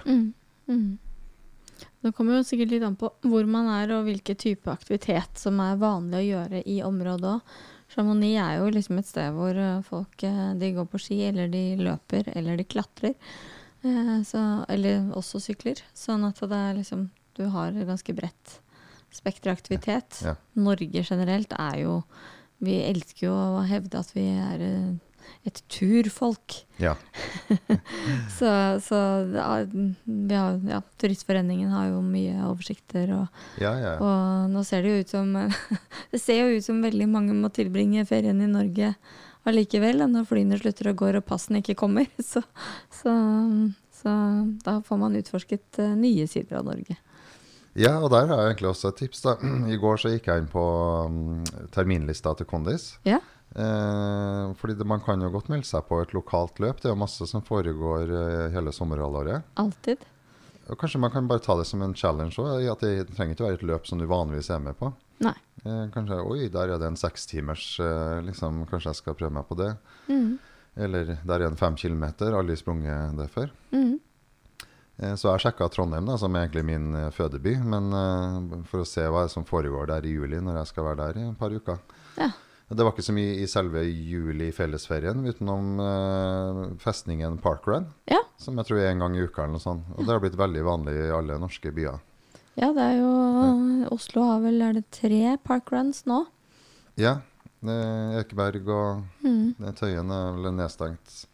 Mm. 0.05 0.33
Mm. 0.67 0.97
Det 2.03 2.13
kommer 2.15 2.37
jo 2.37 2.43
sikkert 2.47 2.71
litt 2.71 2.83
an 2.83 2.95
på 2.99 3.09
hvor 3.25 3.47
man 3.47 3.67
er 3.67 3.93
og 3.95 4.05
hvilken 4.07 4.37
type 4.39 4.67
aktivitet 4.71 5.39
som 5.39 5.59
er 5.63 5.79
vanlig 5.81 6.19
å 6.21 6.27
gjøre 6.27 6.61
i 6.67 6.81
området 6.85 7.31
òg. 7.37 7.55
Chamonix 7.95 8.39
er 8.41 8.57
jo 8.59 8.69
liksom 8.73 8.97
et 8.99 9.07
sted 9.07 9.33
hvor 9.35 9.55
eh, 9.55 9.81
folk 9.85 10.23
eh, 10.25 10.53
de 10.59 10.71
går 10.73 10.87
på 10.89 10.99
ski, 10.99 11.19
eller 11.29 11.47
de 11.47 11.75
løper, 11.77 12.31
eller 12.35 12.57
de 12.57 12.65
klatrer. 12.65 13.13
Eh, 13.85 14.15
så, 14.25 14.65
eller 14.67 15.11
også 15.15 15.39
sykler. 15.39 15.79
Sånn 15.93 16.25
at 16.27 16.41
det 16.41 16.51
er 16.59 16.73
liksom 16.81 17.09
Du 17.35 17.43
har 17.51 17.71
ganske 17.71 18.13
bredt 18.15 18.59
spekter 19.15 19.55
av. 19.55 20.21
Ja. 20.23 20.35
Norge 20.59 21.03
generelt 21.07 21.53
er 21.57 21.81
jo 21.85 21.99
Vi 22.63 22.77
elsker 22.87 23.27
jo 23.27 23.33
å 23.35 23.65
hevde 23.67 23.99
at 23.99 24.13
vi 24.15 24.29
er 24.31 24.61
eh, 24.63 24.93
et 25.45 25.59
turfolk. 25.69 26.55
Ja. 26.81 26.95
Så, 28.37 28.47
så 28.81 28.99
ja, 29.35 30.45
ja, 30.69 30.79
Turistforeningen 31.01 31.69
har 31.73 31.89
jo 31.91 31.99
mye 32.05 32.47
oversikter, 32.47 33.11
og, 33.17 33.43
Ja, 33.61 33.73
ja. 33.79 33.93
og 33.99 34.49
nå 34.53 34.63
ser 34.65 34.85
det 34.85 34.93
jo 34.93 35.03
ut 35.03 35.13
som 35.13 35.35
Det 36.13 36.21
ser 36.21 36.41
jo 36.45 36.57
ut 36.57 36.65
som 36.65 36.81
veldig 36.83 37.07
mange 37.11 37.35
må 37.37 37.51
tilbringe 37.53 38.05
ferien 38.07 38.41
i 38.41 38.49
Norge 38.49 38.93
allikevel, 39.45 40.01
når 40.09 40.25
flyene 40.29 40.57
slutter 40.57 40.89
å 40.89 40.95
gå 40.97 41.11
og 41.13 41.25
passene 41.27 41.61
ikke 41.61 41.77
kommer. 41.77 42.07
Så, 42.31 42.41
så, 42.89 43.13
så 43.93 44.13
da 44.65 44.79
får 44.85 45.01
man 45.01 45.17
utforsket 45.19 45.81
eh, 45.83 45.93
nye 45.99 46.25
sider 46.29 46.59
av 46.61 46.65
Norge. 46.71 46.97
Ja, 47.75 47.93
og 47.99 48.09
der 48.13 48.27
har 48.31 48.41
jeg 48.41 48.53
egentlig 48.53 48.71
også 48.71 48.91
et 48.91 48.99
tips. 49.03 49.23
da. 49.25 49.37
I 49.73 49.79
går 49.81 50.01
så 50.01 50.11
gikk 50.13 50.29
jeg 50.31 50.43
inn 50.43 50.51
på 50.51 50.65
um, 51.05 51.45
terminlista 51.75 52.35
til 52.39 52.47
Kondis. 52.49 52.93
Ja. 53.07 53.21
Eh, 53.55 54.53
fordi 54.59 54.73
det, 54.73 54.83
man 54.83 54.99
kan 54.99 55.21
jo 55.21 55.29
godt 55.31 55.47
melde 55.51 55.67
seg 55.67 55.85
på 55.87 56.01
et 56.03 56.11
lokalt 56.15 56.59
løp. 56.59 56.81
Det 56.81 56.89
er 56.89 56.95
jo 56.95 56.99
masse 56.99 57.27
som 57.29 57.43
foregår 57.45 58.11
eh, 58.11 58.47
hele 58.55 58.73
sommerhalvåret. 58.75 59.47
Alltid. 59.61 60.03
Og 60.65 60.79
kanskje 60.81 60.99
man 60.99 61.13
kan 61.13 61.27
bare 61.29 61.43
ta 61.45 61.55
det 61.59 61.67
som 61.69 61.83
en 61.85 61.95
challenge 61.95 62.41
òg. 62.41 62.65
At 62.71 62.83
det 62.83 63.07
trenger 63.13 63.37
ikke 63.37 63.47
være 63.47 63.59
et 63.61 63.67
løp 63.69 63.87
som 63.87 64.01
du 64.01 64.07
vanligvis 64.09 64.51
er 64.51 64.63
med 64.63 64.75
på. 64.79 64.91
Nei. 65.23 65.35
Eh, 65.63 65.85
kanskje 65.93 66.19
Oi, 66.25 66.49
der 66.51 66.73
er 66.73 66.81
det 66.81 66.89
en 66.89 66.99
sekstimers 66.99 67.77
eh, 67.79 68.17
liksom, 68.27 68.65
Kanskje 68.67 68.91
jeg 68.91 68.99
skal 68.99 69.17
prøve 69.19 69.37
meg 69.37 69.47
på 69.47 69.59
det. 69.61 69.71
Mm. 70.09 70.35
Eller 70.75 71.15
der 71.23 71.39
er 71.39 71.47
det 71.47 71.61
fem 71.61 71.77
kilometer. 71.79 72.35
Aldri 72.35 72.57
sprunget 72.59 73.15
det 73.21 73.29
før. 73.31 73.53
Mm. 73.71 73.95
Eh, 74.99 75.15
Så 75.19 75.27
jeg 75.33 75.43
sjekka 75.43 75.67
Trondheim, 75.69 76.05
da, 76.07 76.15
som 76.17 76.35
er 76.35 76.45
egentlig 76.47 76.65
min 76.65 76.95
eh, 76.95 77.09
fødeby, 77.11 77.57
men 77.67 77.91
eh, 77.93 78.63
for 78.69 78.83
å 78.83 78.87
se 78.87 79.03
hva 79.11 79.25
som 79.29 79.43
foregår 79.47 79.87
der 79.91 80.05
i 80.07 80.13
juli, 80.15 80.39
når 80.39 80.61
jeg 80.61 80.67
skal 80.71 80.85
være 80.89 81.01
der 81.13 81.19
i 81.21 81.29
et 81.29 81.37
par 81.39 81.51
uker. 81.51 81.79
Ja. 82.17 82.29
Det 82.65 82.81
var 82.81 82.95
ikke 82.95 83.03
så 83.05 83.13
mye 83.13 83.35
i 83.43 83.45
selve 83.45 83.83
juli-fellesferien, 83.85 85.19
utenom 85.27 85.67
eh, 85.83 86.61
festningen 86.81 87.37
Parkrun, 87.43 87.91
Ja. 88.09 88.21
som 88.41 88.57
jeg 88.57 88.65
tror 88.65 88.79
er 88.81 88.89
en 88.93 89.03
gang 89.03 89.15
i 89.15 89.21
uka 89.27 89.43
eller 89.43 89.57
noe 89.59 89.61
sånt. 89.63 89.85
Og 89.97 90.05
det 90.05 90.13
har 90.15 90.23
blitt 90.23 90.39
veldig 90.39 90.63
vanlig 90.65 90.95
i 91.03 91.11
alle 91.13 91.37
norske 91.39 91.71
byer. 91.75 91.99
ja, 92.55 92.71
det 92.73 92.81
er 92.81 92.97
jo 93.01 93.11
Oslo 93.93 94.23
har 94.31 94.39
vel 94.41 94.61
er 94.63 94.73
det 94.79 94.85
tre 94.95 95.37
parkruns 95.45 96.05
nå. 96.07 96.23
Ja. 96.97 97.17
Ekeberg 97.65 98.67
og 98.69 99.03
Mm. 99.25 99.55
Tøyen 99.75 100.11
er 100.11 100.33
vel 100.37 100.51
nedstengt 100.53 101.25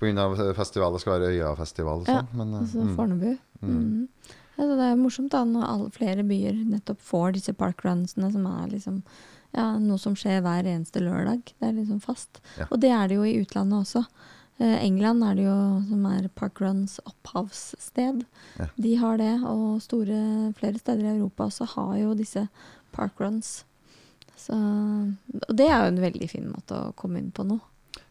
pga. 0.00 0.54
festival. 0.56 0.92
Det 0.94 1.00
skal 1.02 1.20
være 1.20 1.32
Øyafestival 1.36 2.00
og 2.04 2.08
Ja, 2.08 2.20
sånn. 2.22 2.28
men, 2.38 2.54
eh, 2.54 2.60
Altså 2.60 2.84
mm, 2.84 2.94
Fornebu. 2.96 3.38
mm. 3.62 3.68
Mm. 3.68 4.08
Altså, 4.58 4.76
det 4.76 4.86
er 4.90 4.96
morsomt 4.98 5.30
da 5.30 5.44
når 5.44 5.68
alle 5.68 5.90
flere 5.94 6.24
byer 6.26 6.56
nettopp 6.66 7.00
får 7.00 7.32
disse 7.36 7.52
parkrunsene, 7.54 8.32
som 8.32 8.46
er 8.46 8.66
liksom 8.72 9.02
ja, 9.54 9.78
noe 9.78 9.98
som 9.98 10.14
skjer 10.18 10.42
hver 10.42 10.66
eneste 10.66 11.00
lørdag. 11.00 11.44
Det 11.58 11.68
er 11.68 11.72
liksom 11.76 12.00
fast. 12.02 12.40
Ja. 12.58 12.66
Og 12.70 12.80
det 12.80 12.90
er 12.90 13.06
det 13.08 13.16
jo 13.16 13.22
i 13.22 13.38
utlandet 13.40 13.78
også. 13.86 14.02
Eh, 14.58 14.84
England 14.84 15.22
er 15.22 15.34
det 15.38 15.44
jo 15.44 15.54
som 15.88 16.04
er 16.10 16.28
parkruns 16.34 16.98
opphavssted. 17.06 18.24
Ja. 18.58 18.66
De 18.76 18.94
har 18.96 19.16
det, 19.16 19.32
og 19.46 19.80
store, 19.80 20.52
flere 20.58 20.78
steder 20.82 21.04
i 21.06 21.16
Europa 21.18 21.46
også 21.46 21.64
har 21.76 21.96
jo 22.00 22.14
disse 22.18 22.48
parkruns. 22.92 23.64
Så, 24.36 24.54
og 25.48 25.56
det 25.56 25.66
er 25.68 25.82
jo 25.84 25.92
en 25.94 26.02
veldig 26.02 26.28
fin 26.30 26.46
måte 26.50 26.74
å 26.74 26.92
komme 26.98 27.18
inn 27.22 27.30
på 27.34 27.46
nå. 27.46 27.60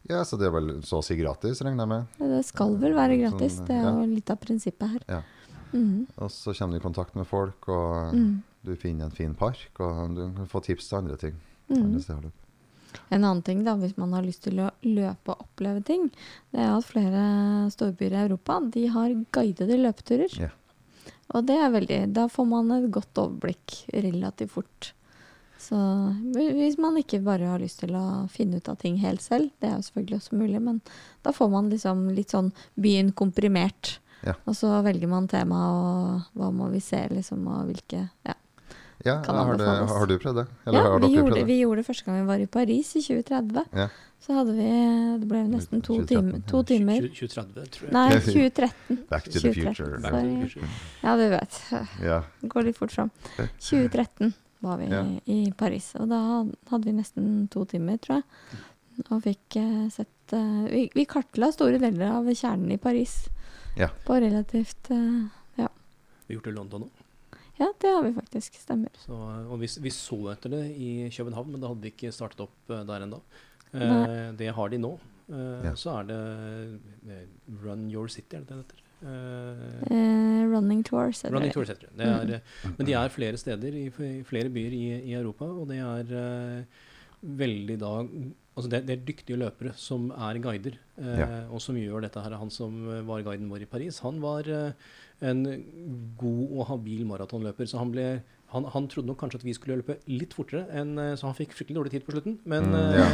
Ja, 0.09 0.21
så 0.23 0.37
det 0.39 0.47
er 0.47 0.53
vel 0.55 0.69
så 0.87 1.01
å 1.01 1.03
si 1.05 1.17
gratis, 1.19 1.59
regner 1.65 1.83
jeg 1.83 1.91
med. 1.91 2.19
Det 2.31 2.43
skal 2.47 2.77
vel 2.79 2.93
være 2.95 3.17
Sånn, 3.17 3.23
gratis, 3.25 3.57
det 3.67 3.75
er 3.75 3.83
ja. 3.83 3.91
jo 3.91 4.05
litt 4.13 4.31
av 4.31 4.39
prinsippet 4.39 4.93
her. 4.93 5.05
Ja. 5.11 5.21
Mm. 5.73 6.07
Og 6.23 6.31
så 6.31 6.53
kommer 6.55 6.77
du 6.77 6.79
i 6.79 6.85
kontakt 6.87 7.15
med 7.19 7.27
folk, 7.27 7.67
og 7.67 8.13
Mm. 8.15 8.41
du 8.63 8.75
finner 8.75 9.05
en 9.05 9.11
fin 9.11 9.33
park, 9.35 9.67
og 9.79 10.15
du 10.15 10.21
kan 10.33 10.47
få 10.47 10.63
tips 10.63 10.87
til 10.89 10.97
andre 10.97 11.17
ting. 11.17 11.35
Mm. 11.69 11.99
Andre. 11.99 12.31
En 13.11 13.23
annen 13.23 13.43
ting 13.43 13.63
da, 13.65 13.75
hvis 13.75 13.97
man 13.97 14.13
har 14.13 14.23
lyst 14.23 14.43
til 14.43 14.59
å 14.63 14.71
løpe 14.83 15.33
og 15.35 15.43
oppleve 15.43 15.83
ting, 15.83 16.09
det 16.53 16.61
er 16.63 16.71
at 16.77 16.85
flere 16.87 17.69
storbyer 17.69 18.15
i 18.15 18.21
Europa 18.29 18.61
de 18.71 18.87
har 18.87 19.09
guidede 19.35 19.77
løpeturer. 19.77 20.31
Yeah. 20.39 20.51
Og 21.35 21.45
det 21.45 21.57
er 21.59 21.69
veldig, 21.73 22.13
da 22.13 22.27
får 22.31 22.47
man 22.47 22.71
et 22.71 22.89
godt 22.91 23.13
overblikk 23.19 23.81
relativt 23.93 24.51
fort. 24.55 24.93
Så 25.57 25.77
hvis 26.35 26.77
man 26.77 26.97
ikke 26.99 27.19
bare 27.25 27.49
har 27.49 27.61
lyst 27.61 27.81
til 27.81 27.95
å 27.97 28.27
finne 28.31 28.59
ut 28.61 28.69
av 28.69 28.77
ting 28.81 28.99
helt 29.01 29.23
selv, 29.25 29.49
det 29.61 29.71
er 29.71 29.77
jo 29.77 29.85
selvfølgelig 29.87 30.19
også 30.21 30.37
mulig, 30.39 30.61
men 30.61 30.81
da 31.25 31.33
får 31.33 31.49
man 31.53 31.71
liksom 31.73 32.07
litt 32.13 32.33
sånn 32.35 32.51
byen 32.77 33.11
komprimert. 33.17 33.97
Ja. 34.25 34.35
Og 34.45 34.57
så 34.57 34.69
velger 34.85 35.09
man 35.09 35.29
tema 35.29 35.61
og 35.71 36.37
hva 36.37 36.51
må 36.53 36.69
vi 36.73 36.81
se, 36.81 37.03
liksom, 37.13 37.45
og 37.47 37.71
hvilke 37.71 38.07
Ja, 38.25 38.35
Ja, 39.05 39.19
Kan 39.23 39.35
har, 39.37 39.57
det, 39.57 39.65
har 39.67 40.07
du 40.09 40.15
prøvd 40.17 40.39
det? 40.41 40.45
Eller 40.65 40.79
ja 40.79 40.85
har 40.89 40.99
vi, 40.99 41.09
gjorde, 41.13 41.29
prøvd 41.29 41.37
det? 41.37 41.45
vi 41.45 41.57
gjorde 41.59 41.81
det 41.83 41.85
første 41.85 42.05
gang 42.07 42.15
vi 42.17 42.27
var 42.27 42.41
i 42.41 42.47
Paris 42.49 42.95
i 42.97 43.01
2030. 43.05 43.67
Ja. 43.77 43.85
Så 44.25 44.33
hadde 44.33 44.55
vi 44.57 44.71
Det 45.21 45.27
ble 45.29 45.43
nesten 45.51 45.83
to 45.85 45.99
2013, 45.99 46.07
timer. 46.09 46.41
To 46.49 46.63
timer. 46.65 47.05
2030, 47.05 47.69
tror 47.75 47.85
jeg. 47.85 47.93
Nei, 47.93 48.07
2013. 48.25 48.97
Back 49.11 49.29
to 49.29 49.39
the 49.39 49.53
future. 49.53 50.01
Sorry. 50.01 50.65
Ja, 51.03 51.13
du 51.15 51.27
vet. 51.29 51.61
Det 51.69 52.49
går 52.55 52.67
litt 52.71 52.81
fort 52.81 52.91
fram. 52.97 53.13
2013 53.37 54.33
var 54.67 54.77
vi 54.81 54.89
Ja. 54.91 55.01
i 55.25 55.39
Paris, 55.57 55.93
og 55.99 56.09
da 56.11 56.19
hadde 56.69 56.83
vi 56.85 56.93
nesten 56.99 57.47
to 57.53 57.65
timer, 57.65 57.97
tror 58.03 58.19
jeg. 58.21 58.61
Og 59.11 59.21
fikk 59.23 59.55
eh, 59.61 59.87
sett 59.93 60.33
eh, 60.33 60.67
vi, 60.71 60.83
vi 60.95 61.05
kartla 61.05 61.51
store 61.53 61.77
deler 61.81 62.11
av 62.19 62.25
kjernen 62.33 62.71
i 62.73 62.77
Paris 62.81 63.27
Ja. 63.77 63.89
På 64.05 64.15
relativt 64.19 64.89
eh, 64.91 65.27
Ja. 65.61 65.67
Vi 66.27 66.33
har 66.33 66.39
gjort 66.39 66.47
det 66.49 66.53
i 66.53 66.57
London 66.57 66.87
òg. 66.87 67.03
ja, 67.59 67.67
det 67.81 67.89
har 67.93 68.03
vi 68.03 68.13
faktisk. 68.13 68.57
Stemmer. 68.61 68.89
Så, 69.05 69.13
og 69.49 69.59
vi, 69.61 69.67
vi 69.81 69.89
så 69.93 70.17
etter 70.33 70.49
det 70.53 70.63
i 70.77 71.09
København, 71.13 71.51
men 71.51 71.61
det 71.61 71.69
hadde 71.69 71.81
vi 71.85 71.91
ikke 71.93 72.11
startet 72.13 72.41
opp 72.45 72.67
der 72.69 73.05
ennå. 73.05 73.21
Eh, 73.73 74.31
det 74.37 74.49
har 74.55 74.69
de 74.73 74.77
nå. 74.81 74.91
Eh, 75.29 75.63
Ja. 75.67 75.73
Så 75.75 75.93
er 75.99 76.03
det 76.09 76.19
Run 77.63 77.89
Your 77.91 78.07
City, 78.07 78.35
er 78.37 78.41
det 78.45 78.49
det 78.49 78.57
heter? 78.63 78.83
Eh, 79.03 79.93
Eh, 79.93 80.43
running 80.49 80.83
tours. 80.83 81.23
er 81.23 81.29
Running 81.31 81.51
det? 81.51 81.53
Tours 81.53 81.69
heter 81.69 81.87
det. 81.87 81.97
det 81.97 82.07
er, 82.07 82.33
eh, 82.39 82.71
men 82.77 82.85
de 82.87 82.93
er 82.93 83.09
flere 83.13 83.37
steder 83.37 83.73
i, 83.77 83.85
i 83.87 84.23
flere 84.23 84.49
byer 84.49 84.73
i, 84.73 84.85
i 85.11 85.13
Europa, 85.13 85.45
og 85.45 85.67
det 85.69 85.77
er 85.77 86.59
uh, 86.61 86.63
veldig 87.21 87.77
da 87.79 87.91
Altså 88.57 88.69
det, 88.71 88.87
det 88.87 88.93
er 88.95 89.05
dyktige 89.05 89.37
løpere 89.37 89.71
som 89.77 90.07
er 90.09 90.39
guider, 90.41 90.79
uh, 90.97 91.17
Ja. 91.19 91.27
og 91.51 91.61
som 91.61 91.75
gjør 91.77 92.01
dette 92.01 92.19
her. 92.23 92.33
Han 92.41 92.49
som 92.49 92.73
var 93.05 93.21
guiden 93.21 93.49
vår 93.51 93.61
i 93.61 93.65
Paris, 93.69 93.99
han 93.99 94.17
var 94.19 94.49
en 95.21 95.43
god 96.17 96.57
og 96.57 96.65
habil 96.71 97.05
maratonløper, 97.05 97.65
så 97.69 97.77
han 97.77 97.91
ble 97.91 98.07
han, 98.53 98.63
han 98.71 98.85
trodde 98.87 99.09
nok 99.09 99.17
kanskje 99.19 99.41
at 99.41 99.43
vi 99.43 99.53
skulle 99.55 99.75
løpe 99.81 99.97
litt 100.07 100.31
fortere, 100.35 100.63
enn, 100.79 100.93
eh, 101.01 101.13
så 101.19 101.27
han 101.27 101.35
fikk 101.35 101.51
fryktelig 101.57 101.75
dårlig 101.75 101.91
tid 101.97 102.05
på 102.07 102.13
slutten. 102.15 102.37
Men, 102.47 102.67
Mm, 102.67 102.93
ja. 102.95 103.07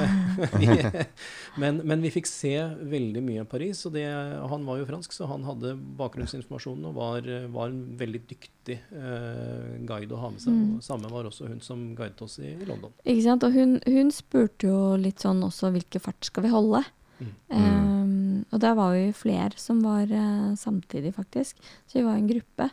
vi, 0.60 0.68
men, 1.62 1.80
men 1.90 2.04
vi 2.06 2.12
fikk 2.14 2.30
se 2.30 2.54
veldig 2.94 3.24
mye 3.26 3.42
av 3.42 3.50
Paris, 3.50 3.82
og 3.88 3.96
det, 3.98 4.06
han 4.52 4.68
var 4.68 4.80
jo 4.80 4.88
fransk, 4.90 5.16
så 5.16 5.28
han 5.32 5.46
hadde 5.48 5.74
bakgrunnsinformasjonen 6.00 6.86
og 6.90 6.98
var, 7.00 7.30
var 7.54 7.74
en 7.74 7.84
veldig 8.00 8.24
dyktig 8.30 8.80
uh, 8.94 9.74
guide 9.88 10.14
å 10.14 10.22
ha 10.22 10.32
med 10.34 10.44
seg. 10.44 10.54
Mm. 10.54 10.78
Og 10.78 10.86
samme 10.86 11.12
var 11.14 11.30
også 11.30 11.50
hun 11.50 11.62
som 11.66 11.86
guidet 11.98 12.22
oss 12.26 12.38
i, 12.42 12.54
i 12.54 12.70
London. 12.70 12.94
Ikke 13.02 13.26
sant? 13.26 13.46
Og 13.48 13.58
hun, 13.58 13.80
hun 13.90 14.14
spurte 14.14 14.70
jo 14.70 14.82
litt 15.02 15.24
sånn 15.24 15.42
også 15.46 15.74
hvilke 15.74 16.02
fart 16.04 16.30
skal 16.30 16.46
vi 16.46 16.54
holde. 16.54 16.84
Mm. 17.20 17.34
Um, 17.50 18.46
og 18.54 18.62
der 18.62 18.76
var 18.78 18.94
vi 18.94 19.08
flere 19.18 19.58
som 19.58 19.82
var 19.86 20.10
uh, 20.10 20.54
samtidig, 20.60 21.16
faktisk. 21.18 21.58
Så 21.88 22.00
vi 22.00 22.06
var 22.06 22.20
en 22.20 22.30
gruppe. 22.30 22.70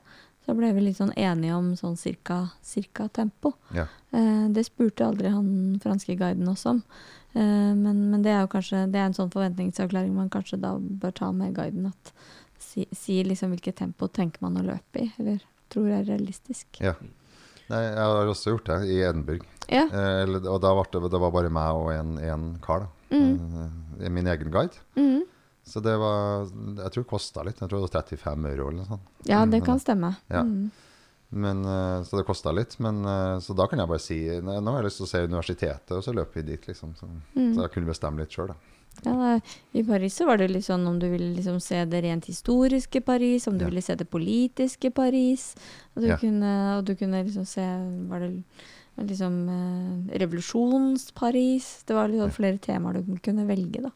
Så 0.50 0.56
ble 0.58 0.72
vi 0.74 0.82
litt 0.82 0.98
sånn 0.98 1.12
enige 1.14 1.54
om 1.54 1.68
sånn 1.78 1.94
cirka, 1.94 2.40
cirka 2.66 3.04
tempo. 3.14 3.52
Ja. 3.70 3.84
Eh, 4.10 4.48
det 4.50 4.64
spurte 4.66 5.06
aldri 5.06 5.30
han 5.30 5.78
franske 5.78 6.16
guiden 6.18 6.48
oss 6.50 6.64
om. 6.66 6.80
Eh, 7.38 7.70
men, 7.78 8.00
men 8.10 8.24
det 8.24 8.32
er 8.34 8.40
jo 8.42 8.50
kanskje 8.50 8.80
det 8.90 8.98
er 8.98 9.06
en 9.06 9.14
sånn 9.14 9.30
forventningsavklaring 9.30 10.10
man 10.16 10.32
kanskje 10.34 10.58
da 10.58 10.72
bør 10.74 11.14
ta 11.20 11.30
med 11.30 11.54
guiden. 11.54 11.86
At 11.92 12.10
si, 12.58 12.88
si 12.90 13.20
liksom 13.22 13.54
hvilket 13.54 13.78
tempo 13.78 14.10
tenker 14.10 14.42
man 14.42 14.58
å 14.58 14.66
løpe 14.72 15.04
i, 15.04 15.06
eller 15.22 15.38
tror 15.70 15.86
er 15.94 16.08
realistisk. 16.10 16.82
Ja. 16.82 16.96
Nei, 17.70 17.84
jeg 17.86 18.02
har 18.02 18.34
også 18.34 18.56
gjort 18.56 18.72
det 18.72 18.80
i 18.90 18.98
Edinburgh. 19.06 19.46
Ja. 19.70 19.86
Eh, 19.86 20.34
og 20.40 20.58
da 20.66 20.74
var 20.74 20.90
det, 20.90 21.06
det 21.14 21.22
var 21.28 21.36
bare 21.38 21.54
meg 21.54 21.78
og 21.78 21.92
en, 21.94 22.16
en 22.18 22.50
kar. 22.64 22.88
da. 22.88 23.14
Mm. 23.14 23.70
Eh, 24.02 24.10
min 24.10 24.34
egen 24.34 24.50
guide. 24.50 24.82
Mm. 24.98 25.22
Så 25.64 25.80
det 25.82 25.96
var 25.98 26.46
Jeg 26.46 26.90
tror 26.92 27.02
det 27.04 27.10
kosta 27.10 27.42
litt. 27.44 27.60
Jeg 27.60 27.68
tror 27.68 27.80
det 27.80 27.90
var 27.92 28.02
35 28.02 28.46
euro 28.52 28.68
eller 28.68 28.78
noe 28.82 28.86
sånt. 28.88 29.02
Ja, 29.28 29.44
det 29.46 29.60
Mm, 29.60 29.66
kan 29.66 29.78
stemme. 29.80 30.16
Ja. 30.28 30.42
Mm. 30.42 30.70
Men, 31.32 31.64
eh, 31.64 32.02
så 32.02 32.16
det 32.18 32.26
kosta 32.26 32.50
litt. 32.52 32.78
Men, 32.80 33.04
eh, 33.04 33.38
så 33.38 33.54
da 33.54 33.66
kan 33.66 33.78
jeg 33.78 33.88
bare 33.88 34.00
si 34.00 34.18
Nå 34.40 34.64
har 34.72 34.82
jeg 34.82 34.84
lyst 34.90 34.96
til 34.96 35.06
å 35.06 35.08
se 35.08 35.26
universitetet, 35.28 35.90
og 35.92 36.02
så 36.02 36.12
løper 36.14 36.34
vi 36.34 36.42
dit, 36.42 36.66
liksom. 36.66 36.94
Så, 36.98 37.06
Mm. 37.36 37.54
så 37.54 37.60
jeg 37.62 37.70
kunne 37.72 37.86
bestemme 37.86 38.18
litt 38.18 38.30
sjøl, 38.30 38.48
da. 38.48 38.54
Ja, 39.04 39.12
da, 39.12 39.40
I 39.74 39.82
Paris 39.84 40.16
så 40.18 40.26
var 40.26 40.36
det 40.38 40.50
litt 40.50 40.64
sånn 40.64 40.86
om 40.88 40.98
du 40.98 41.08
ville 41.08 41.36
liksom 41.36 41.60
se 41.62 41.84
det 41.84 42.02
rent 42.02 42.24
historiske 42.26 43.00
Paris, 43.04 43.46
om 43.46 43.56
du 43.56 43.64
Ja. 43.64 43.68
ville 43.70 43.80
se 43.82 43.94
det 43.94 44.10
politiske 44.10 44.90
Paris. 44.92 45.54
Og 45.96 46.02
du, 46.02 46.08
Ja. 46.08 46.16
kunne, 46.16 46.78
og 46.78 46.84
du 46.84 46.96
kunne 46.96 47.22
liksom 47.24 47.46
se 47.46 47.62
Var 48.08 48.18
det 48.18 48.42
liksom 49.06 49.48
eh, 50.10 50.18
revolusjons-Paris? 50.18 51.84
Det 51.86 51.94
var 51.94 52.08
liksom 52.08 52.30
flere 52.32 52.58
temaer 52.58 52.94
du 53.06 53.16
kunne 53.18 53.46
velge, 53.46 53.82
da. 53.82 53.90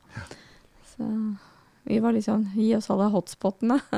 Så 0.97 1.37
vi 1.85 2.01
var 2.01 2.14
liksom 2.16 2.47
Gi 2.57 2.70
oss 2.78 2.91
alle 2.93 3.11
hotspotene. 3.12 3.80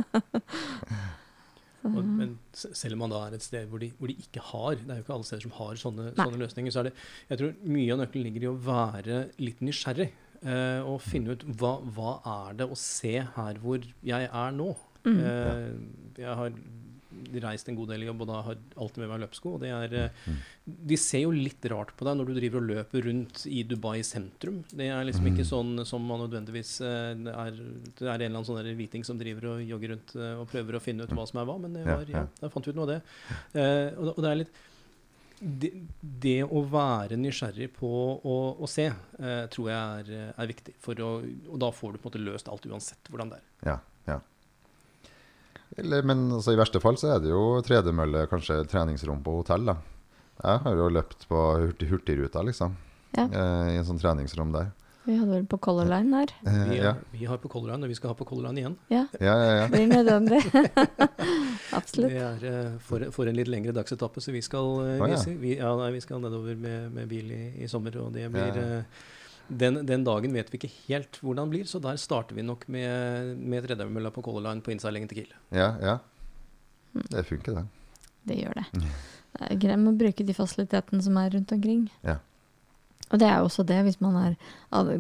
Og, 1.87 2.03
men 2.03 2.33
selv 2.53 2.97
om 2.97 3.05
man 3.05 3.13
da 3.13 3.21
er 3.29 3.37
et 3.37 3.45
sted 3.45 3.69
hvor 3.71 3.79
de, 3.79 3.93
hvor 3.99 4.11
de 4.11 4.17
ikke 4.19 4.43
har 4.43 4.75
Det 4.81 4.91
er 4.91 4.97
jo 4.99 5.05
ikke 5.05 5.13
alle 5.15 5.27
steder 5.29 5.45
som 5.45 5.53
har 5.59 5.77
sånne, 5.79 6.07
sånne 6.19 6.41
løsninger. 6.41 6.75
Så 6.75 6.83
er 6.83 6.89
det 6.89 6.95
Jeg 7.31 7.41
tror 7.41 7.53
mye 7.77 7.93
av 7.95 8.01
nøkkelen 8.01 8.27
ligger 8.27 8.47
i 8.47 8.51
å 8.51 8.57
være 8.67 9.21
litt 9.43 9.63
nysgjerrig. 9.63 10.09
Eh, 10.47 10.81
og 10.85 10.99
finne 11.05 11.37
ut 11.37 11.45
hva, 11.61 11.77
hva 11.97 12.17
er 12.33 12.59
det 12.59 12.67
å 12.69 12.79
se 12.79 13.15
her 13.37 13.63
hvor 13.63 13.87
jeg 14.05 14.27
er 14.27 14.57
nå. 14.57 14.69
mm. 15.07 15.21
Eh, 15.31 15.71
jeg 16.25 16.35
har 16.43 16.59
reist 17.43 17.69
en 17.69 17.77
god 17.79 17.89
del 17.93 18.03
i 18.05 18.09
jobb, 18.11 18.21
og 18.25 18.29
da 18.31 18.41
har 18.47 18.59
alltid 18.77 19.03
med 19.03 19.11
meg 19.13 19.23
løpesko. 19.25 19.55
Og 19.57 19.61
det 19.63 19.71
er, 19.75 19.95
eh, 20.05 20.37
de 20.91 20.97
ser 21.01 21.23
jo 21.25 21.31
litt 21.35 21.65
rart 21.73 21.95
på 21.97 22.05
deg 22.09 22.17
når 22.19 22.31
du 22.31 22.35
driver 22.39 22.61
og 22.63 22.69
løper 22.71 23.07
rundt 23.09 23.43
i 23.51 23.63
Dubai 23.69 24.01
sentrum. 24.07 24.63
Det 24.73 24.89
er 24.93 25.05
liksom 25.09 25.27
ikke 25.33 25.47
sånn 25.49 25.75
som 25.87 26.05
man 26.07 26.25
nødvendigvis 26.27 26.77
eh, 26.81 27.13
er, 27.15 27.51
det 27.97 28.07
er 28.07 28.15
en 28.15 28.15
eller 28.21 28.33
annen 28.37 28.49
sånn 28.49 28.73
hviting 28.77 29.05
som 29.07 29.19
driver 29.21 29.53
og 29.57 29.65
jogger 29.67 29.95
rundt 29.97 30.17
eh, 30.17 30.33
og 30.41 30.49
prøver 30.53 30.77
å 30.79 30.85
finne 30.85 31.05
ut 31.07 31.13
hva 31.17 31.27
som 31.31 31.41
er 31.43 31.51
hva, 31.51 31.59
men 31.63 31.73
det 31.79 31.85
var, 31.87 32.07
ja, 32.13 32.27
da 32.41 32.49
fant 32.53 32.67
vi 32.67 32.73
ut 32.75 32.81
noe 32.81 32.89
av 32.89 32.95
det. 32.97 33.03
Og, 33.99 34.17
det- 34.23 34.31
er 34.33 34.41
litt 34.45 34.57
det, 35.37 35.69
det 36.01 36.39
å 36.49 36.63
være 36.73 37.19
nysgjerrig 37.21 37.67
på 37.77 37.89
å, 38.25 38.37
å 38.57 38.69
se, 38.73 38.87
eh, 38.89 39.43
tror 39.53 39.67
jeg 39.69 40.07
er, 40.17 40.33
er 40.33 40.49
viktig. 40.49 40.73
For 40.81 40.97
å, 41.05 41.11
og 41.53 41.59
da 41.61 41.69
får 41.77 41.93
du 41.93 41.99
på 42.01 42.09
en 42.09 42.11
måte 42.11 42.23
løst 42.25 42.49
alt 42.49 42.65
uansett 42.71 43.11
hvordan 43.13 43.35
det 43.35 43.43
er. 43.43 43.45
Ja. 43.69 43.77
Eller, 45.77 46.03
men 46.07 46.29
altså, 46.33 46.55
i 46.55 46.59
verste 46.61 46.81
fall 46.81 46.97
så 47.01 47.17
er 47.17 47.21
det 47.25 47.33
jo 47.35 47.61
tredemølle, 47.67 48.27
kanskje 48.31 48.63
treningsrom 48.71 49.23
på 49.27 49.41
hotell. 49.41 49.67
da. 49.67 49.77
Jeg 50.43 50.63
har 50.67 50.75
jo 50.79 50.89
løpt 50.93 51.27
på 51.29 51.43
hurtig, 51.61 51.89
Hurtigruta, 51.91 52.43
liksom. 52.47 52.77
Ja. 53.17 53.25
Eh, 53.27 53.71
I 53.75 53.79
en 53.81 53.87
sånn 53.89 53.99
treningsrom 54.01 54.53
der. 54.55 54.71
Vi 55.07 55.15
hadde 55.15 55.31
vel 55.37 55.45
på 55.47 55.59
Color 55.63 55.87
Line 55.87 56.11
der. 56.11 56.33
Eh, 56.51 56.63
Vi, 56.71 56.77
ja. 56.83 56.95
vi 57.13 57.25
har 57.31 57.39
på 57.39 57.49
Color 57.49 57.73
Line, 57.75 57.87
og 57.87 57.93
vi 57.93 57.95
skal 57.99 58.11
ha 58.11 58.17
på 58.19 58.27
Color 58.27 58.49
Line 58.49 58.59
igjen. 58.65 58.77
Ja, 58.91 59.05
ja, 59.21 59.35
ja, 59.39 59.53
ja. 59.61 59.67
blir 59.71 59.87
nødvendig. 59.87 60.41
Absolutt. 61.79 62.11
Det 62.11 62.23
er 62.23 62.47
eh, 62.51 62.73
for, 62.83 63.05
for 63.15 63.31
en 63.31 63.37
litt 63.39 63.49
lengre 63.51 63.75
dagsetappe, 63.77 64.21
så 64.25 64.35
vi 64.35 64.43
skal, 64.45 64.73
ja. 64.99 65.21
vi, 65.27 65.37
vi, 65.45 65.53
ja, 65.61 65.71
nei, 65.79 65.93
vi 65.95 66.03
skal 66.05 66.21
nedover 66.25 66.59
med, 66.59 66.91
med 66.97 67.09
bil 67.11 67.31
i, 67.37 67.43
i 67.63 67.69
sommer. 67.71 67.95
Og 68.03 68.13
det 68.17 68.29
blir 68.35 68.63
Ja. 68.63 68.81
Den, 69.49 69.81
den 69.87 70.05
dagen 70.07 70.35
vet 70.35 70.53
vi 70.53 70.61
ikke 70.61 70.73
helt 70.89 71.19
hvordan 71.23 71.49
det 71.49 71.57
blir, 71.57 71.71
så 71.71 71.81
der 71.83 71.99
starter 72.01 72.37
vi 72.37 72.45
nok 72.47 72.67
med, 72.73 73.37
med 73.39 73.67
tredjemølla 73.67 74.13
på 74.15 74.25
Color 74.27 74.49
Line 74.49 74.65
på 74.65 74.75
innseilingen 74.75 75.11
til 75.11 75.23
Kiel. 75.23 75.35
ja, 75.55 75.73
ja. 75.83 75.99
Det 76.97 77.27
funker, 77.29 77.53
det. 77.53 77.67
Det 78.25 78.39
gjør 78.41 78.55
det. 78.57 78.65
Det 79.37 79.49
er 79.51 79.59
greit 79.61 79.89
å 79.91 79.93
bruke 80.01 80.25
de 80.25 80.35
fasilitetene 80.35 81.05
som 81.05 81.19
er 81.21 81.35
rundt 81.35 81.53
omkring. 81.53 81.83
Ja. 82.07 82.17
Og 83.13 83.21
det 83.23 83.29
er 83.29 83.37
jo 83.39 83.47
også 83.47 83.63
det, 83.69 83.79
hvis 83.87 84.01
man 84.03 84.17
er 84.19 84.37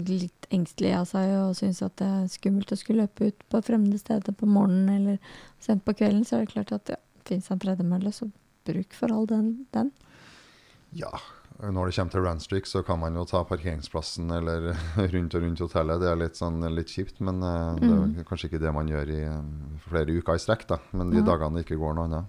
litt 0.07 0.47
engstelig 0.55 0.93
av 0.95 1.09
seg 1.11 1.33
og 1.41 1.57
syns 1.59 1.81
at 1.83 1.97
det 1.99 2.07
er 2.07 2.29
skummelt 2.31 2.71
å 2.71 2.79
skulle 2.79 3.07
løpe 3.07 3.33
ut 3.33 3.47
på 3.51 3.63
fremmede 3.67 3.99
steder 3.99 4.37
på 4.37 4.47
morgenen 4.47 4.93
eller 4.95 5.33
sent 5.65 5.83
på 5.87 5.97
kvelden, 5.99 6.23
så 6.27 6.37
er 6.37 6.45
det 6.45 6.53
klart 6.53 6.75
at 6.77 6.93
ja, 6.95 7.01
fins 7.27 7.51
en 7.51 7.63
tredemølle, 7.63 8.13
så 8.15 8.29
bruk 8.69 8.95
for 8.95 9.15
all 9.15 9.27
den. 9.31 9.51
den. 9.75 9.91
Ja. 10.95 11.11
Når 11.57 11.87
det 11.89 11.95
kommer 11.97 12.13
til 12.13 12.21
runstreak, 12.27 12.67
så 12.69 12.83
kan 12.85 12.99
man 13.01 13.15
jo 13.17 13.25
ta 13.25 13.41
parkeringsplassen 13.49 14.31
eller 14.31 14.75
rundt 15.15 15.35
og 15.35 15.43
rundt 15.43 15.63
hotellet. 15.65 16.01
Det 16.03 16.09
er 16.11 16.19
litt, 16.21 16.37
sånn, 16.37 16.61
litt 16.77 16.93
kjipt, 16.93 17.21
men 17.25 17.41
eh, 17.43 17.79
det 17.81 17.89
Mm. 17.97 18.19
er 18.21 18.25
kanskje 18.29 18.51
ikke 18.51 18.61
det 18.61 18.73
man 18.77 18.89
gjør 18.93 19.09
i 19.15 19.21
eh, 19.25 19.81
flere 19.89 20.19
uker 20.19 20.35
i 20.37 20.43
strekk. 20.43 20.67
da. 20.69 20.79
Men 20.93 21.11
de 21.11 21.17
Ja. 21.23 21.23
dagene 21.25 21.57
det 21.57 21.65
ikke 21.67 21.79
går 21.81 21.95
noe 21.97 22.05
annet. 22.05 22.25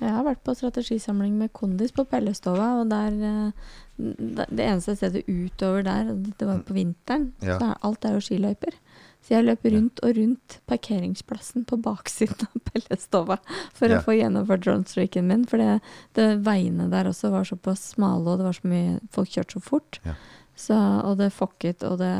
Jeg 0.00 0.08
har 0.16 0.24
vært 0.24 0.40
på 0.42 0.54
strategisamling 0.56 1.34
med 1.36 1.52
Kondis 1.52 1.92
på 1.92 2.06
Pellestova, 2.08 2.80
og 2.80 2.88
der 2.88 3.12
eh, 3.20 3.52
det 4.00 4.64
eneste 4.64 4.96
stedet 4.96 5.26
utover 5.28 5.82
der, 5.84 6.14
det 6.38 6.46
var 6.48 6.62
på 6.64 6.72
vinteren, 6.72 7.32
Ja. 7.42 7.58
så 7.58 7.74
alt 7.84 8.04
er 8.08 8.14
jo 8.16 8.20
skiløyper. 8.24 8.72
Så 9.20 9.34
jeg 9.36 9.44
løper 9.44 9.74
rundt 9.76 10.00
og 10.02 10.16
rundt 10.16 10.54
parkeringsplassen 10.70 11.66
på 11.68 11.76
baksiden 11.84 12.48
av 12.48 12.62
Pellestova 12.70 13.36
for 13.76 13.88
Ja. 13.92 13.98
å 14.00 14.04
få 14.06 14.16
gjennomført 14.16 14.64
dronestreaken 14.64 15.26
min, 15.28 15.44
for 15.46 15.60
det, 15.60 15.80
det 16.16 16.28
veiene 16.46 16.88
der 16.90 17.10
også 17.12 17.30
var 17.34 17.44
såpass 17.44 17.90
smale, 17.94 18.24
og 18.32 18.38
det 18.40 18.46
var 18.48 18.56
så 18.56 18.70
mye 18.72 18.94
Folk 19.12 19.28
kjørte 19.34 19.58
så 19.58 19.60
fort. 19.60 20.00
Ja. 20.08 20.14
Så, 20.60 20.76
og 20.76 21.16
det 21.20 21.30
fokket, 21.32 21.84
og 21.88 21.98
det 22.02 22.10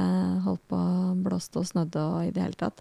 holdt 0.45 0.63
på 0.69 0.77
å 0.77 1.15
blåste 1.25 1.61
og 1.61 1.67
snødde 1.69 2.01
og 2.05 2.29
i 2.29 2.31
det 2.37 2.41
hele 2.47 2.57
tatt. 2.61 2.79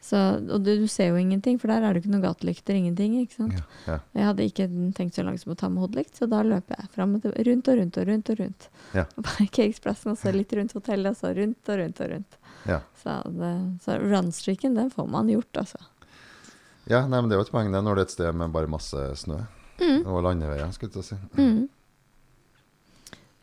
Så, 0.00 0.16
og 0.48 0.62
du, 0.64 0.70
du 0.80 0.86
ser 0.88 1.10
jo 1.10 1.18
ingenting, 1.20 1.58
for 1.60 1.68
der 1.68 1.84
er 1.84 1.92
det 1.92 2.00
ikke 2.02 2.10
noen 2.14 2.22
gatelykter, 2.24 2.74
ingenting. 2.78 3.18
ikke 3.20 3.36
sant? 3.36 3.52
Ja, 3.58 3.66
ja. 3.92 3.96
Jeg 4.16 4.24
hadde 4.30 4.46
ikke 4.48 4.66
tenkt 4.96 5.14
så 5.18 5.22
langt 5.26 5.42
som 5.42 5.52
å 5.52 5.56
ta 5.60 5.68
med 5.68 5.82
hodelykt, 5.84 6.16
så 6.16 6.26
da 6.30 6.40
løper 6.46 6.78
jeg 6.80 6.88
frem 6.94 7.14
og 7.18 7.22
til, 7.26 7.34
rundt 7.50 7.68
og 7.68 7.78
rundt 7.82 7.98
og 8.00 8.08
rundt. 8.08 8.30
og 8.32 8.40
rundt. 8.40 8.68
Ja. 8.96 9.04
På 9.18 9.24
Parkeringsplassen, 9.28 10.14
og 10.14 10.18
så 10.22 10.32
litt 10.32 10.52
rundt 10.56 10.72
hotellet, 10.72 11.12
og 11.12 11.20
så 11.20 11.34
rundt 11.36 11.68
og 11.74 11.80
rundt 11.82 12.00
og 12.00 12.10
rundt. 12.14 12.38
Ja. 12.70 12.80
Så, 13.02 13.18
det, 13.36 13.52
så 13.84 13.98
runstreaken, 14.00 14.74
den 14.80 14.90
får 14.90 15.06
man 15.12 15.28
gjort, 15.28 15.52
altså. 15.66 15.82
Ja, 16.88 17.04
nei, 17.06 17.20
men 17.20 17.28
Det 17.28 17.36
er 17.36 17.42
jo 17.42 17.46
et 17.50 17.52
poeng 17.52 17.68
det 17.70 17.84
når 17.84 18.00
det 18.00 18.02
er 18.06 18.08
et 18.08 18.16
sted 18.16 18.34
med 18.40 18.52
bare 18.56 18.70
masse 18.72 19.06
snø 19.24 19.42
Mm. 19.80 20.02
og 20.12 20.18
landeveier. 20.26 20.72
skulle 20.76 20.90
jeg 20.90 20.92
til 20.92 21.00
å 21.00 21.06
si. 21.06 21.16
Mm. 21.40 21.68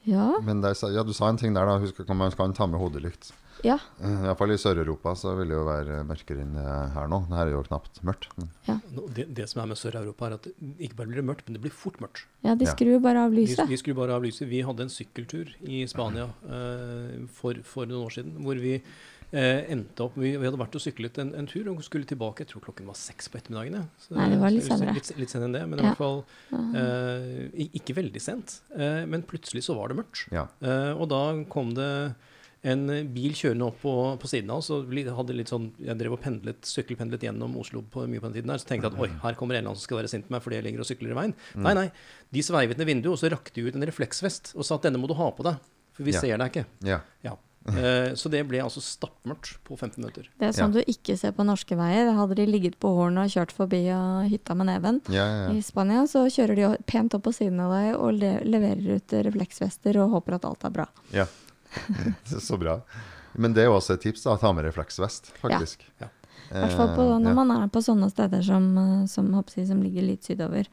Ja. 0.04 0.28
Men 0.46 0.62
der, 0.62 0.76
ja, 0.94 1.02
du 1.04 1.14
sa 1.14 1.30
en 1.32 1.38
ting 1.42 1.56
der, 1.56 1.66
da. 1.66 1.80
Husk 1.82 2.00
at 2.04 2.12
man 2.16 2.32
kan 2.32 2.54
ta 2.54 2.68
med 2.70 2.80
hodelykt. 2.80 3.32
Ja. 3.66 3.78
Iallfall 4.02 4.22
I 4.22 4.28
hvert 4.28 4.38
fall 4.42 4.52
i 4.54 4.58
Sør-Europa 4.62 5.14
så 5.18 5.34
vil 5.40 5.48
det 5.50 5.58
jo 5.58 5.64
være 5.68 6.04
mørkere 6.06 6.44
enn 6.46 6.56
er 6.62 6.92
her 6.94 7.08
nå. 7.12 7.22
Det 7.30 7.38
her 7.40 7.48
er 7.48 7.56
jo 7.56 7.64
knapt 7.68 8.00
mørkt. 8.06 8.28
Ja. 8.68 8.78
Det, 9.16 9.28
det 9.34 9.50
som 9.50 9.64
er 9.64 9.72
med 9.74 9.78
Sør-Europa, 9.82 10.28
er 10.30 10.38
at 10.38 10.48
ikke 10.78 10.96
bare 11.00 11.08
blir 11.12 11.22
det 11.22 11.28
mørkt, 11.32 11.46
men 11.48 11.58
det 11.58 11.62
blir 11.66 11.74
fort 11.74 12.00
mørkt. 12.04 12.26
ja, 12.44 12.56
de 12.56 12.66
Ja. 12.66 12.72
skrur 12.76 13.00
bare 13.02 13.26
av 13.26 13.32
lyset. 13.34 13.58
lyset. 13.58 13.70
vi 13.70 13.78
skrur 13.78 13.96
bare 13.96 14.14
av 14.16 14.24
lyset. 14.24 14.48
Vi 14.48 14.62
hadde 14.62 14.82
en 14.88 14.90
sykkeltur 14.94 15.54
i 15.64 15.86
Spania 15.88 16.28
uh, 16.46 17.28
for, 17.34 17.54
for 17.64 17.86
noen 17.90 18.06
år 18.06 18.12
siden 18.20 18.38
hvor 18.44 18.56
vi 18.62 18.78
uh, 18.78 19.62
endte 19.74 20.04
opp, 20.06 20.16
vi, 20.16 20.36
vi 20.38 20.46
hadde 20.48 20.60
vært 20.62 20.76
og 20.78 20.82
syklet 20.84 21.18
en, 21.20 21.34
en 21.36 21.48
tur 21.50 21.68
og 21.74 21.82
skulle 21.84 22.06
tilbake. 22.08 22.46
Jeg 22.46 22.54
tror 22.54 22.64
klokken 22.70 22.88
var 22.88 22.96
seks 22.96 23.28
på 23.30 23.38
ettermiddagen. 23.42 23.74
ja. 23.82 23.86
Så- 24.00 24.16
Nei, 24.16 24.30
det 24.32 24.40
var 24.40 24.52
litt 24.56 24.64
senere. 24.70 24.94
Litt, 24.96 25.12
litt 25.18 25.30
senere 25.34 25.50
enn 25.50 25.58
det, 25.58 25.66
men 25.68 25.80
i 25.80 25.88
hvert 25.90 25.98
fall 26.00 26.24
uh, 26.54 27.48
ikke 27.82 27.96
veldig 27.98 28.22
sent. 28.24 28.62
Eh, 28.78 29.04
men 29.10 29.24
plutselig 29.28 29.64
så 29.68 29.76
var 29.78 29.90
det 29.92 29.98
mørkt. 30.00 30.26
Ja. 30.34 30.48
Eh, 30.62 30.94
og 30.96 31.10
da 31.12 31.22
kom 31.52 31.74
det 31.78 31.90
en 32.64 32.88
bil 33.14 33.34
kjørende 33.38 33.68
opp 33.68 33.82
på, 33.82 33.92
på 34.20 34.28
siden 34.28 34.50
av 34.50 34.58
oss. 34.64 34.70
og 34.72 34.90
hadde 34.90 35.36
litt 35.36 35.48
sånn, 35.50 35.72
Jeg 35.80 35.98
drev 35.98 36.14
og 36.18 36.22
pendlet, 36.22 36.62
sykkelpendlet 36.66 37.22
gjennom 37.22 37.56
Oslo 37.58 37.82
på, 37.82 38.08
mye 38.08 38.20
på 38.20 38.32
den 38.32 38.34
tiden 38.42 38.50
her, 38.50 38.58
så 38.58 38.66
tenkte 38.68 38.90
jeg 38.90 38.94
at 38.94 39.00
oi, 39.00 39.10
her 39.24 39.34
kommer 39.36 39.56
en 39.56 39.60
eller 39.62 39.70
annen 39.70 39.80
som 39.80 39.86
skal 39.88 39.98
være 40.02 40.10
sint 40.10 40.28
på 40.28 40.34
meg 40.34 40.42
fordi 40.42 40.56
jeg 40.58 40.64
ligger 40.66 40.80
og 40.82 40.90
sykler 40.90 41.12
i 41.12 41.20
veien. 41.22 41.34
Nei, 41.56 41.74
nei. 41.74 41.92
De 42.34 42.42
sveivet 42.42 42.78
ned 42.78 42.88
vinduet, 42.88 43.14
og 43.14 43.20
så 43.22 43.30
rakte 43.32 43.54
de 43.62 43.68
ut 43.70 43.76
en 43.76 43.86
refleksvest 43.88 44.56
og 44.56 44.66
sa 44.66 44.76
at 44.76 44.84
denne 44.90 44.98
må 45.00 45.08
du 45.08 45.14
ha 45.14 45.30
på 45.32 45.44
deg, 45.44 45.58
for 45.94 46.04
vi 46.04 46.12
Ja. 46.12 46.20
ser 46.22 46.38
deg 46.38 46.52
ikke. 46.52 46.66
Ja. 46.84 47.02
Ja. 47.24 47.38
Uh, 47.68 48.16
så 48.16 48.30
det 48.32 48.46
ble 48.48 48.62
altså 48.64 48.80
stappmørkt 48.80 49.58
på 49.68 49.76
15 49.76 49.98
minutter. 50.00 50.30
Det 50.40 50.48
er 50.48 50.54
sånn 50.56 50.72
du 50.72 50.80
ikke 50.88 51.18
ser 51.20 51.34
på 51.36 51.44
norske 51.44 51.76
veier. 51.76 52.14
Hadde 52.16 52.36
de 52.40 52.46
ligget 52.48 52.78
på 52.80 52.88
hårene 52.96 53.26
og 53.26 53.34
kjørt 53.34 53.52
forbi 53.52 53.82
og 53.92 54.30
hytta 54.32 54.56
med 54.56 54.68
neven. 54.70 55.02
Ja, 55.12 55.26
ja, 55.28 55.50
I. 55.52 55.60
Spania 55.62 56.06
så 56.08 56.24
kjører 56.32 56.56
de 56.56 56.70
pent 56.88 57.14
opp 57.18 57.24
på 57.28 57.34
siden 57.36 57.60
av 57.60 57.74
deg 57.76 57.90
og 58.00 58.14
le 58.22 58.40
leverer 58.48 58.96
ut 59.02 59.12
refleksvester 59.12 60.00
og 60.00 60.12
håper 60.16 60.36
at 60.40 60.46
alt 60.46 60.64
er 60.64 60.70
bra. 60.80 60.88
ja. 61.12 61.26
Så 62.48 62.60
bra. 62.62 62.80
Men 63.38 63.54
det 63.54 63.64
er 63.64 63.70
jo 63.70 63.78
også 63.78 63.98
et 63.98 64.06
tips, 64.08 64.26
da. 64.26 64.38
Ta 64.42 64.54
med 64.56 64.66
refleksvest, 64.68 65.34
faktisk. 65.42 65.86
Ja. 66.02 66.10
I 66.48 66.62
hvert 66.64 66.78
fall 66.80 66.94
på, 66.96 67.04
Eh, 67.04 67.20
når 67.20 67.34
ja. 67.34 67.38
man 67.42 67.52
er 67.58 67.68
på 67.74 67.84
sånne 67.84 68.08
steder 68.10 68.42
som, 68.46 68.70
eh, 68.78 69.06
som, 69.12 69.30
som 69.46 69.84
ligger 69.84 70.06
litt 70.08 70.24
sydover. 70.24 70.70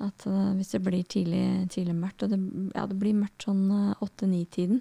At 0.00 0.24
uh, 0.24 0.54
hvis 0.56 0.70
det 0.72 0.78
blir 0.80 1.02
tidlig, 1.04 1.68
tidlig 1.68 1.92
mørkt, 1.92 2.22
og 2.24 2.30
det, 2.32 2.38
ja, 2.72 2.86
det 2.88 2.96
blir 2.96 3.18
mørkt 3.18 3.44
sånn 3.44 3.66
åtte-ni-tiden. 4.00 4.80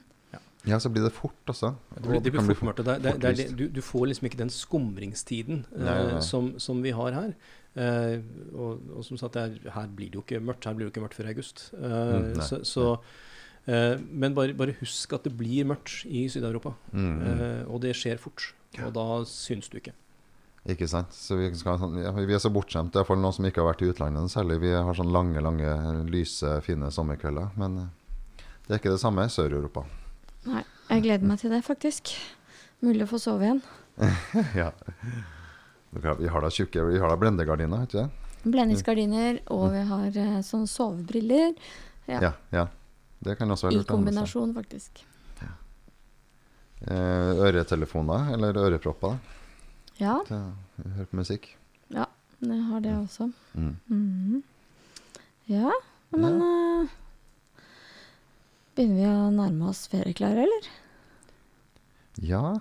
Ja, 0.68 0.80
så 0.80 0.90
blir 0.92 1.04
det 1.04 1.14
fort 1.16 1.52
også. 1.52 1.74
Det 1.96 2.04
blir, 2.04 2.22
det 2.24 2.32
blir 2.34 2.44
fort 2.44 2.66
mørkt. 2.68 2.82
Det, 2.84 2.98
det, 3.04 3.14
det, 3.24 3.32
er 3.32 3.56
du, 3.56 3.66
du 3.72 3.80
får 3.84 4.10
liksom 4.12 4.28
ikke 4.30 4.42
den 4.42 4.52
skumringstiden 4.52 5.66
uh, 5.72 5.80
Nei, 5.80 5.96
nei, 5.96 6.12
nei. 6.18 6.24
Som, 6.26 6.54
som 6.60 6.84
vi 6.84 6.92
har 6.96 7.16
her. 7.16 7.34
Uh, 7.80 8.20
og, 8.56 8.88
og 9.00 9.06
som 9.08 9.20
sagt, 9.22 9.38
er, 9.40 9.56
her 9.76 9.92
blir 9.96 10.12
det 10.12 10.20
jo 10.20 10.24
ikke 10.26 10.42
mørkt. 10.44 10.68
Her 10.68 10.76
blir 10.76 10.88
det 10.88 10.90
jo 10.90 10.96
ikke 10.96 11.06
mørkt 11.06 11.20
før 11.20 11.32
august. 11.32 11.70
Eh, 11.78 11.98
Mm, 12.10 12.32
nei, 12.36 12.48
så, 12.48 12.60
så, 12.68 12.86
men 13.70 14.36
bare, 14.38 14.56
bare 14.58 14.74
husk 14.80 15.14
at 15.18 15.26
det 15.28 15.34
blir 15.38 15.68
mørkt 15.70 16.04
i 16.10 16.26
Syd-Europa. 16.32 16.72
Mm. 16.94 17.18
Eh, 17.22 17.64
og 17.70 17.82
det 17.84 17.96
skjer 17.98 18.22
fort. 18.22 18.52
Og 18.86 18.94
da 18.96 19.06
syns 19.30 19.70
du 19.70 19.80
ikke. 19.80 19.94
Ikke 20.70 20.88
sant. 20.92 21.14
Så 21.16 21.38
vi, 21.40 21.48
skal, 21.58 21.80
sånn- 21.82 21.98
vi 22.28 22.36
er 22.36 22.42
så 22.44 22.52
bortskjemte, 22.54 23.00
iallfall 23.00 23.20
noen 23.22 23.34
som 23.36 23.48
ikke 23.48 23.64
har 23.64 23.72
vært 23.72 23.84
i 23.86 23.90
utlandet 23.94 24.32
særlig. 24.34 24.60
Vi 24.66 24.74
har 24.76 24.98
sånn 24.98 25.12
lange, 25.14 25.42
lange, 25.42 25.72
lyse, 26.12 26.52
fine 26.66 26.92
sommerkvelder. 26.94 27.52
Men 27.60 27.78
eh, 27.84 28.44
det 28.68 28.76
er 28.76 28.82
ikke 28.82 28.94
det 28.94 29.02
samme 29.02 29.26
i 29.26 29.34
Sør-Europa. 29.34 29.86
Nei, 30.50 30.64
jeg 30.90 31.06
gleder 31.08 31.28
meg 31.28 31.42
til 31.42 31.54
det, 31.54 31.64
faktisk. 31.66 32.14
Mulig 32.86 33.06
å 33.08 33.12
få 33.12 33.20
sove 33.22 33.48
igjen. 33.48 33.62
ja. 34.62 34.72
Vi 35.92 36.30
har 36.30 36.44
da 36.46 36.52
tjukke 36.54 36.84
Vi 36.88 37.00
har 37.02 37.10
da 37.12 37.18
blendegardiner, 37.20 37.88
ikke 37.88 38.04
det? 38.06 38.28
Blendingsgardiner, 38.46 39.42
og 39.52 39.72
vi 39.74 39.82
har 39.90 40.20
eh, 40.22 40.36
sånne 40.46 40.70
sovebriller. 40.70 41.56
Ja. 42.08 42.20
Ja. 42.30 42.32
ja. 42.56 42.68
Det 43.24 43.36
kan 43.38 43.52
også 43.52 43.68
være 43.68 43.74
I 43.74 43.78
lurt. 43.80 43.86
seg. 43.88 43.96
kombinasjon, 43.96 44.54
faktisk. 44.56 45.04
Eh, 46.80 47.32
øretelefoner 47.44 48.30
eller 48.34 48.56
ørepropper 48.56 49.18
Ja, 50.00 50.14
Hør 50.30 51.06
på 51.12 51.18
musikk. 51.20 51.50
Ja, 51.92 52.06
jeg 52.40 52.62
har 52.70 52.80
det 52.86 52.94
også. 52.96 53.28
Mm. 53.54 53.74
Mhm. 53.90 54.44
Ja, 55.50 55.72
men 56.16 56.38
eh, 56.46 56.94
Begynner 58.78 58.96
vi 58.96 59.08
å 59.12 59.30
nærme 59.36 59.68
oss 59.74 59.82
ferieklare, 59.92 60.46
eller? 60.46 60.70
Ja. 62.24 62.54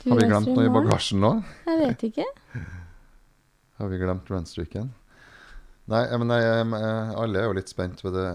Du 0.00 0.08
Har 0.10 0.20
vi 0.22 0.28
glemt 0.30 0.48
noe 0.54 0.64
i 0.64 0.72
bagasjen 0.72 1.20
nå? 1.20 1.34
Jeg 1.68 1.80
vet 1.82 2.04
ikke. 2.08 2.24
Har 3.76 3.88
vi 3.92 3.98
glemt 4.00 4.30
runstreaken? 4.32 4.88
Nei, 5.92 6.02
men 6.16 6.32
jeg, 6.32 6.64
alle 7.20 7.42
er 7.42 7.50
jo 7.50 7.56
litt 7.58 7.68
spent 7.68 8.00
ved 8.06 8.16
det. 8.16 8.28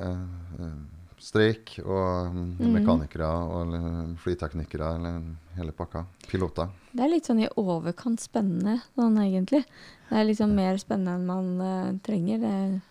Streik 1.20 1.74
og 1.84 2.32
mm, 2.34 2.57
Mhm. 2.59 2.74
mekanikere 2.78 3.28
og 3.28 4.17
flyteknikere, 4.24 4.95
eller 4.95 5.22
hele 5.57 5.72
pakka. 5.76 6.05
Piloter. 6.28 6.70
Det 6.93 7.03
er 7.03 7.09
litt 7.11 7.26
sånn 7.28 7.41
i 7.43 7.49
overkant 7.59 8.20
spennende, 8.24 8.82
sånn 8.97 9.17
egentlig. 9.20 9.65
Det 10.09 10.17
er 10.17 10.26
liksom 10.26 10.55
mer 10.55 10.78
spennende 10.78 11.15
enn 11.20 11.26
man 11.28 11.61
uh, 11.61 11.91
trenger. 12.03 12.39
Det 12.39 12.53
er 12.53 12.82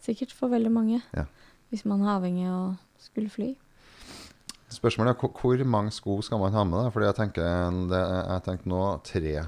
sikkert 0.00 0.32
for 0.32 0.48
veldig 0.48 0.70
mange. 0.72 1.02
Ja. 1.14 1.26
Hvis 1.72 1.84
man 1.84 2.00
er 2.06 2.14
avhengig 2.20 2.46
av 2.48 2.70
å 2.70 2.78
skulle 3.02 3.28
fly. 3.28 3.56
Spørsmålet 4.70 5.16
er 5.16 5.28
hvor- 5.28 5.64
mange 5.64 5.90
sko 5.92 6.20
skal 6.22 6.38
man 6.38 6.52
ha 6.52 6.64
med? 6.64 6.84
da? 6.84 6.90
Fordi 6.90 7.06
jeg 7.06 7.16
tenker, 7.16 7.88
det, 7.88 8.02
jeg 8.28 8.42
tenker 8.44 8.66
nå 8.68 9.02
tre 9.02 9.46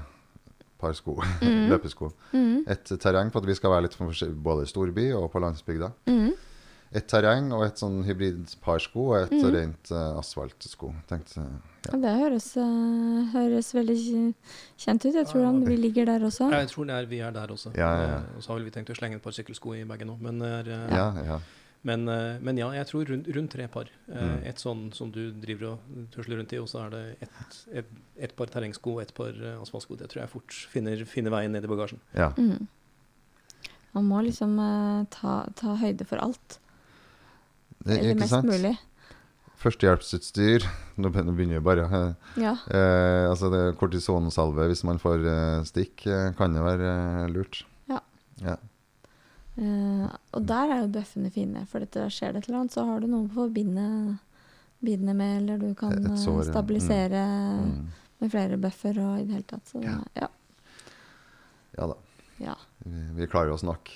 par 0.79 0.93
sko. 0.93 1.15
Mm. 1.41 1.69
Løpesko. 1.69 2.11
Mm. 2.33 2.63
Et 2.67 2.83
terreng 2.99 3.31
for 3.31 3.39
at 3.41 3.45
vi 3.47 3.53
skal 3.55 3.69
være 3.71 3.83
litt 3.87 3.97
både 4.43 4.63
i 4.63 4.69
storby 4.69 5.11
og 5.13 5.31
på 5.31 5.39
landsbygda. 5.39 5.91
Mhm. 6.07 6.31
Et 6.91 7.05
terreng 7.07 7.53
og 7.55 7.61
et 7.63 7.79
sånn 7.79 8.01
hybrid 8.03 8.49
par 8.59 8.83
og 8.99 9.13
et 9.15 9.31
mm. 9.31 9.45
rent 9.53 9.91
uh, 9.95 10.17
asfaltsko. 10.19 10.89
Tenkte, 11.07 11.45
Ja, 11.87 11.99
det 12.03 12.11
høres, 12.19 12.49
uh, 12.59 13.29
høres 13.31 13.69
veldig 13.71 13.95
kjent 14.75 15.05
ut. 15.05 15.15
Jeg 15.15 15.29
tror 15.29 15.45
ja, 15.45 15.53
vi 15.69 15.77
ligger 15.79 16.09
der 16.09 16.25
også. 16.27 16.49
Jeg 16.51 16.67
tror 16.73 16.89
det 16.89 16.97
er, 16.97 17.05
vi 17.07 17.21
er 17.23 17.31
der 17.37 17.53
også. 17.55 17.71
Ja, 17.79 17.93
ja, 17.95 18.09
ja. 18.09 18.17
Eh, 18.17 18.35
og 18.35 18.43
så 18.43 18.51
har 18.51 18.59
vel 18.59 18.67
vi 18.67 18.73
tenkt 18.75 18.91
å 18.91 18.97
slenge 18.99 19.21
et 19.21 19.23
par 19.23 19.37
sykkelsko 19.37 19.77
i 19.79 19.85
bagen 19.87 20.11
nå. 20.11 20.17
Men, 20.19 20.43
ja. 20.91 21.37
men, 21.87 22.11
men 22.43 22.59
ja, 22.59 22.67
jeg 22.75 22.89
tror 22.89 23.07
rundt, 23.13 23.29
rundt 23.37 23.55
tre 23.55 23.69
par. 23.71 23.91
Mm. 24.11 24.41
Et 24.51 24.59
sånn 24.59 24.81
som 24.97 25.13
du 25.15 25.21
driver 25.31 25.69
og 25.69 26.09
tusler 26.11 26.41
rundt 26.41 26.51
i, 26.51 26.59
og 26.59 26.67
så 26.67 26.83
er 26.89 26.91
det 26.97 27.03
ett 27.23 27.61
et, 27.83 27.93
et 28.27 28.33
par 28.35 28.51
terrengsko 28.51 28.97
og 28.97 29.05
et 29.05 29.13
par 29.15 29.31
asfaltsko. 29.61 29.95
Det 30.01 30.11
tror 30.11 30.25
jeg 30.25 30.33
fort 30.33 30.59
finner, 30.75 31.05
finner 31.07 31.31
veien 31.31 31.55
ned 31.55 31.63
i 31.63 31.71
bagasjen. 31.71 32.03
ja. 32.19 32.33
Mm. 32.35 32.67
Man 33.91 34.05
må 34.07 34.21
liksom 34.23 34.53
ta, 35.11 35.31
ta 35.59 35.73
høyde 35.75 36.05
for 36.07 36.23
alt. 36.23 36.61
Det, 37.85 37.97
Eller 37.99 38.15
mest 38.19 38.29
sant? 38.35 38.45
mulig. 38.49 38.75
Førstehjelpsutstyr. 39.61 40.65
Nå 40.97 41.09
begynner 41.13 41.59
vi 41.59 41.63
bare. 41.65 41.85
Ja. 42.41 42.55
Eh, 42.73 43.27
altså 43.29 43.51
det 43.53 43.61
Kortisonsalve 43.77 44.65
hvis 44.71 44.83
man 44.87 44.97
får 45.01 45.25
eh, 45.29 45.63
stikk, 45.69 46.05
eh, 46.09 46.31
kan 46.37 46.55
jo 46.57 46.63
være 46.65 46.91
eh, 47.25 47.27
lurt. 47.33 47.61
Ja. 47.91 47.99
Ja. 48.41 48.55
Eh, 49.61 50.07
og 50.33 50.45
der 50.49 50.73
er 50.73 50.81
jo 50.81 50.91
bøffene 50.95 51.29
fine, 51.33 51.65
for 51.69 51.83
dette 51.83 52.07
skjer 52.13 52.33
det 52.33 52.41
et 52.41 52.49
eller 52.49 52.63
annet, 52.63 52.73
så 52.73 52.85
har 52.89 53.01
du 53.03 53.09
noe 53.11 53.27
å 53.27 53.33
forbinde 53.35 53.85
bidene 54.81 55.13
med, 55.13 55.43
eller 55.43 55.61
du 55.61 55.75
kan 55.77 55.93
sår, 56.17 56.47
stabilisere 56.49 57.25
Mm. 57.61 57.89
med 58.21 58.31
flere 58.33 58.57
bøffer 58.57 58.97
og 59.01 59.19
i 59.19 59.25
det 59.27 59.35
hele 59.35 59.49
tatt. 59.49 59.67
Så 59.69 59.81
ja. 59.83 59.99
ja. 60.17 60.29
ja 61.77 61.87
da. 61.91 61.97
ja. 62.41 62.55
Vi, 62.85 63.03
vi 63.19 63.27
klarer 63.29 63.53
oss 63.53 63.61
nok. 63.67 63.91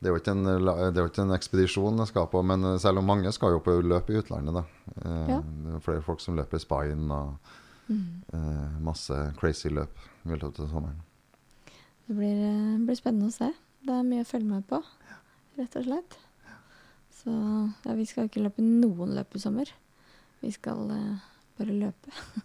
Det 0.00 0.08
er 0.08 0.14
jo 0.14 0.20
ikke 0.20 0.32
en, 0.32 0.44
la- 0.64 0.76
det 0.90 0.96
er 0.96 1.04
jo 1.04 1.10
ikke 1.10 1.22
en 1.26 1.34
ekspedisjon 1.36 1.98
jeg 2.00 2.08
skal 2.08 2.26
på, 2.32 2.40
men 2.42 2.64
eh, 2.64 2.78
selv 2.80 2.98
om 3.02 3.04
mange 3.10 3.32
skal 3.36 3.52
jo 3.52 3.58
på 3.60 3.74
løp 3.84 4.08
i 4.10 4.16
utlandet, 4.22 4.54
da. 4.54 4.62
Eh, 5.04 5.26
Ja. 5.34 5.40
Det 5.42 5.74
er 5.76 5.82
flere 5.84 6.02
folk 6.06 6.20
som 6.24 6.36
løper 6.40 6.56
i 6.56 6.64
Spine 6.64 7.10
og 7.12 7.56
Mm. 7.90 8.22
eh, 8.32 8.78
masse 8.86 9.16
crazy 9.36 9.68
løp 9.68 9.90
i 10.24 10.28
løpet 10.30 10.60
av 10.60 10.68
sommeren. 10.70 11.00
Det 12.06 12.14
blir, 12.16 12.38
eh, 12.46 12.78
blir 12.86 12.94
spennende 12.96 13.26
å 13.28 13.32
se. 13.34 13.48
Det 13.84 13.90
er 13.90 14.02
mye 14.06 14.22
å 14.22 14.28
følge 14.30 14.46
med 14.48 14.66
på, 14.68 14.78
rett 15.58 15.76
og 15.76 15.84
slett. 15.84 16.16
Så 17.10 17.32
ja, 17.84 17.94
vi 17.94 18.04
skal 18.06 18.28
ikke 18.28 18.42
løpe 18.44 18.62
noen 18.62 19.12
løp 19.16 19.34
i 19.34 19.38
sommer. 19.42 19.66
Vi 20.40 20.50
skal 20.52 20.88
eh, 20.90 21.18
bare 21.58 21.74
løpe. 21.76 22.10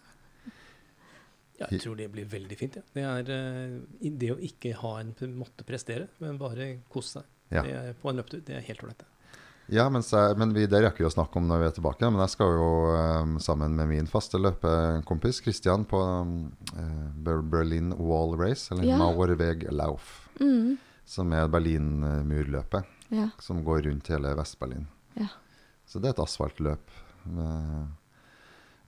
Ja, 1.59 1.67
jeg 1.71 1.79
tror 1.85 1.95
det 1.95 2.09
blir 2.11 2.25
veldig 2.27 2.57
fint. 2.59 2.75
Ja. 2.75 2.81
Det 2.93 3.03
er 3.29 3.29
eh, 3.31 4.09
det 4.19 4.31
å 4.33 4.39
ikke 4.43 4.73
ha 4.81 4.97
en 4.99 5.13
måte 5.13 5.29
måtte 5.31 5.63
prestere, 5.63 6.09
men 6.19 6.37
bare 6.37 6.81
kose 6.91 7.21
seg 7.21 7.23
Ja. 7.53 7.61
det 7.63 7.95
på 8.01 8.09
en 8.09 8.17
løpetur. 8.21 8.41
Det 8.45 8.55
er 8.57 8.65
helt 8.65 8.81
ålreit. 8.83 9.03
Ja, 9.67 9.87
men, 9.89 10.03
men 10.37 10.51
vi, 10.53 10.67
det 10.69 10.77
rekker 10.83 11.01
vi 11.01 11.07
å 11.09 11.13
snakke 11.13 11.39
om 11.41 11.47
når 11.49 11.59
vi 11.63 11.65
er 11.65 11.73
tilbake. 11.73 12.09
Men 12.11 12.21
jeg 12.21 12.33
skal 12.35 12.51
jo 12.53 12.67
eh, 12.93 13.31
sammen 13.41 13.73
med 13.77 13.89
min 13.89 14.05
faste 14.09 14.37
løpekompis 14.37 15.39
Christian 15.41 15.85
på 15.89 16.01
eh, 16.77 17.07
Berlin 17.49 17.93
Wall 17.97 18.35
Race, 18.37 18.69
eller 18.73 18.85
Ja. 18.91 18.97
Mauerweg 19.01 19.65
Lauf, 19.73 20.27
Mm. 20.39 20.77
som 21.05 21.31
er 21.33 21.47
Berlinmurløpet, 21.47 22.85
Ja. 23.09 23.29
som 23.39 23.63
går 23.65 23.85
rundt 23.87 24.07
hele 24.13 24.35
Vest-Berlin. 24.35 24.85
Ja. 25.15 25.27
Så 25.87 25.99
det 26.01 26.09
er 26.09 26.13
et 26.17 26.25
asfaltløp 26.25 26.89
med, 27.25 27.87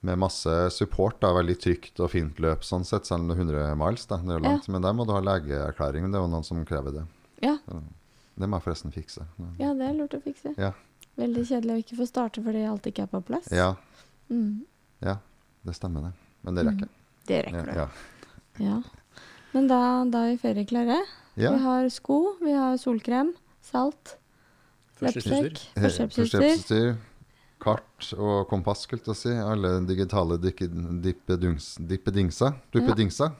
med 0.02 0.18
masse 0.18 0.70
support. 0.70 1.18
Da, 1.20 1.32
veldig 1.32 1.58
trygt 1.62 1.98
og 2.04 2.10
fint 2.10 2.38
løp, 2.38 2.62
sånn 2.66 2.84
sett, 2.86 3.06
selv 3.06 3.22
om 3.22 3.28
det 3.28 3.36
er 3.38 3.42
100 3.46 3.76
miles. 3.80 4.06
Da, 4.06 4.16
det 4.22 4.34
er 4.36 4.44
langt, 4.44 4.68
Men 4.68 4.82
der 4.82 4.92
må 4.94 5.06
du 5.06 5.12
ha 5.14 5.20
legeerklæring. 5.20 6.06
Det 6.10 6.18
er 6.18 6.26
jo 6.26 6.30
noen 6.34 6.44
som 6.46 6.64
krever 6.68 6.92
det. 7.00 7.06
Ja. 7.42 7.56
Så 7.66 7.82
Det 8.38 8.46
må 8.48 8.56
jeg 8.60 8.64
forresten 8.68 8.92
fikse. 8.94 9.24
ja, 9.58 9.72
det 9.74 9.88
er 9.88 9.92
lurt 9.98 10.14
å 10.14 10.20
fikse. 10.22 10.52
Ja. 10.58 10.72
Veldig 11.18 11.42
kjedelig 11.48 11.72
å 11.74 11.78
ikke 11.82 11.96
få 11.98 12.06
starte 12.06 12.42
fordi 12.44 12.60
alt 12.70 12.86
ikke 12.86 13.02
er 13.02 13.06
på 13.10 13.20
plass. 13.26 13.48
Ja, 13.50 13.74
Mm. 14.30 14.64
det 15.64 15.74
stemmer 15.74 16.00
det. 16.02 16.12
Men 16.44 16.54
det 16.54 16.64
rekker. 16.66 16.88
Det 17.26 17.42
rekker 17.46 17.66
du. 17.66 17.72
ja. 17.74 17.88
Ja. 18.60 18.82
Men 19.52 19.66
da, 19.68 20.04
da 20.04 20.18
er 20.26 20.30
vi 20.36 20.42
ferieklare. 20.42 21.00
Ja. 21.36 21.52
Vi 21.56 21.62
har 21.62 21.88
sko, 21.88 22.36
vi 22.40 22.52
har 22.52 22.76
solkrem, 22.76 23.32
salt, 23.62 24.16
førstehjelpsutstyr. 24.98 25.82
Førstehjelpsutstyr. 25.82 26.96
kart 27.60 28.12
og 28.18 28.48
kompass, 28.48 28.82
skulle 28.86 29.02
jeg 29.06 29.16
si. 29.16 29.30
Alle 29.34 29.80
digitale 29.86 30.38
dippedingser. 30.38 32.52
Duppedingser 32.72 33.30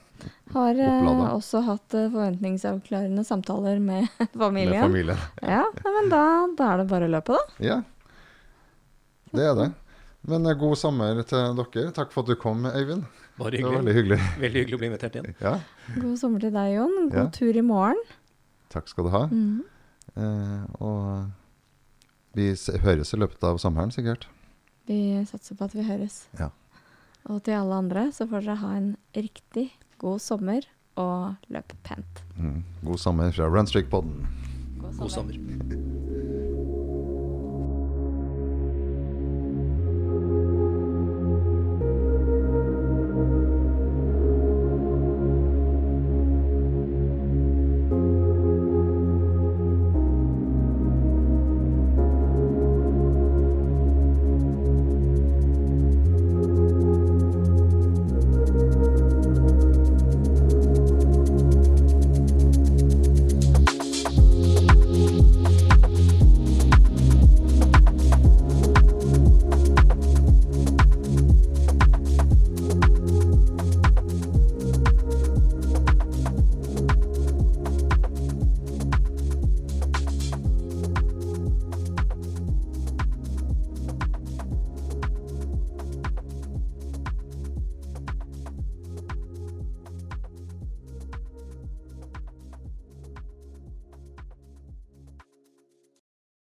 Har 0.54 0.78
eh, 0.80 1.08
også 1.34 1.60
hatt 1.66 1.94
eh, 1.94 2.06
forventningsavklarende 2.12 3.24
samtaler 3.24 3.78
med 3.80 4.06
med 4.18 4.38
familien. 4.40 4.82
familien. 4.82 5.18
Ja, 5.42 5.64
men 5.84 6.08
da, 6.12 6.22
da 6.56 6.70
er 6.74 6.82
det 6.82 6.88
bare 6.90 7.08
å 7.08 7.12
løpe, 7.12 7.36
da. 7.36 7.64
Ja, 7.64 7.78
det 9.36 9.44
er 9.44 9.54
det. 9.58 9.68
Men 10.28 10.46
eh, 10.48 10.56
god 10.58 10.76
sommer 10.80 11.20
til 11.28 11.54
dere. 11.60 11.90
Takk 11.96 12.12
for 12.14 12.24
at 12.24 12.32
du 12.32 12.38
kom, 12.40 12.64
Øyvind. 12.66 13.04
Bare 13.38 13.50
Det 13.54 13.62
var 13.62 13.70
hyggelig. 13.70 13.78
veldig 13.78 13.94
hyggelig. 13.94 14.20
Veldig 14.42 14.60
hyggelig 14.62 14.76
å 14.76 14.80
bli 14.82 14.88
invitert 14.90 15.14
igjen. 15.18 15.34
Ja, 15.44 15.52
God 16.00 16.16
sommer 16.18 16.42
til 16.42 16.50
deg, 16.56 16.72
Jon. 16.74 16.96
God 17.12 17.18
Ja. 17.20 17.26
tur 17.36 17.56
i 17.56 17.62
morgen. 17.62 18.00
takk 18.68 18.88
skal 18.90 19.04
du 19.06 19.10
ha. 19.14 19.20
Mm. 19.30 19.62
Eh, 20.16 20.64
og 20.82 21.30
vi 22.34 22.48
høres 22.82 23.14
i 23.14 23.20
løpet 23.20 23.44
av 23.44 23.58
sommeren, 23.62 23.92
sikkert. 23.94 24.26
Vi 24.88 24.98
satser 25.28 25.54
på 25.56 25.64
at 25.68 25.74
vi 25.76 25.84
høres. 25.86 26.26
Ja. 26.40 26.50
Og 27.28 27.42
til 27.44 27.54
alle 27.54 27.74
andre 27.78 28.06
så 28.12 28.26
får 28.28 28.44
dere 28.44 28.56
ha 28.62 28.72
en 28.76 28.96
riktig 29.14 29.70
god 29.98 30.22
sommer 30.22 30.66
og 30.98 31.34
løp 31.52 31.74
pent. 31.86 32.24
Mm. 32.38 32.62
God 32.84 32.98
sommer 32.98 33.30
fra 33.34 33.50
Runstreak-podden. 33.50 34.26
God 34.98 35.10
sommer. 35.10 35.87